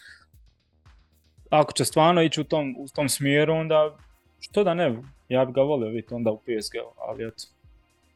ako 1.58 1.72
će 1.72 1.84
stvarno 1.84 2.22
ići 2.22 2.40
u 2.40 2.44
tom, 2.44 2.74
u 2.78 2.88
tom 2.88 3.08
smjeru, 3.08 3.54
onda 3.54 3.96
što 4.40 4.64
da 4.64 4.74
ne, 4.74 5.02
ja 5.28 5.44
bi 5.44 5.52
ga 5.52 5.60
volio 5.62 5.88
vidjeti 5.88 6.14
onda 6.14 6.30
u 6.30 6.38
PSG, 6.38 6.74
ali 7.08 7.28
eto. 7.28 7.44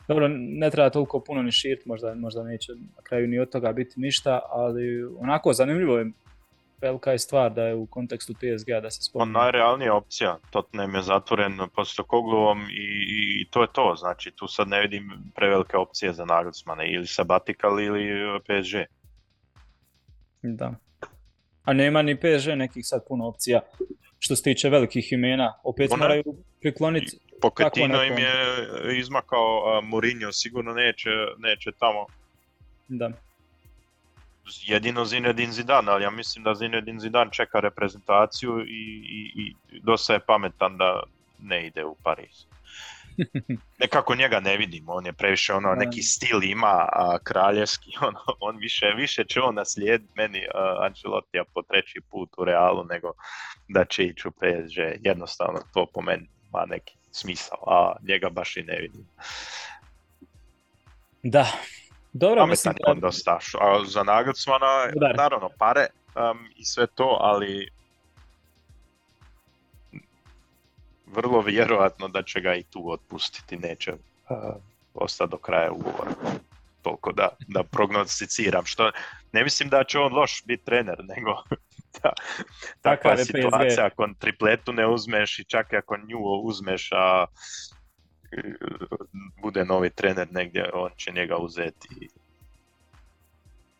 Dobro, 0.08 0.28
ne 0.38 0.70
treba 0.70 0.90
toliko 0.90 1.20
puno 1.20 1.42
ni 1.42 1.52
širiti, 1.52 1.88
možda, 1.88 2.14
možda 2.14 2.42
neće 2.42 2.72
na 2.72 3.02
kraju 3.02 3.28
ni 3.28 3.38
od 3.38 3.50
toga 3.50 3.72
biti 3.72 4.00
ništa, 4.00 4.40
ali 4.48 5.04
onako 5.18 5.52
zanimljivo 5.52 5.98
je 5.98 6.10
velika 6.80 7.12
je 7.12 7.18
stvar 7.18 7.52
da 7.52 7.62
je 7.62 7.74
u 7.74 7.86
kontekstu 7.86 8.34
PSG 8.34 8.82
da 8.82 8.90
se 8.90 9.02
spomne. 9.02 9.34
Pa 9.34 9.40
najrealnija 9.40 9.94
opcija, 9.94 10.38
Tottenham 10.50 10.94
je 10.94 11.02
zatvoren 11.02 11.58
posto 11.74 12.04
Kogluvom 12.04 12.60
i, 12.70 12.86
i, 13.08 13.50
to 13.50 13.62
je 13.62 13.68
to, 13.72 13.94
znači 13.98 14.30
tu 14.30 14.48
sad 14.48 14.68
ne 14.68 14.80
vidim 14.80 15.32
prevelike 15.34 15.76
opcije 15.76 16.12
za 16.12 16.24
Nagelsmana, 16.24 16.84
ili 16.84 17.06
Sabatikal 17.06 17.80
ili 17.80 18.40
PSG. 18.40 18.76
Da. 20.42 20.74
A 21.66 21.72
nema 21.72 22.02
ni 22.02 22.16
PSG 22.16 22.48
nekih 22.56 22.82
sad 22.86 23.00
puno 23.08 23.26
opcija 23.26 23.60
što 24.18 24.36
se 24.36 24.42
tiče 24.42 24.68
velikih 24.68 25.12
imena, 25.12 25.54
opet 25.64 25.92
Ona... 25.92 26.02
moraju 26.02 26.24
prikloniti. 26.60 27.18
Poketino 27.40 28.04
im 28.04 28.18
je 28.18 28.98
izmakao, 28.98 29.62
a 29.66 29.80
Mourinho 29.80 30.32
sigurno 30.32 30.72
neće, 30.72 31.10
neće 31.38 31.70
tamo. 31.78 32.06
Da 32.88 33.10
jedino 34.66 35.04
Zinedine 35.04 35.52
Zidane, 35.52 35.92
ali 35.92 36.04
ja 36.04 36.10
mislim 36.10 36.44
da 36.44 36.54
Zinedine 36.54 37.00
Zidane 37.00 37.30
čeka 37.32 37.60
reprezentaciju 37.60 38.60
i, 38.60 39.02
i, 39.10 39.32
i 39.72 39.80
dosta 39.80 40.12
je 40.12 40.20
pametan 40.20 40.76
da 40.76 41.02
ne 41.42 41.66
ide 41.66 41.84
u 41.84 41.96
Pariz. 42.02 42.46
Nekako 43.80 44.14
njega 44.14 44.40
ne 44.40 44.56
vidim, 44.56 44.84
on 44.88 45.06
je 45.06 45.12
previše 45.12 45.54
ono, 45.54 45.74
neki 45.74 46.02
stil 46.02 46.42
ima 46.42 46.88
a, 46.92 47.18
kraljevski, 47.24 47.90
ono, 48.08 48.20
on 48.40 48.56
više, 48.56 48.86
više 48.96 49.24
će 49.24 49.40
on 49.40 49.54
naslijediti 49.54 50.12
meni 50.16 50.38
uh, 50.38 50.86
Ancelotija 50.86 51.44
po 51.54 51.62
treći 51.62 52.00
put 52.10 52.30
u 52.38 52.44
Realu 52.44 52.84
nego 52.84 53.12
da 53.68 53.84
će 53.84 54.04
ići 54.04 54.28
u 54.28 54.30
PSG, 54.30 54.78
jednostavno 55.00 55.60
to 55.74 55.86
po 55.94 56.00
meni 56.02 56.28
ima 56.48 56.64
neki 56.66 56.96
smisao, 57.10 57.58
a 57.66 57.96
njega 58.08 58.30
baš 58.30 58.56
i 58.56 58.62
ne 58.62 58.78
vidim. 58.80 59.06
Da, 61.22 61.46
dobro, 62.12 62.46
mislim 62.46 62.74
da... 62.86 62.94
dosta. 62.94 63.38
A 63.60 63.84
za 63.86 64.02
Nagelsmana, 64.02 64.66
naravno, 65.16 65.50
pare 65.58 65.86
um, 66.16 66.48
i 66.56 66.64
sve 66.64 66.86
to, 66.86 67.18
ali 67.20 67.68
vrlo 71.06 71.40
vjerojatno 71.40 72.08
da 72.08 72.22
će 72.22 72.40
ga 72.40 72.54
i 72.54 72.62
tu 72.62 72.90
otpustiti, 72.90 73.56
neće 73.56 73.92
uh, 73.92 74.38
ostati 74.94 75.30
do 75.30 75.36
kraja 75.36 75.72
ugovora. 75.72 76.10
Toliko 76.82 77.12
da, 77.12 77.28
da 77.48 77.62
prognosticiram, 77.62 78.64
što 78.64 78.90
ne 79.32 79.44
mislim 79.44 79.68
da 79.68 79.84
će 79.84 79.98
on 79.98 80.12
loš 80.12 80.42
biti 80.44 80.64
trener, 80.64 81.04
nego 81.04 81.30
da, 82.02 82.12
takva 82.82 83.16
situacija, 83.16 83.86
ako 83.86 84.08
tripletu 84.18 84.72
ne 84.72 84.86
uzmeš 84.86 85.38
i 85.38 85.44
čak 85.44 85.72
ako 85.72 85.96
nju 85.96 86.18
uzmeš, 86.42 86.88
a 86.92 87.26
bude 89.42 89.64
novi 89.64 89.90
trener 89.90 90.28
negdje, 90.32 90.70
on 90.74 90.90
će 90.96 91.12
njega 91.12 91.36
uzeti. 91.36 92.08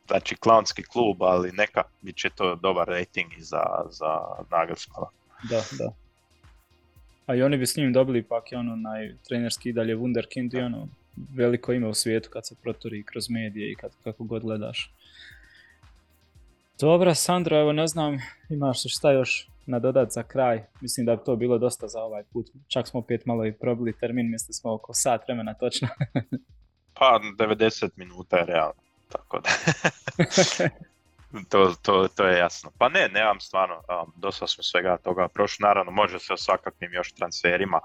Znači, 0.06 0.36
klaunski 0.36 0.82
klub, 0.82 1.22
ali 1.22 1.52
neka, 1.52 1.82
bit 2.00 2.16
će 2.16 2.30
to 2.30 2.54
dobar 2.54 2.88
rating 2.88 3.32
i 3.38 3.42
za, 3.42 3.64
za 3.90 4.20
Nagelsmana. 4.50 5.06
Da, 5.50 5.62
da. 5.78 6.05
A 7.26 7.34
i 7.34 7.42
oni 7.42 7.56
bi 7.56 7.66
s 7.66 7.76
njim 7.76 7.92
dobili 7.92 8.22
pak 8.22 8.52
je 8.52 8.58
ono 8.58 8.76
najtrenerski 8.76 9.72
dalje 9.72 9.96
wunderkind 9.96 10.54
i 10.54 10.62
ono 10.62 10.88
veliko 11.34 11.72
ime 11.72 11.88
u 11.88 11.94
svijetu 11.94 12.30
kad 12.32 12.46
se 12.46 12.54
protori 12.62 13.04
kroz 13.04 13.30
medije 13.30 13.72
i 13.72 13.74
kad, 13.74 13.90
kako 14.04 14.24
god 14.24 14.42
gledaš. 14.42 14.92
Dobra, 16.80 17.14
Sandro, 17.14 17.60
evo 17.60 17.72
ne 17.72 17.86
znam, 17.86 18.18
imaš 18.50 18.82
šta 18.96 19.12
još 19.12 19.48
nadodat 19.66 20.12
za 20.12 20.22
kraj. 20.22 20.64
Mislim 20.80 21.06
da 21.06 21.16
bi 21.16 21.22
to 21.24 21.36
bilo 21.36 21.58
dosta 21.58 21.88
za 21.88 22.02
ovaj 22.02 22.24
put. 22.32 22.46
Čak 22.68 22.88
smo 22.88 23.00
opet 23.00 23.26
malo 23.26 23.46
i 23.46 23.52
probili 23.52 23.98
termin, 23.98 24.30
mislim 24.30 24.52
smo 24.52 24.72
oko 24.72 24.94
sat 24.94 25.22
vremena 25.28 25.54
točno. 25.54 25.88
pa 26.98 27.20
90 27.38 27.90
minuta 27.96 28.36
je 28.36 28.46
realno, 28.46 28.82
tako 29.08 29.40
da. 29.40 29.48
to, 31.48 31.74
to, 31.82 32.08
to 32.08 32.26
je 32.26 32.38
jasno. 32.38 32.70
Pa 32.78 32.88
ne, 32.88 33.08
nemam 33.08 33.40
stvarno, 33.40 33.74
um, 33.74 34.12
dosta 34.16 34.46
smo 34.46 34.62
svega 34.62 34.96
toga 34.96 35.28
prošli. 35.28 35.62
Naravno, 35.62 35.92
može 35.92 36.18
se 36.18 36.32
o 36.32 36.36
svakakvim 36.36 36.92
još 36.92 37.12
transferima 37.12 37.80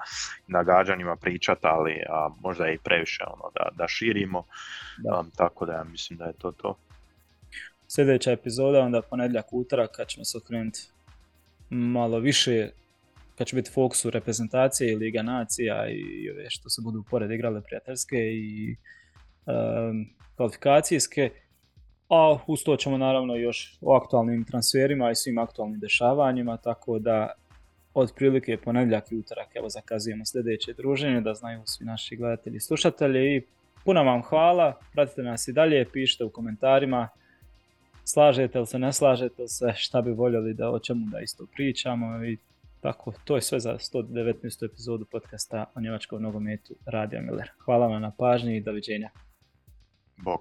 i 0.47 0.51
nagađanjima 0.51 1.15
pričati, 1.15 1.61
ali 1.63 1.91
um, 1.91 2.37
možda 2.41 2.65
je 2.65 2.73
i 2.75 2.79
previše 2.83 3.23
ono, 3.27 3.51
da, 3.55 3.69
da 3.77 3.87
širimo. 3.87 4.45
Da. 4.97 5.19
Um, 5.19 5.31
tako 5.35 5.65
da 5.65 5.73
ja 5.73 5.83
mislim 5.83 6.19
da 6.19 6.25
je 6.25 6.33
to 6.33 6.51
to. 6.51 6.77
Sljedeća 7.87 8.31
epizoda, 8.31 8.79
onda 8.79 9.01
ponedjeljak 9.01 9.53
utorak, 9.53 9.91
kad 9.95 10.07
ćemo 10.07 10.25
se 10.25 10.37
okrenuti 10.37 10.81
malo 11.69 12.19
više 12.19 12.69
kad 13.37 13.47
će 13.47 13.55
biti 13.55 13.71
fokus 13.71 14.05
u 14.05 14.09
reprezentacije 14.09 14.91
i 14.91 14.95
Liga 14.95 15.21
nacija 15.21 15.89
i 15.89 16.29
ove 16.29 16.49
što 16.49 16.69
se 16.69 16.81
budu 16.81 17.03
pored 17.09 17.31
igrale 17.31 17.61
prijateljske 17.61 18.17
i 18.17 18.75
um, 19.45 20.05
kvalifikacijske. 20.35 21.29
A 22.13 22.37
uz 22.47 22.63
to 22.63 22.75
ćemo 22.75 22.97
naravno 22.97 23.35
još 23.35 23.77
o 23.81 23.95
aktualnim 23.95 24.43
transferima 24.43 25.11
i 25.11 25.15
svim 25.15 25.37
aktualnim 25.37 25.79
dešavanjima, 25.79 26.57
tako 26.57 26.99
da 26.99 27.31
otprilike 27.93 28.57
ponedjeljak 28.57 29.11
i 29.11 29.17
utorak 29.17 29.55
evo 29.55 29.69
zakazujemo 29.69 30.25
sljedeće 30.25 30.73
druženje 30.73 31.21
da 31.21 31.33
znaju 31.33 31.61
svi 31.65 31.85
naši 31.85 32.15
gledatelji 32.15 32.55
i 32.55 32.59
slušatelji 32.59 33.35
i 33.35 33.41
puno 33.85 34.03
vam 34.03 34.21
hvala, 34.21 34.79
pratite 34.93 35.23
nas 35.23 35.47
i 35.47 35.53
dalje, 35.53 35.89
pišite 35.93 36.23
u 36.23 36.29
komentarima 36.29 37.07
slažete 38.03 38.59
li 38.59 38.67
se, 38.67 38.79
ne 38.79 38.93
slažete 38.93 39.41
li 39.41 39.47
se, 39.47 39.73
šta 39.75 40.01
bi 40.01 40.11
voljeli 40.11 40.53
da 40.53 40.69
o 40.69 40.79
čemu 40.79 41.05
da 41.11 41.19
isto 41.19 41.45
pričamo 41.55 42.25
i 42.25 42.37
tako, 42.81 43.13
to 43.25 43.35
je 43.35 43.41
sve 43.41 43.59
za 43.59 43.73
119. 43.73 44.65
epizodu 44.65 45.05
podcasta 45.05 45.65
o 45.75 45.81
njemačkom 45.81 46.21
nogometu 46.21 46.75
Radija 46.85 47.21
Miller. 47.21 47.49
Hvala 47.65 47.87
vam 47.87 48.01
na 48.01 48.11
pažnji 48.17 48.57
i 48.57 48.61
doviđenja. 48.61 49.09
Bog. 50.17 50.39